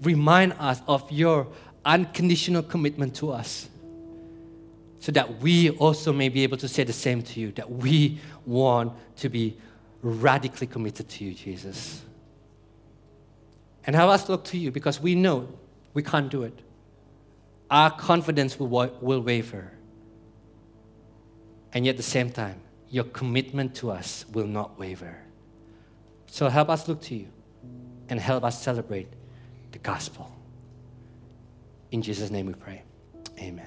Remind 0.00 0.54
us 0.58 0.80
of 0.88 1.10
your 1.12 1.46
unconditional 1.84 2.62
commitment 2.62 3.14
to 3.16 3.30
us. 3.30 3.68
so 5.02 5.10
that 5.10 5.40
we 5.40 5.70
also 5.70 6.12
may 6.12 6.28
be 6.28 6.44
able 6.44 6.56
to 6.56 6.68
say 6.68 6.84
the 6.84 6.92
same 6.92 7.22
to 7.22 7.40
you, 7.40 7.50
that 7.50 7.68
we 7.68 8.20
want 8.46 8.92
to 9.16 9.28
be 9.28 9.56
radically 10.00 10.64
committed 10.64 11.08
to 11.08 11.24
you, 11.24 11.34
Jesus. 11.34 12.02
And 13.84 13.96
have 13.96 14.08
us 14.08 14.28
look 14.28 14.44
to 14.44 14.56
you 14.56 14.70
because 14.70 15.00
we 15.00 15.16
know 15.16 15.48
we 15.92 16.04
can't 16.04 16.30
do 16.30 16.44
it. 16.44 16.56
Our 17.68 17.90
confidence 17.90 18.60
will, 18.60 18.68
will 19.00 19.20
waver. 19.22 19.72
And 21.72 21.84
yet 21.84 21.94
at 21.94 21.96
the 21.96 22.04
same 22.04 22.30
time, 22.30 22.60
your 22.92 23.04
commitment 23.04 23.74
to 23.74 23.90
us 23.90 24.26
will 24.34 24.46
not 24.46 24.78
waver. 24.78 25.16
So 26.26 26.48
help 26.48 26.68
us 26.68 26.86
look 26.86 27.00
to 27.02 27.14
you 27.14 27.28
and 28.10 28.20
help 28.20 28.44
us 28.44 28.62
celebrate 28.62 29.08
the 29.72 29.78
gospel. 29.78 30.30
In 31.90 32.02
Jesus' 32.02 32.30
name 32.30 32.46
we 32.46 32.52
pray. 32.52 32.82
Amen. 33.38 33.60